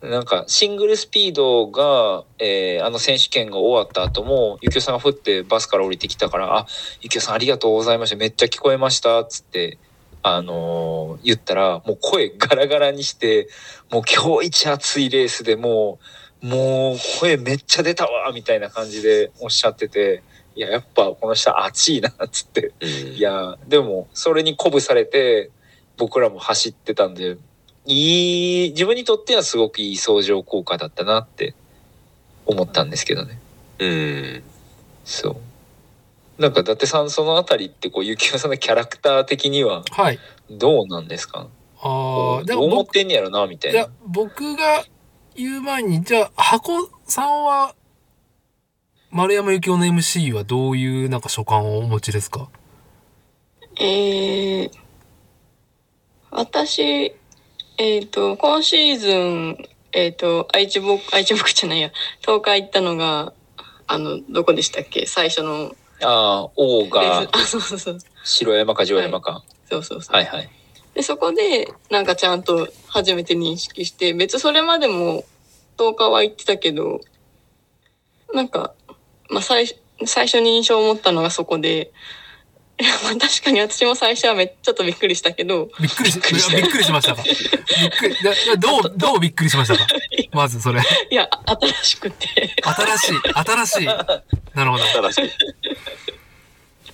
[0.00, 6.66] なんかシングルスピードが、えーあの選手権が終わった後もゆきおさんがふってバスから降りてきたから「あ
[7.00, 9.78] ゆきおさんありがとうございましためっちゃ聞こえました」っつって。
[10.22, 13.48] あのー言ったらもう声ガラガラにして
[13.90, 15.98] もう今日一熱いレースでも
[16.42, 20.22] うもう声めっちゃ出たわみたいな感じでおっしゃってて
[20.54, 22.72] いややっぱこの人熱いなっつって。
[22.80, 22.88] うん。
[23.14, 25.50] いやでもそれに鼓舞されて
[25.96, 27.36] 僕らも走ってたんで
[27.86, 31.54] いい自分にとってはすごくいい相乗効果だったなって
[32.46, 33.38] 思ったんですけどね。
[33.78, 34.42] うん。
[35.04, 35.36] そう
[36.38, 40.18] なんか伊達さんそのあたりってこう幸男さんのキャラクター的にははい。
[40.50, 41.48] どうなんですか？
[41.80, 44.84] あこあ、でどう思ってんねやろなみたいいやな、僕が
[45.36, 47.74] 言う前に、じゃあ、箱さんは、
[49.10, 52.48] 丸山幸雄の MC はどういうなんか所感をお持ちですか？
[53.80, 54.70] えー、
[56.30, 57.14] 私、
[57.78, 59.58] えっ、と、今シーズン、
[59.92, 61.90] えっ、と、愛知僕、愛知僕じゃないや、
[62.20, 63.32] 東海行ったのが、
[63.86, 65.06] あの、どこでしたっけ？
[65.06, 67.28] 最初のああ王がス。
[67.32, 67.98] あ、そうそうそう。
[68.24, 70.16] 白山か城山かそうそうそう。
[70.16, 70.50] はいはい
[70.94, 75.24] で、そこで、なんかちゃんと初めて認識して、別それまでも
[75.76, 77.00] 10日は行ってたけど、
[78.34, 78.74] なんか、
[79.30, 79.66] まあ最、
[80.06, 81.92] 最初に印象を持ったのがそこで、
[82.80, 87.22] い やまあ確かに私も最初はめっちょっとびっくりしたけど、びっくりし、びっくりしたびっくりしましたか？
[87.26, 88.16] びっくり、
[88.60, 89.86] どう、どうびっくりしましたか？
[90.32, 90.80] まずそれ。
[91.10, 92.26] いや、あ新しくて。
[92.62, 93.86] 新しい、新しい。
[93.86, 94.84] なるほど。
[94.84, 95.30] 正しい。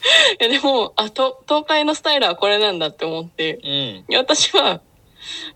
[0.40, 4.80] いやでも、あ、と東海のスタイルはこれなんだって思って、うんいや私は、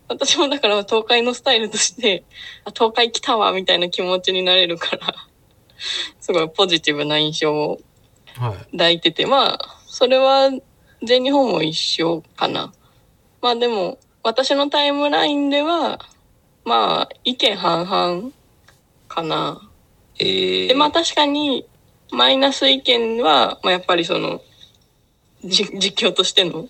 [0.07, 2.23] 私もだから東海のスタイルとして、
[2.65, 5.13] あ、東海来たわ、みたいな気持ちになれるから、
[6.19, 7.79] すごいポジティブな印象を
[8.37, 8.71] はい。
[8.71, 10.49] 抱いてて、まあ、それは
[11.03, 12.71] 全日本も一緒かな。
[13.41, 15.99] まあでも、私のタイムラインでは、
[16.63, 18.31] まあ、意見半々
[19.07, 19.69] かな。
[20.19, 21.65] えー、で、まあ確かに、
[22.11, 24.41] マイナス意見は、まあやっぱりその、
[25.43, 26.67] じ実況としての、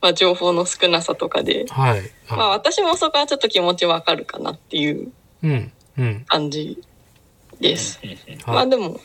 [0.00, 2.02] まあ情報の少なさとかで、はい。
[2.30, 5.12] まあは私もそこはちょっと気持ちわかるかなっていう
[5.42, 5.46] い。
[5.48, 5.72] うん。
[5.98, 6.24] うん。
[6.26, 6.82] 感じ
[7.60, 8.00] です。
[8.46, 8.64] まはい。
[8.64, 9.00] あでも、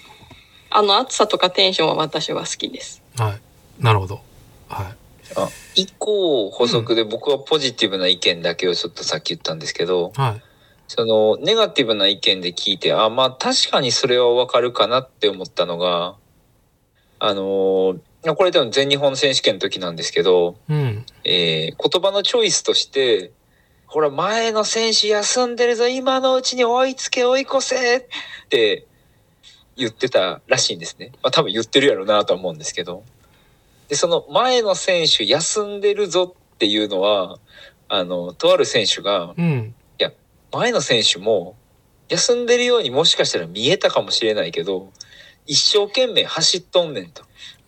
[0.69, 3.01] あの暑さとかテンションは私は好きです。
[3.17, 3.83] はい。
[3.83, 4.21] なるほど。
[4.67, 4.95] はい。
[5.75, 10.41] 一個補足で僕はポジティブな意見だけをちょっとさっき言ったんですけど、はい。
[10.95, 16.13] そのネガティブな意見で聞いて、あ、まあ確かにそれはわかるかなって思ったのが、
[17.17, 17.99] あのー
[18.37, 21.03] これ多分全日本選手権の時なんですけど、うん。
[21.23, 23.31] えー言葉のチョイスとして、
[23.87, 28.05] ほら、前の選手休んでるぞ、今のうちに追いつけ、追い越せっ
[28.49, 28.85] て
[29.75, 31.11] 言ってたらしいんですね。
[31.23, 33.03] まあ多分言ってるやろうなとは思うんですけど。
[33.87, 37.39] で、その前の選手休んでるぞっていうのは、
[37.89, 39.73] あの、とある選手が、うん。
[40.53, 41.55] 前の選手も
[42.09, 44.91] 休んでるようにもしかしたら見えたかもしれないけど、
[45.45, 47.23] 一生懸命走っとんねんと。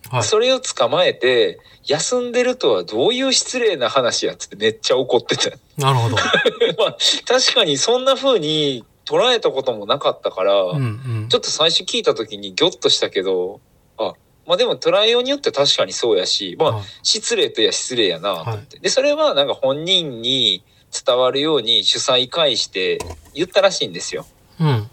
[0.09, 0.23] はい。
[0.23, 5.49] それを捕まえて、休んでるとはどういう失礼な話やっつってめっちゃ怒ってた。
[5.77, 6.15] なるほど。
[6.77, 6.97] まあ、
[7.27, 10.79] 確かにそんな風に捉えたこともなかったから、うんう
[11.25, 11.37] んちょ。
[11.39, 13.61] っと最初聞いた時にギョッとしたけど、
[13.97, 14.13] あ、
[14.45, 18.79] まあでも捉えようによって確かにそうやし、まあはい失礼といや失礼やなと思って。
[18.79, 20.63] で、それはなんか本人に
[21.05, 22.99] 伝わるように主催会して
[23.33, 24.25] 言ったらしいんですよ。
[24.59, 24.89] うん。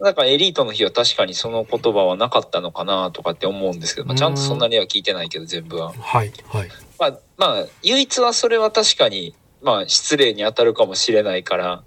[0.00, 5.92] だからエリートの日は確かにその言葉はなかったのかなとかって思うんですけど、まあ、ちゃんとそんなには聞いてないけど全部は。
[5.92, 6.32] はい。
[6.46, 6.68] はい。
[6.98, 11.82] まあ、まあ、唯一はそれは確かに、まあ、失礼に当たるかもしれないから、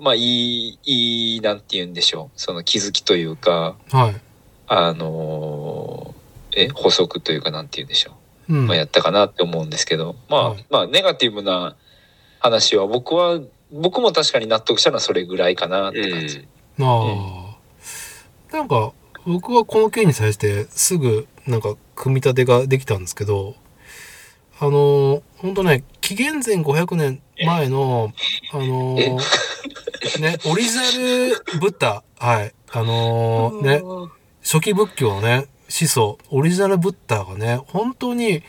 [0.00, 2.40] まあ、いい、いい、なんて言うんでしょう。
[2.40, 4.20] その気づきというか、はい。
[4.66, 6.22] あのー
[6.54, 8.12] え、補足というか、なんて言うんでしょ
[8.48, 8.54] う。
[8.54, 8.66] うん。
[8.66, 11.76] まあ、やったかなって思うんですけど、まあ、はいまあ、ネガティブな
[12.42, 12.86] 話は。
[12.86, 13.40] 僕は、
[13.72, 16.46] 僕も確かに納得したのはそれぐらいかなって感じ。
[16.80, 17.56] あ。
[18.52, 18.92] あ、なんか
[19.24, 23.54] 僕はこの件に対してすぐなんか組み立てができたんですけど
[24.58, 28.12] あの本当ね紀元前500年前の
[28.52, 29.10] あのえ？
[30.20, 32.02] ねオリジナルブッダ。
[32.18, 32.52] はい。
[32.72, 33.82] あのね
[34.42, 38.42] 初期仏教のね始祖オリジナルブッダがね本当に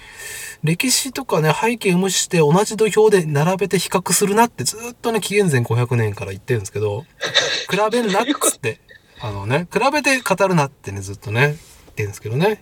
[0.61, 7.05] 歴史とかね背景を無視して同じ土俵で並べて比較するなってずっとね紀元前500年から言ってるんですけど
[7.71, 8.81] 比べんなっつって
[9.21, 11.55] あのね比べて語るなってねずっとね言っ
[11.95, 12.61] てるんですけどね。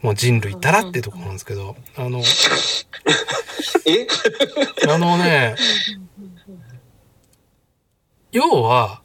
[0.00, 2.22] もう人類いたらってとこなんですけどあの
[3.84, 4.06] え？
[4.88, 5.56] あの ね
[8.32, 9.02] 要は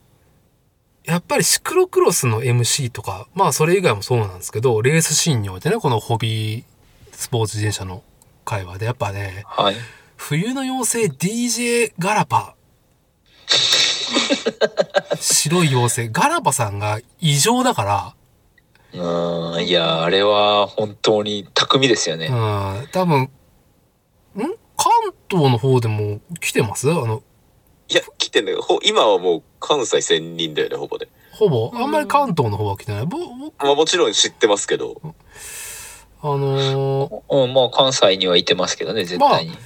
[1.08, 6.64] やっぱりシクロクロスの MC とか、まあそれ以外もそうなんですけど、レースシーンにおいてね、このホビー
[7.12, 8.04] スポーツ自転車の
[8.44, 9.76] 会話で、やっぱね、はい。
[10.18, 12.56] 冬の妖精 DJ ガラパ。
[15.20, 17.84] 白い妖精、ガラパさんが異常だか
[18.94, 22.30] うん、いや、あれは本当に巧みですよね。
[22.30, 23.30] ら、うん、多分、ん？
[24.78, 24.92] 関
[25.30, 26.90] 東の方でも来てます？
[26.90, 27.24] あの、
[27.88, 31.08] いや、来てんだけど、ほ今はもう関西専任だよね、ほぼで。
[31.32, 33.06] ほぼ、あんまり関東の方は来てない？
[33.06, 35.02] ぼ僕、まあもちろん知ってますけど、
[36.22, 39.58] あのーうん、まあ関西にはいてますけどね、絶対に。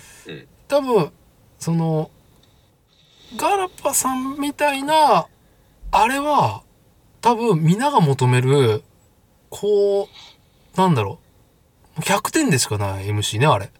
[0.67, 1.11] 多分
[1.59, 2.11] その
[3.37, 5.27] ガラパさんみたいな
[5.91, 6.63] あれは
[7.21, 8.83] 多分皆が求める
[9.49, 11.19] こうなんだろ
[11.97, 12.01] う。
[12.01, 13.71] 100点でしかない MC ねあれ。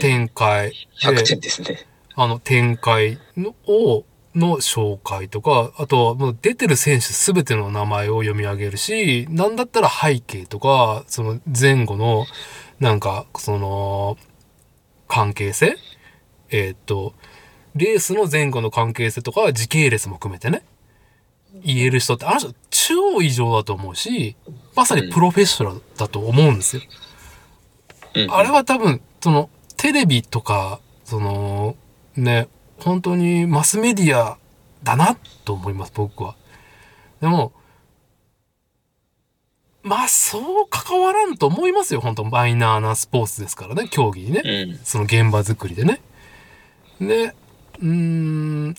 [0.00, 0.72] 展開。
[1.02, 1.86] 100で点ですね。
[2.14, 4.04] あの展開のを
[4.34, 12.26] の紹介とかあとはもう出てる選手全ての名前を読み上げるしなんだったら背景とかその前後の
[12.78, 14.16] なんかその
[15.08, 15.76] 関係性？
[16.50, 17.14] えーっと
[17.74, 20.62] レースの前後の関係性とか時系列も含めてね。
[21.64, 24.36] 言える人ってあの人超異常だと思うし
[24.76, 26.82] まさにプロフェッショナルだと思うんですよ。
[28.14, 28.32] うん。
[28.32, 31.76] あれは多分、その、テレビとか、その、
[32.20, 32.48] ね、
[32.78, 34.38] 本当にマスメディア
[34.82, 36.36] だなと思います、僕は。
[37.20, 37.52] でも、
[39.82, 44.42] まあ、そう関わらんと思いますよ、本当マイナーなスポーツですからね、競技にね。
[44.44, 44.80] うん。
[44.84, 46.00] その現場作りでね。
[47.00, 47.34] で、
[47.80, 48.74] うーん、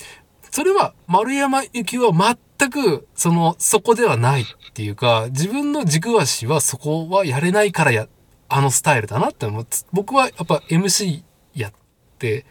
[0.51, 8.07] それは丸山幸は全く、その、そこではないっていうか、自分の軸足はそこはやれないからや、
[8.47, 9.65] あのスタイルだなって思う。
[9.67, 11.23] つ僕はやっぱ MC
[11.55, 11.73] やっ
[12.19, 12.45] て、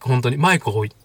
[0.00, 0.96] 本当にマイクを置いて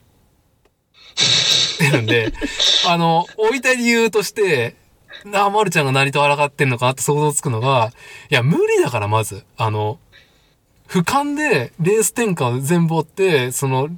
[1.91, 2.31] るんで、
[2.87, 4.75] あの、置いた理由として、
[5.23, 7.91] なあ、まるちゃんが何と抗ってんのかなって想像つくのが、
[8.29, 9.43] いや、無理だから、まず。
[9.57, 9.99] あの、
[10.87, 13.89] 俯瞰でレース転換を全部追って、その、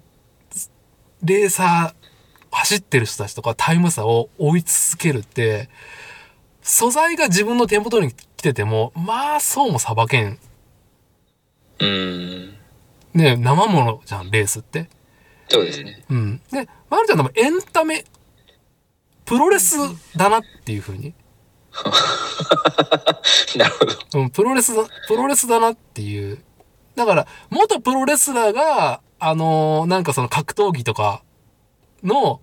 [1.24, 2.08] レーサー、
[2.52, 5.70] 走ってる人たちとかタイム差を追い続けるって、
[6.62, 10.40] 素材が自分の手元に来てても、まあ、そうもさばけん。
[11.80, 12.58] うん。
[13.18, 14.90] ね、生ものじゃん、レースって。
[15.50, 16.04] そうですね。
[16.10, 16.42] うん。
[16.52, 18.06] で、まるちゃんでもエンタメ、
[19.26, 19.78] プロレス
[20.16, 21.14] だなっていうふうに。
[23.58, 24.20] なるほど。
[24.22, 26.44] うん、プロレスだ、プロレスだなっていう。
[26.96, 31.24] だから、元プロレスラーが、あのーなんかその格闘技とか
[32.04, 32.42] の、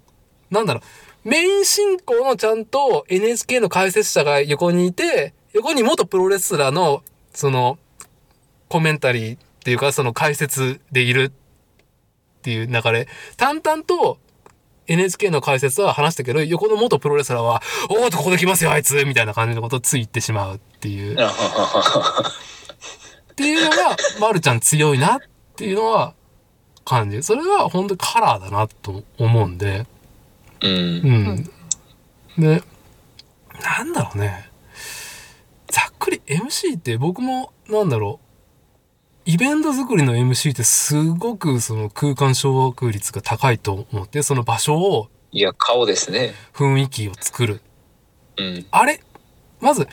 [0.50, 0.80] なんだろ
[1.24, 7.02] う、メイン進行のちゃんと NHK の解説者が横にいて、横に元プロレスラーの、
[7.32, 7.78] その、
[8.68, 13.08] コメンタリーっていうか、その解説でいるっていう流れ、
[13.38, 14.18] 淡々と
[14.88, 21.14] NHK の解説は話したけど、横の元プロレスラーは、おーっとここで来ますよ、あいつみたいな感じのことをついてしまうっていう。
[21.14, 21.16] っ
[23.36, 25.18] ていうのが、まるちゃん強いなっ
[25.56, 26.12] ていうのは
[26.84, 27.22] 感じ。
[27.22, 29.86] それは本当にカラーだなと思うんで。
[30.60, 31.48] うん
[32.36, 32.42] うん。
[32.42, 32.62] で、
[33.62, 34.50] なんだろうね。
[35.68, 38.23] ざっくり MC って僕も、なんだろう。
[39.26, 46.34] イベント作りの MC ってすごくその空間掌握率が高いと思って、その場所を、いや顔ですね。
[46.52, 47.62] 雰囲気を作る。
[48.36, 48.66] うん。
[48.70, 49.00] あれ？
[49.60, 49.88] まず、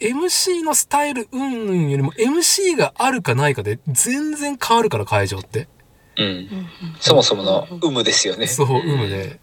[0.00, 5.68] MC のスタイル云々よりも MC があるかないかで全然変わるから会場って。
[6.16, 6.68] うん。
[7.00, 8.46] そもそもの有無ですよね。
[8.46, 9.40] そう、有無で。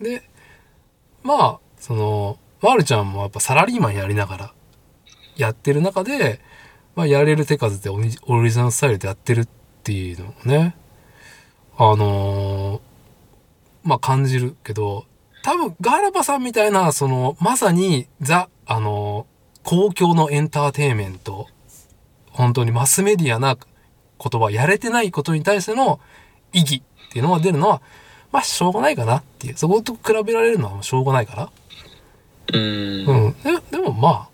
[0.00, 0.22] で、
[1.22, 4.54] まあ、その、まるちゃんもやっぱサラリーマンやりながら
[5.36, 6.40] やってる中で、
[7.00, 9.48] まあ、やれる手数でオリジナルスタイルでやってるっ
[9.82, 10.76] ていうのもね、
[11.78, 12.80] あのー
[13.82, 15.06] まあ感じるけど、
[15.42, 21.46] 多分ガラバさんみたいな、その、まさにザ、あのー公共のエンターテインメント、
[22.32, 26.00] 本当にマスメディアな言葉やれてないことに対しての
[26.52, 27.80] 意義っていうのが出るのは、
[28.30, 29.56] まあ、しょうがないかなっていう。
[29.56, 31.50] そこと比べられるのはしょうがないから。
[32.52, 33.36] うんうん。
[33.42, 34.29] ででもまあ、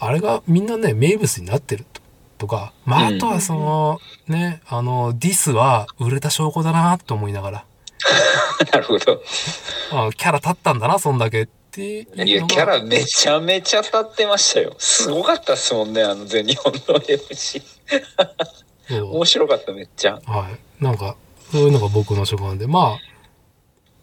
[0.00, 2.00] あれがみんなね、名物になってると
[2.40, 7.64] とか、まあ、あとはその、ね、あの、ディスは売れた証拠だなと思いながら、
[8.72, 9.22] なるほど。
[9.92, 14.74] あキャラ立ったんだな、そんだけっていやキャラめちゃめちゃ立ってましたよ。
[14.78, 17.62] すごかったっすもんねあの全日本の MC
[18.88, 20.18] 面白かっためっちゃ。
[20.24, 20.82] はい。
[20.82, 21.16] なんか、
[21.52, 22.98] そういうのが僕の所感で、まあ、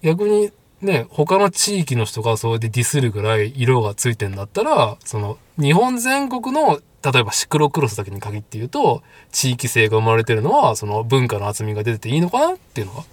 [0.03, 0.51] 逆に
[0.81, 9.01] ね、他の地域の人がそれでディスるぐらい色がついてんだったら、その、日本全国の、例えばシクロクロスだけに限って言うと、
[9.31, 13.03] 地域性が生まれてるのは、その文化の厚みが出てていいのかなっていうのが、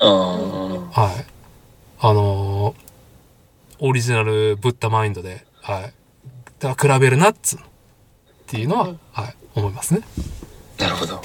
[0.00, 1.26] うんはい。
[2.00, 2.92] あのー
[3.84, 5.92] オリジナルブッダマインドで、はい。
[6.60, 7.58] だから比べるなっつっ
[8.46, 10.02] ていうのは、はい、思いますね。
[10.78, 11.20] なるほど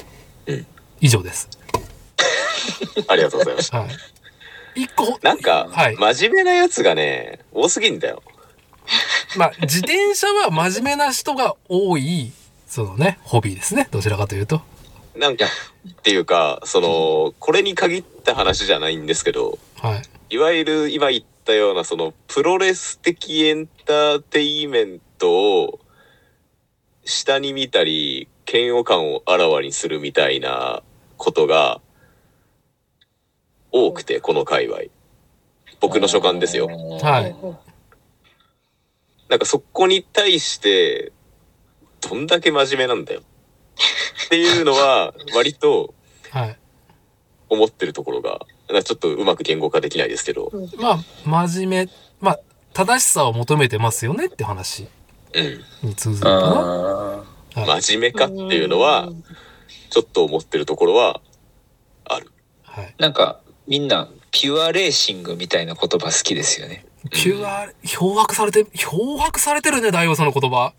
[1.00, 1.48] 以上です。
[3.06, 3.78] ありがとうございました。
[3.78, 3.90] はい。
[4.74, 8.22] 一個、なんか、はい真面目なやつがね、多すぎんだよ。
[9.36, 12.32] まあ、自転車は真面目な人が多い、
[12.66, 13.88] そのね、ホビーですね。
[13.90, 14.62] どちらかというと。
[15.16, 20.02] なんか、っていうか、その、これに限った話じゃないんですけど、はい。
[20.30, 25.30] いわゆる今言ったような、その、プロレス的エンターテインメント
[25.62, 25.80] を、
[27.04, 30.82] 下に見たり、嫌悪感をあらわにするみたいな
[31.16, 31.80] ことが、
[33.86, 34.80] 多くて、この界隈。
[35.80, 36.66] 僕の所感ですよ。
[36.66, 37.34] はい。
[39.28, 41.12] なんかそこに対して、
[42.00, 43.20] どんだけ真面目なんだよ。
[44.26, 45.94] っていうのは、 割と
[46.30, 46.58] はい。
[47.48, 52.40] 思ってるところが、なんかちょっとうまく言語化できないですけど、まあ、真面目、まあ、
[52.74, 54.86] 正しさを求めてますよねって話
[55.34, 55.64] うん。
[55.88, 56.46] に通ずるかな。
[56.46, 57.82] あはい。
[57.82, 59.10] 真面目かっていうのは、
[59.90, 61.22] ちょっと思ってるところは、
[62.04, 62.30] ある。
[62.64, 62.94] はい。
[62.98, 66.84] ーなんかみんなピュアレーシングみたいな言葉好きですよね。
[67.10, 70.72] ピュア、漂白されて、漂白されてるね、大王その言葉。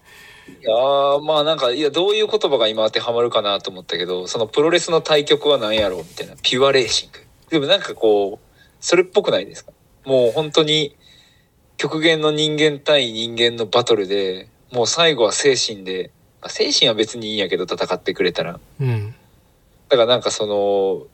[0.48, 6.34] いやーまあなんかいやどういう言葉が今当てはまるかなと思ったけどそのプロレスの対局は何やろうみたいな。
[6.42, 7.20] ピュアレーシング
[7.52, 9.72] でもなんかこうそれっぽくないですか？
[10.06, 10.96] もう本当に
[11.78, 16.10] 極限の人間対人間のバトルでもう最後は精神で
[16.42, 18.60] まあ精神は別にいいんやけど戦ってくれたら。
[18.82, 19.14] うん。
[19.88, 21.08] だからなんかその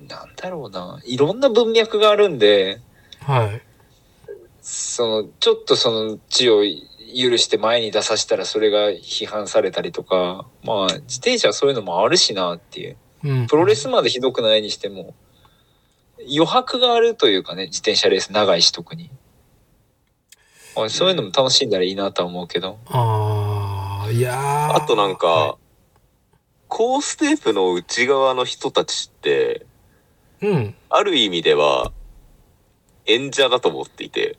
[0.00, 1.00] なんだろうな。
[1.04, 2.80] いろんな文脈があるんで
[3.20, 3.62] はい。
[4.60, 12.96] そのちょっとその地を許して前に出させたらそれが批判されたりとかまあ自転車はそういうのもあるしなっていう。
[13.24, 13.46] うん。
[13.46, 15.14] プロレスまでひどくないにしても
[16.18, 19.10] 余白があるというかね自転車レース長いし特に、
[20.76, 22.78] まあ、そういうのも楽しんだらいいなとは思うけど。
[22.88, 24.74] ああ、いやー。
[24.74, 25.56] あとなんか、は
[26.68, 29.75] コーステープの内側の人たちって、い
[30.42, 30.74] うん。
[30.90, 31.92] ある意味では、
[33.06, 34.36] 演者だと思っていて。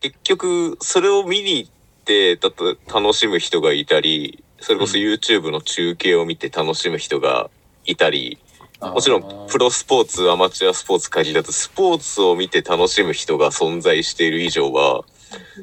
[0.00, 1.70] 結局、それを見に行っ
[2.04, 7.50] て、だと楽しむ人がいたり、それこそ YouTube の中継を見て楽しむ人が
[7.84, 8.38] いたり、
[8.80, 15.04] もちろんプロスポーツ、アマチュアスポーツ限らず、スポーツを見て楽しむ人が存在している以上は、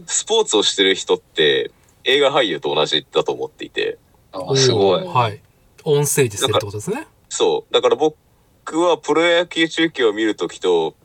[0.07, 1.71] スポーツをしてる人って
[2.03, 3.99] 映画俳優と同じだと思っていて、
[4.31, 5.41] あすごいはい。
[5.83, 7.07] オンステージしてるってことですね。
[7.31, 7.73] そう。
[7.73, 10.95] だから僕はプロ野球中継を見るときと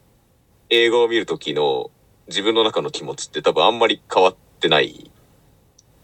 [0.70, 1.92] 映画を見るときの
[2.26, 5.08] 自分の中の気持ちって多分あんまり変わってない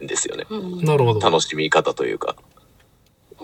[0.01, 0.47] んですよね。
[0.49, 1.21] うんなるほど。
[1.21, 2.37] 楽しみ方というか。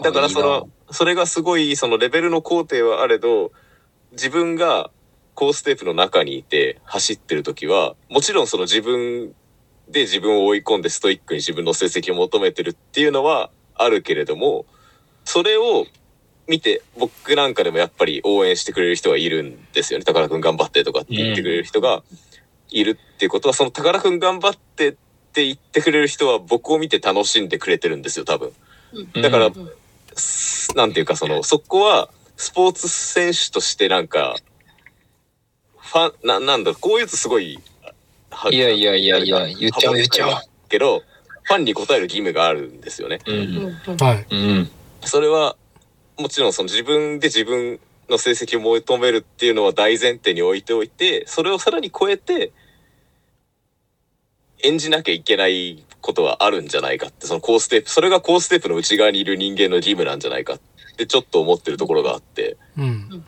[0.05, 3.51] だからそのそれがすごいそのレベルの工程はあれど
[4.13, 4.93] 自分が
[5.35, 9.35] コーステープの中にいて走ってる時はもちろんその自分
[9.89, 14.65] で自分を追い込んでストイックに自分の成績を求めてるっていうのはあるけれども
[15.25, 15.87] それを
[16.49, 20.05] 見て僕なんかでもやっぱり応援してくれる人がいるんですよね。
[20.05, 22.03] 宝くん頑張ってとかって言ってくれる人が
[22.71, 24.93] いるっていうことはその宝くん頑張ってっ
[25.33, 28.53] て言ってくれる人は僕を見て楽しんでくれてるんですよ多分。
[29.21, 29.71] だからうん。
[30.15, 34.37] すなんていうかそのそこはスポーツ選手としてなんか
[35.77, 37.59] ファンななんだろうこういうとすごい
[38.31, 40.43] はいやいやいやいや言っちゃう言っちゃう。
[40.69, 41.03] けど
[41.43, 43.21] ファンに応える義務があるんですよね。
[43.27, 43.97] うん。
[44.01, 44.27] はい。
[44.31, 44.71] うん。
[45.03, 45.57] それは
[46.19, 52.53] もちろんその自分で自分の成績を求めるっていうのは大前提に置いておいてそれをさらに超えて
[54.65, 60.61] 演じなきゃいけないことはあるんじゃないかってそのコーステープそれがコーステープの内側にいる人間の義務なんじゃないかっ
[60.97, 63.25] てちょっと思ってるところがあってうん。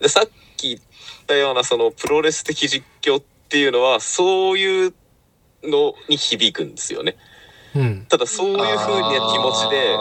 [0.00, 0.80] でさっき言っ
[1.26, 4.94] たようなそのプロレス的実況っていうのはそういう
[5.62, 7.16] のに響くんですよね。
[7.74, 8.06] うん。
[8.08, 9.96] ただそういう風な気持ちで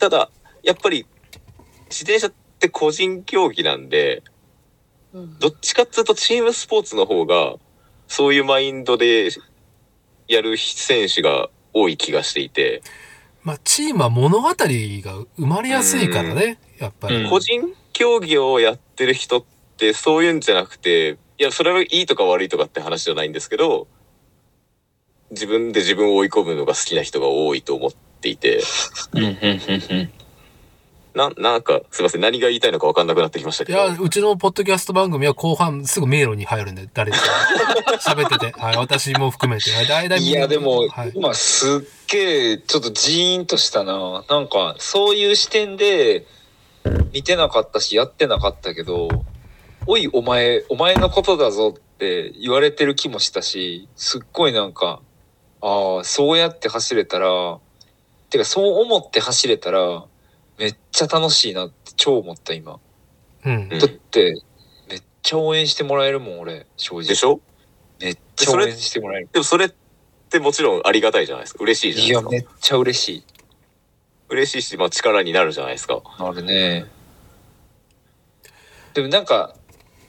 [0.00, 0.30] ただ
[0.62, 1.06] やっぱり
[1.88, 4.22] 自転車って個人競技なんで
[5.38, 7.54] どっちかっていうとチームスポーツの方が
[8.08, 9.30] そういうマインドで
[10.26, 12.82] やる選手が多い気がしていて、
[13.42, 17.22] まあ、チームは物語が生まれやすいからね、やっぱり。
[17.22, 17.30] うん。
[17.30, 19.44] 個人競技をやってる人っ
[19.76, 23.88] てそういうんじゃなくていやそれはいいとか悪いとかって話じゃないんですけど
[25.30, 27.96] 自分で自分を追い込むのが好きな人が多いと思って
[28.28, 28.62] いて
[29.14, 30.12] うんうんうんうん
[31.14, 37.18] ななんかすいません何が言いたいのか分かんなくなってきましたけどいや、うちのポッドキャスト番組は後半すぐ迷路に入るんで、誰か
[38.00, 38.52] 喋ってて。
[38.60, 39.70] はい、私も含めて。
[39.72, 41.12] はい、大体いやでもはい。
[41.14, 46.26] 今すっげえちょっとジーンとしたななんかそういう視点で
[47.12, 49.08] 見てなかったしやってなかったけど
[49.86, 55.00] 「おいお前お前のことだぞ」って言われてる気もしたしすっごいなんか
[55.60, 57.58] ああそうやって走れたら
[58.30, 60.04] てかそう思って走れたら
[60.58, 62.78] めっちゃ楽しいなって超思った今。
[63.44, 63.68] うん。
[63.72, 64.42] うんだって
[64.88, 67.08] めっちゃ応援してもらえるもん俺正直。
[67.08, 67.40] でしょ？
[68.00, 69.28] めっちゃ応援してもらえる。
[69.32, 69.72] でもそれっ
[70.30, 71.62] てもちろんありがたいじゃないですか。
[71.62, 72.50] 嬉しいじゃないいやですか。
[72.52, 73.24] めっちゃ嬉しい。
[74.28, 76.02] 嬉しいし、まあ、力になるじゃないですか。
[76.18, 76.86] あるね。
[78.94, 79.54] でもなんか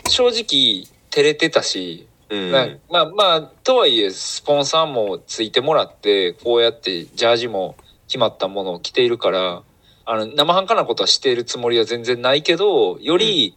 [0.08, 2.52] 正直照れてたし、うん。
[2.52, 7.76] なまあまあとはいえスポンサーもついてもらってこうやってジャージも
[8.12, 9.64] 決まったものを着ているから
[10.04, 13.56] あの生半可なことはしているつもりは全然ないけどより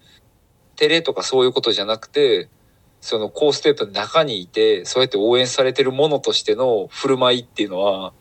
[0.76, 2.48] 照れとかそういうことじゃなくて
[3.01, 8.12] そのコーステープの中にいてそうやって応援されてるものとしての振る舞いっていうのは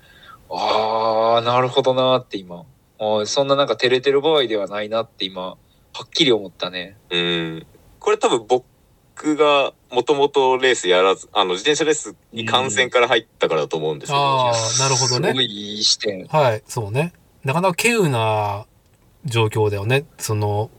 [0.49, 2.65] ああなるほどなって今。
[3.25, 5.57] そんななんか照れてる場合ではないなって今は
[6.05, 6.97] っきり思ったね。
[7.11, 7.65] うん。
[7.99, 8.65] これ多分僕
[9.35, 16.25] がもともとレースやらずあの自転車レースに観戦から入ったからだと思うんですけど、ああ、なるほどねすごいいい視点。
[16.27, 17.13] はい、そうね。
[17.43, 18.65] なかなか稀有な
[19.25, 20.05] 状況だよね。
[20.17, 20.69] その、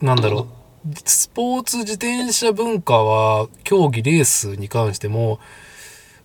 [0.00, 0.48] なんだろ
[0.84, 0.90] う。
[1.04, 5.40] スポーツ自転車文化は、競技レースに関しても、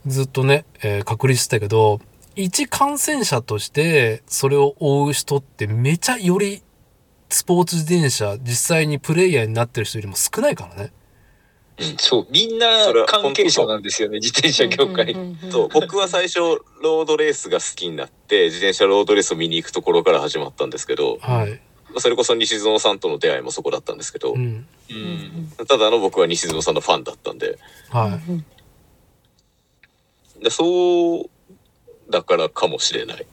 [0.06, 2.02] ずっとね、えー確立したけど、
[2.36, 6.64] 一観戦者として、それを追う人ってめちゃより、
[7.30, 10.91] スポーツ自転車、実際にプレイヤーになってる人よりも少ないからね。
[11.98, 15.16] そうみんなそれは関係者なんですよね自転車業界。
[15.52, 21.60] そう僕は最初ロードレースが好きになって自転車ロードレースを見に行くところから始まったんですけどはい。
[22.00, 24.68] それこそ西園さんとの出会いもそこだったんですけど、うん。
[24.90, 27.58] うんただの僕は西園さんのファンだったんで
[27.90, 28.20] は
[30.40, 30.44] い。
[30.44, 31.30] でそう
[32.10, 33.26] だからかもしれない。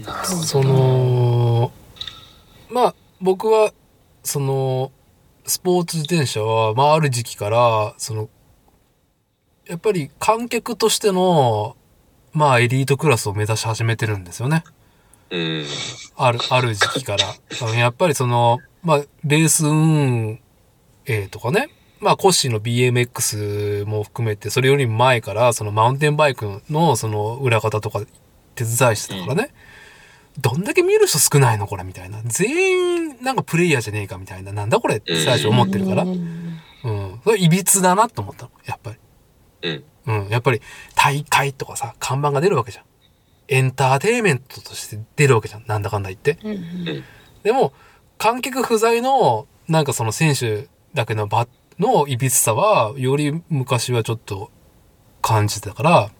[0.00, 1.72] なるほどその、
[2.70, 3.72] まあ、僕は、
[4.24, 4.90] その、
[5.44, 8.28] スポーツ自転車は、まあ、ある時期から、その、
[9.66, 11.76] やっぱり観客としての、
[12.32, 14.64] まあ、エリートクラスを目指し始めてるんですよね。
[15.30, 15.64] うん
[16.16, 17.24] ある、ある時期から。
[17.28, 20.40] あのやっぱりその、まあ、レース運
[21.06, 21.70] 営とかね、
[22.00, 28.00] まあ、コッシーの BMX も含めて、それより前から、そのマウンテンバイクの、その裏方とか
[28.54, 29.54] 手伝いしてたからね、
[30.38, 32.20] どんだけ見る人少ないのこれみたいな。
[32.24, 34.52] 全員、なんかプレイヤーじゃねえかみたいな。
[34.52, 36.04] なんだこれって最初思ってるから。
[36.04, 37.20] うん。
[37.24, 38.50] それ、いびつだなと思ったの。
[38.64, 38.96] やっぱり。
[39.62, 40.28] うんうん。
[40.28, 40.60] やっぱり、
[40.96, 42.84] 大会とかさ、看板が出るわけじゃん。
[43.48, 45.64] エンターテインメントとして出るわけじゃん。
[45.66, 46.38] なんだかんだ言って。
[47.42, 47.72] でも、
[48.18, 51.46] 観客不在の、なんかその選手だけの場
[51.78, 54.50] のいびつさは、より昔はちょっと
[55.20, 56.10] 感じてたから、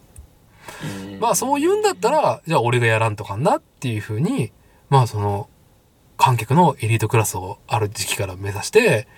[1.21, 4.53] まあそう言うんだったら、じゃあ俺がやらんとかんなっていうふうに、
[4.91, 5.49] まあその、
[6.17, 9.09] 観客のエリートクラスをある時期から目指して、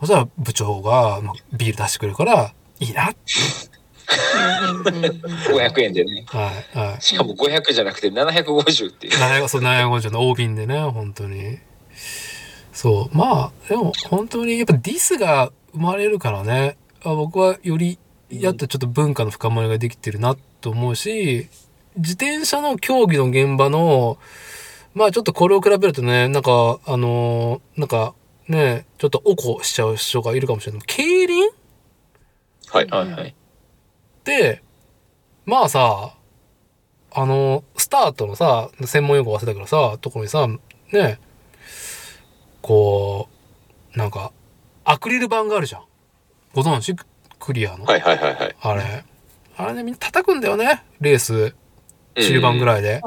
[0.00, 3.18] そしたら部長がまあビール出してくれるから、いいなって。
[4.04, 6.24] 500円でね。
[6.28, 7.02] はい、はい。
[7.02, 9.12] しかも500じゃなくて750っていう。
[9.14, 11.58] 7そう750の大瓶でね、本当に。
[12.72, 13.16] そう。
[13.16, 17.98] まあ、でも本当にやっぱディスが生まれるからね、あ僕はより、
[18.30, 21.48] やっとちょっと文化の深まりができてるなと思うし、
[21.96, 24.18] 自転車の競技の現場の、
[24.94, 28.14] まあちょっとこれを比べるとね、なんか、あのーなんか、
[28.48, 30.82] ね、ちょっとおこしちゃう人がいるかもしれない。
[30.86, 31.48] 競輪？
[31.48, 31.52] っ
[32.68, 32.86] はい。
[32.88, 33.34] はいはい。
[34.22, 34.62] て、
[35.46, 36.14] まあさ、
[37.12, 40.48] あの、スタートのさ、専門用語忘れたけどさ、ところにさ、
[40.92, 41.20] ね、
[42.60, 43.28] こ
[43.94, 44.32] う、なんか、
[44.84, 45.84] アクリル板があるじゃん。
[46.52, 46.96] ご存知？
[47.44, 47.84] クリアの？
[47.84, 48.56] はいはいはいはい。
[48.58, 49.04] あれ。
[49.56, 50.82] あれね、みんな叩くんだよね。
[51.00, 51.54] レース、
[52.16, 53.02] 中盤ぐらいで。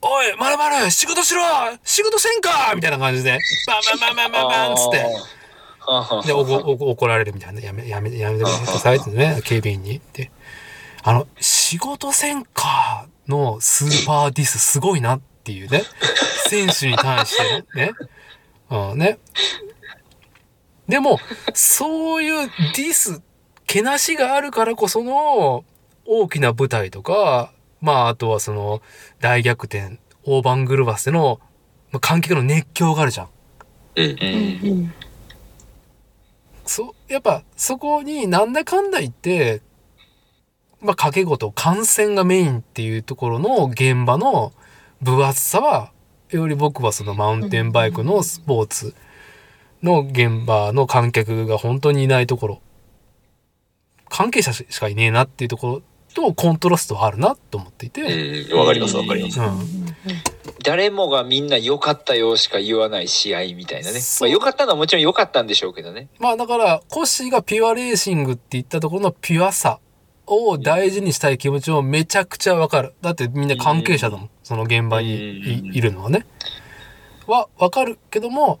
[0.00, 1.42] おい、まるまる、仕事しろ
[1.84, 6.28] 仕事せんかみたいな感じで、バンバンバンバンバンバンつって。
[6.28, 7.60] で、おこおこ怒られるみたいな。
[7.60, 9.96] やめ、やめ、やめてくださいってね、警備員に。
[9.96, 10.30] って。
[11.02, 15.82] あの、仕事せんかのスーパーディスすごいなっていうね。
[16.46, 17.92] 選手に対してね。
[18.70, 19.18] うん、ね。
[20.90, 21.18] でも、
[21.54, 23.22] そういうディス、
[23.66, 25.64] けなしがあるからこその
[26.04, 28.82] 大きな舞台とか、まあ、あとはその
[29.20, 31.40] 大逆転、大盤狂わせの
[31.92, 33.28] まあ観客の熱狂があるじゃん。
[33.96, 34.04] うん。
[34.04, 34.94] うん。
[36.64, 39.62] そ、やっぱそこになんだかんだ言って、
[40.80, 44.52] まあ掛け事、感染がメインっていうところの現場の
[45.02, 45.92] 分厚さは、
[46.30, 48.94] より僕はそのマウンテンバイクのスポーツ
[49.82, 52.60] の現場の観客が本当にいないところ、
[54.08, 55.82] 関係者しかいねえなっていうところ
[56.14, 58.02] とコントラストはあるなと思っていて、
[58.50, 58.58] うん。
[58.58, 59.40] わかりますわかります。
[59.40, 59.48] うん。
[60.62, 64.00] 誰もがみんな良かったよしか言わない試合みたいなね。
[64.20, 66.08] まあ良かったのはもちろん良かったんでしょうけどね。
[66.18, 69.78] まあだから、コッシーがピュアレーシングって言ったところのピュアさ
[70.26, 72.94] を大事にしたい気持ちもめちゃくちゃわかる。
[73.00, 74.30] だってみんな関係者だもん。
[74.42, 76.26] その現場にいるのはね。
[77.26, 78.60] はわかるけども、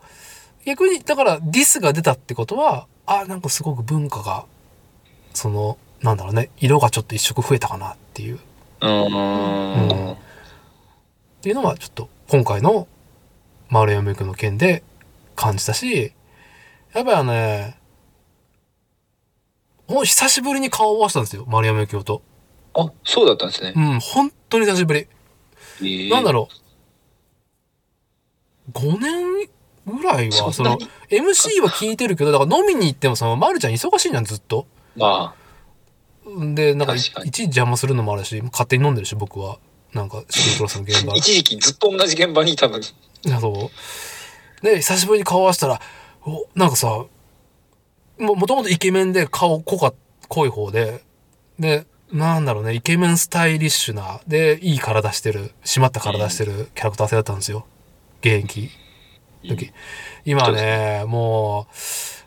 [0.64, 4.46] 逆に、だからディスが出たってことは、あ、なんかすごく文化が、
[5.34, 8.38] その、なんだろうね、色がちょっと一色増えたかなっていう。
[8.80, 10.12] うーん。
[10.12, 10.16] っ
[11.42, 12.86] ていうのはちょっと今回の
[13.70, 14.82] 丸山くんの件で
[15.36, 16.12] 感じたし、
[16.92, 17.78] やっぱりあのね、
[19.88, 22.22] もう久しぶりに顔を合わせたんですよ、丸山幸と。
[22.74, 23.80] あ、そうだったんですねう。
[23.80, 26.10] ん、本当に久しぶり。
[26.10, 26.48] なんだろ
[28.68, 28.70] う。
[28.72, 29.48] 5年
[29.86, 30.78] ぐらいは、その、
[31.08, 34.66] MC は聞いてるけど、だから飲みに行ってもその、丸ちゃん忙しいじゃん、ずっと。
[34.96, 35.00] う。
[35.00, 35.34] ま
[36.54, 39.58] で、なんかい、ちいち邪魔するのもあるし、勝手に飲んでるし、僕は。
[39.92, 41.16] なんか、シティクロスの現場あ、。
[41.16, 42.84] 一時期ずっと同じ現場にいたのに。
[43.40, 43.70] そ
[44.62, 44.64] う。
[44.64, 45.80] で、久しぶりに顔合わせたら、
[46.24, 47.06] お、なんかさ、
[48.18, 49.94] も、もともとイケメンで顔濃か、
[50.28, 51.02] 濃い方で、
[51.58, 57.66] で、なんだろうね、イケメンスタイリッシュな、で、いい体してる、締まった体してるキャラクター性だったんですよ。
[58.20, 58.70] 現役
[59.48, 59.72] 時。
[60.24, 61.74] 今はね、もう、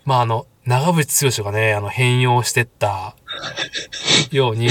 [0.06, 3.16] まあ、あの、長渕剛がね、あの、変容してった
[4.32, 4.70] ように、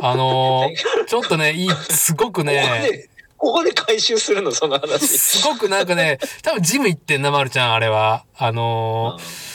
[0.00, 0.70] あの、
[1.06, 2.54] ちょっとね、いい、すごくね、
[2.90, 5.06] で、ここで回収するの、その話。
[5.06, 8.24] すごくなんかね、多分ジム行ってんな、まるちゃん、あれは。
[8.36, 9.52] あのー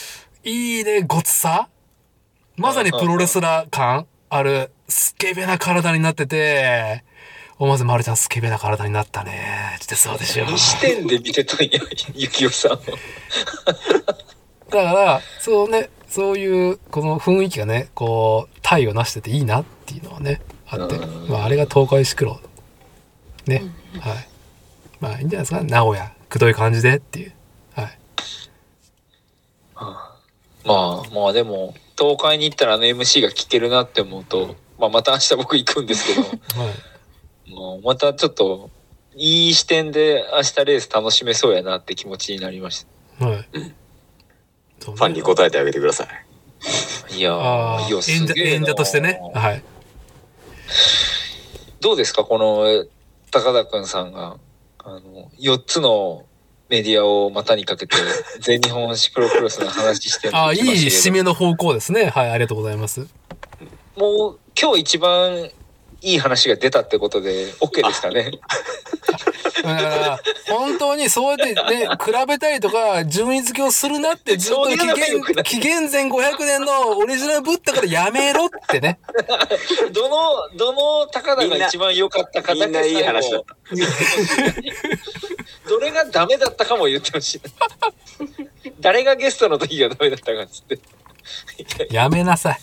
[0.50, 1.68] いいね、ごつさ
[2.56, 7.04] まさにプロレスラー感ある、スケベな体になってて、
[7.60, 9.78] 思わずまるちゃんスケベな体になったね。
[9.84, 10.46] ってそうでしょ。
[10.46, 11.80] 何視点で見てたんや、
[12.14, 12.78] ゆきおさんは。
[14.70, 20.96] だから、そうね、そういう、この雰囲気がね、こう、体をなしてていいなっていうのはね、あって。
[20.96, 22.40] うんまあ、あれが東海シクロ。
[23.48, 23.64] ね。
[24.00, 24.28] はい。
[25.00, 25.64] まあ、いいんじゃないですか。
[25.64, 27.34] 名古屋、くどい感じでっていう。
[27.76, 27.98] はい。
[30.68, 36.38] まあまあでも東海に行ったらあの MC が聞けるなって思うと、まあ、また明日僕行くんですけどはい。
[37.48, 38.70] もうまたちょっと
[39.16, 42.86] いい視点で明日レース楽しめそうやなって気持ちになりまし
[43.20, 43.48] はい。
[43.52, 43.76] そうね
[44.80, 46.08] ファンに答えてあげてください。
[46.08, 49.20] たいやーいやす演者、げ演者としてね。
[49.34, 49.64] はい。
[51.80, 52.86] どうですかこの
[53.32, 54.38] 高田くんさんが
[54.80, 56.26] あの4つの
[56.70, 57.96] メディアを股にかけて
[58.40, 62.10] 全日本シクロクロスの話してああ、いい締めの方向ですね。
[62.10, 63.08] はい、ありがとうございます。
[63.96, 65.50] もう今日一番
[66.08, 68.32] いい話が出たってことで OK ですかね？
[69.62, 75.00] だから、本当にそうやってね、 比べたりとか、順位付けをするなってずっと紀元、い
[75.44, 79.00] 紀元前500年のオリジナルブッダからやめろってね。
[79.92, 83.58] どの、どの高田が一番良かったかだけみんないい話だった。
[85.70, 87.42] どれがダメだったかも言ってほしい。
[88.80, 90.80] 誰がゲストの時がダメだったかっつって。
[91.94, 92.60] やめなさい。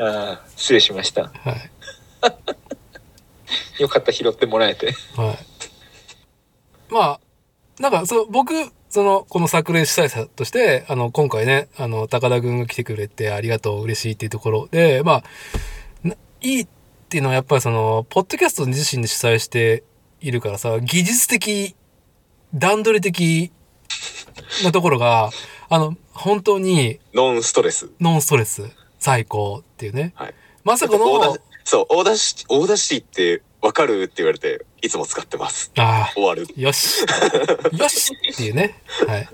[0.00, 1.22] ああ、失礼しました。
[1.22, 1.70] はい。
[3.78, 4.94] よかった、拾ってもらえて。
[5.16, 6.92] はい。
[6.92, 7.20] まあ、
[7.78, 8.52] なんか、そう、僕、
[8.88, 15.24] その、この作例主催者として、あの、今回ね、あの、高田くんが来てくれてありがとう、嬉しいっていうところで、まあ、
[16.02, 16.68] ないいっ
[17.08, 19.84] ていうのはやっぱりその、ポッドキャスト自身で主催して
[20.20, 21.76] いるからさ、技術的、
[22.54, 23.52] 段取り的
[24.64, 25.30] なところが、
[25.68, 27.90] あの、本当にノンストレス。
[28.00, 28.64] ノンストレス、
[28.98, 30.12] 最高っていうね。
[30.16, 35.70] はいまさかの、そう、 Audacity、Audacity ってわかるって言われて、いつも使ってます。
[35.76, 36.46] ああ、終わる。
[36.56, 37.04] よし。
[37.76, 38.80] よしっていうね。
[39.06, 39.28] はい。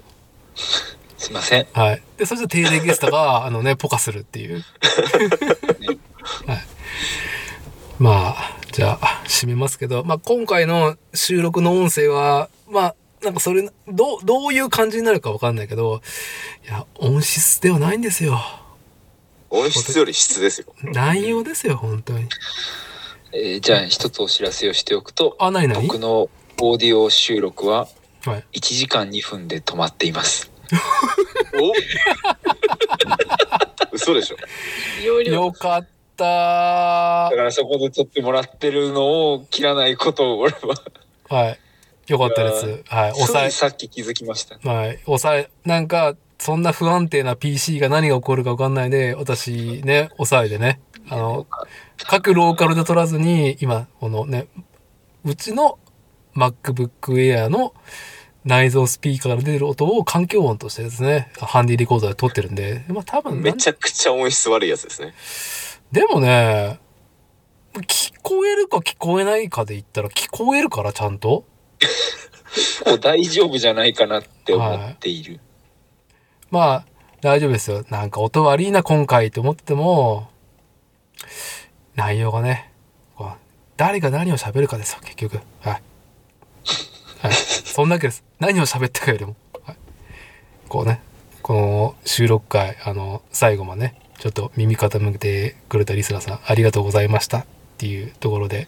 [1.18, 1.66] すいません。
[1.72, 2.02] はい。
[2.16, 4.64] で、そして定例ゲストが、 あのね、ポカするっていう。
[6.46, 6.66] はい。
[7.98, 16.02] まあ、じゃあ、締めますけど、まあ、今回の収録の音声は、まあ、なんかそれ、どう、どういう感じになるかわかんないけど、
[16.64, 18.38] いや、音質ではないんですよ。
[19.50, 20.66] 音質より質ですよ。
[20.82, 22.28] 内容ですよ、本当に。
[23.32, 26.28] えーじゃあ、一つお知らせをしておくと、あ、なになに僕の
[26.60, 27.88] オーディオ収録は
[28.24, 28.44] はい。
[28.54, 30.50] 1時間2分で止まっています。
[31.60, 31.72] お？
[33.92, 34.36] 嘘でしょ。
[35.22, 40.74] よかっただからそこで撮ってもらってるのを切らないことを俺は、
[41.28, 41.60] はい。
[42.08, 42.82] よかったです。
[42.88, 43.12] はい。
[43.12, 44.58] 抑えさっき気づきました。
[44.68, 44.98] はい。
[45.04, 51.46] 抑え、なんか、そんな不安定な PC が何が起こるか分かんないで、私ね、抑えでね、あの、
[52.04, 54.48] 各ローカルで撮らずに、今、このね、
[55.24, 55.78] うちの
[56.34, 57.74] MacBook Air の
[58.44, 65.14] 内蔵スピーカーから出る音を環境音としてですね、ハンディレコーダーで撮ってるんで、まあ多分めちゃくちゃ音質悪いやつですね。
[65.90, 66.78] でもね、
[67.74, 71.44] 聞こえるか聞こえないかで言ったら聞こえるからちゃんと。
[72.86, 75.40] もう大丈夫じゃないかなって思っている。
[76.50, 76.84] まあ、
[77.20, 77.84] 大丈夫ですよ。
[77.90, 80.28] なんか音悪いな、今回って思っても、
[81.94, 82.72] 内容がね、
[83.76, 85.40] 誰が何を喋るかですよ、結局。
[85.60, 85.82] はい。
[87.20, 87.32] はい。
[87.32, 88.24] そんだけです。
[88.38, 89.36] 何を喋ったかよりも。
[89.64, 89.76] はい。
[90.68, 91.02] こうね、
[91.42, 98.66] この収録回、あの、最後までね、ちょっと耳傾けてくれたリスナーさん、ありがとうございましたっていうところで、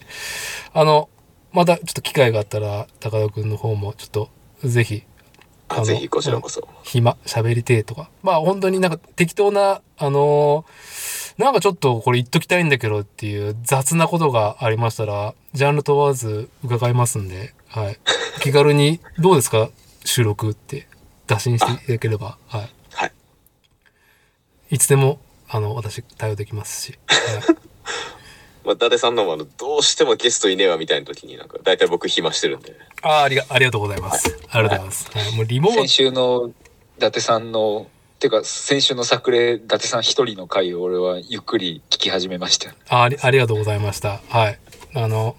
[0.74, 1.08] あの、
[1.52, 4.28] またちょっと機会があったら、高田くんの方もちょっと、
[4.62, 5.04] ぜひ、
[5.68, 6.66] あぜひこちらこそ。
[6.82, 8.10] 暇、喋りてえとか。
[8.22, 17.98] まあ本当になんか適当な、あのーなんかちょっとこれ言っときたいんだけどっていう雑なことがありましたら、ジャンル問わず伺いますんで、はい。
[18.42, 19.70] 気軽に、どうですか？
[20.04, 20.88] 収録って
[21.28, 22.70] 打診していただければ、はい。
[22.92, 23.12] はい。
[24.70, 26.98] いつでも、あの、私対応できますし。
[27.06, 27.56] はい
[28.64, 32.76] まあ、伊達さんのもあの、どうしてもゲストいねえわみたいな時になんか、大体僕暇してるんで。
[33.02, 34.38] ああ、ありが、ありがとうございます。
[34.50, 35.10] ありがとうございます。
[35.12, 36.50] はい、もうリモート先週の
[36.98, 37.86] 伊達さんの、
[38.18, 42.74] ていうか先週の作例伊達さん一人の回を俺はゆっくり聞き始めました。
[42.88, 44.20] あありありがとうございました。
[44.28, 44.58] はい。
[44.94, 45.36] あの、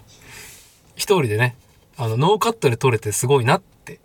[0.96, 1.56] 一人でね、
[1.98, 4.00] あの、ノーカットで撮れてすごいなって。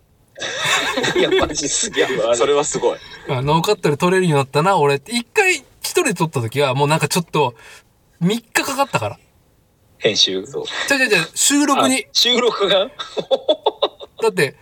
[1.17, 2.35] いや、マジすげえわ。
[2.35, 2.99] それはすごい。
[3.29, 5.13] あノーカットで撮れるようになったな、俺って。
[5.13, 7.55] 一回一人で撮った時は、もうなんかちょっと、
[8.21, 9.19] 3日かかったから。
[9.97, 10.45] 編集。
[10.45, 10.65] そう。
[10.87, 12.09] じゃじゃじゃ収録にあ。
[12.11, 12.89] 収録が？
[14.21, 14.55] だって、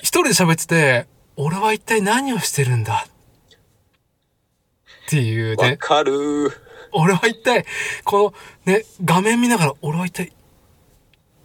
[0.00, 1.06] 一人で喋ってて、
[1.36, 3.06] 俺は一体何をしてるんだ？
[3.06, 3.10] っ
[5.08, 5.70] ていうね。
[5.70, 6.52] わかるー。
[6.92, 7.64] 俺は一体、
[8.04, 8.34] こ
[8.66, 10.32] のね、画面見ながら、俺は一体、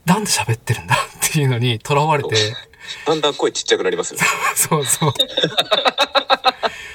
[0.05, 0.95] なんで喋ってるんだ？
[0.95, 0.97] っ
[1.31, 2.35] ていうのに囚われて、
[3.05, 4.25] だんだん声ちっちゃくなりますよね。
[4.55, 5.13] そうそう。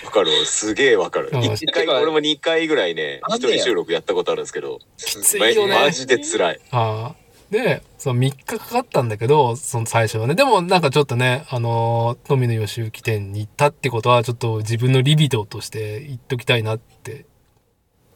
[0.08, 0.46] わかるわ。
[0.46, 1.28] すげえわかる。
[1.32, 6.60] うん一回、俺も2回ぐらいね、一人収録やったことあるんですけど、きついよねまマジで辛い。
[6.70, 7.28] ああ。
[7.50, 10.34] で、その3日かかったんだけど、その最初はね。
[10.34, 17.26] でもなんかちょっとね、あのー、富野義行店に行ったってことは、ちょっと自分のリビドーとして言っときたいなって。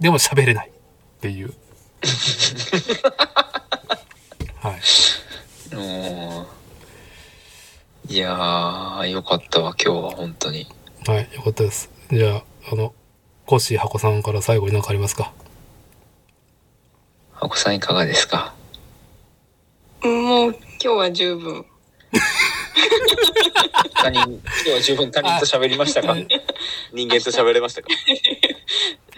[0.01, 0.73] でも喋れないっ
[1.21, 1.53] ていう。
[4.61, 4.75] はい。
[4.75, 6.47] うーん
[8.09, 10.67] いやー、よかったわ、今日は本当に。
[11.05, 11.91] はい、よかったです。
[12.13, 12.95] じゃあ、あの、
[13.45, 15.33] コッシー箱さんから最後に何かありますか？
[17.33, 18.55] 箱さんいかがですか？
[20.05, 21.67] もう今日は十分。
[23.95, 26.15] 他人、今日は十分他人と喋りましたか？
[26.93, 27.89] 人間と喋れましたか？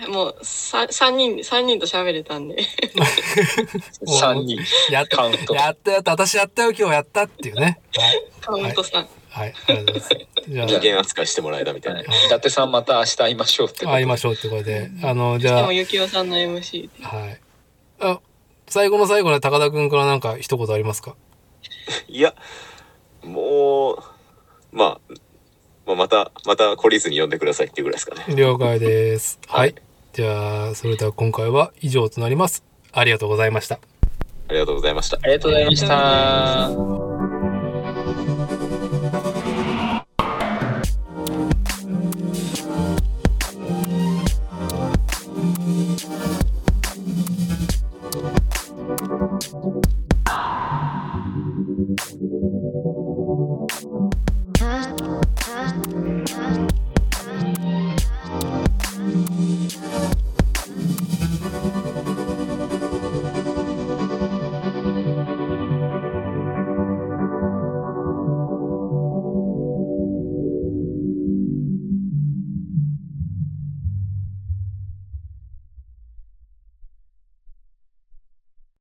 [0.09, 2.65] もうさ三人三人と喋れたんで。
[4.07, 4.59] 3人。
[4.91, 5.55] やったカウント。
[5.55, 6.13] やったやった。
[6.13, 7.79] 私やったよ今日やったっていうね。
[8.41, 10.49] カウントさん、はいありがとうございます。
[10.49, 12.01] じゃ人間扱いしてもらえたみたいな。
[12.03, 13.91] 伊達さんまた明日会いましょうってこと。
[13.91, 16.89] あ会いましょうってことであのじでゃもゆきおさんの MC で。
[17.03, 17.41] あはい。
[18.01, 18.21] あ
[18.69, 21.17] 最後の最後で高田君からなんか一言ありますか？
[22.09, 22.35] いや、
[23.23, 23.99] もう、
[24.73, 25.15] まあ、
[25.87, 28.35] まあ、また、また懲りずに呼んでくださいっていうぐらいですかね。
[28.37, 29.39] 了解です。
[29.49, 29.75] はい。
[30.13, 32.63] じゃあそれでは今回は以上となります。
[32.93, 33.81] ありがとうございました。
[34.49, 35.19] ありがとうございました。
[35.23, 37.14] ありがとうございました。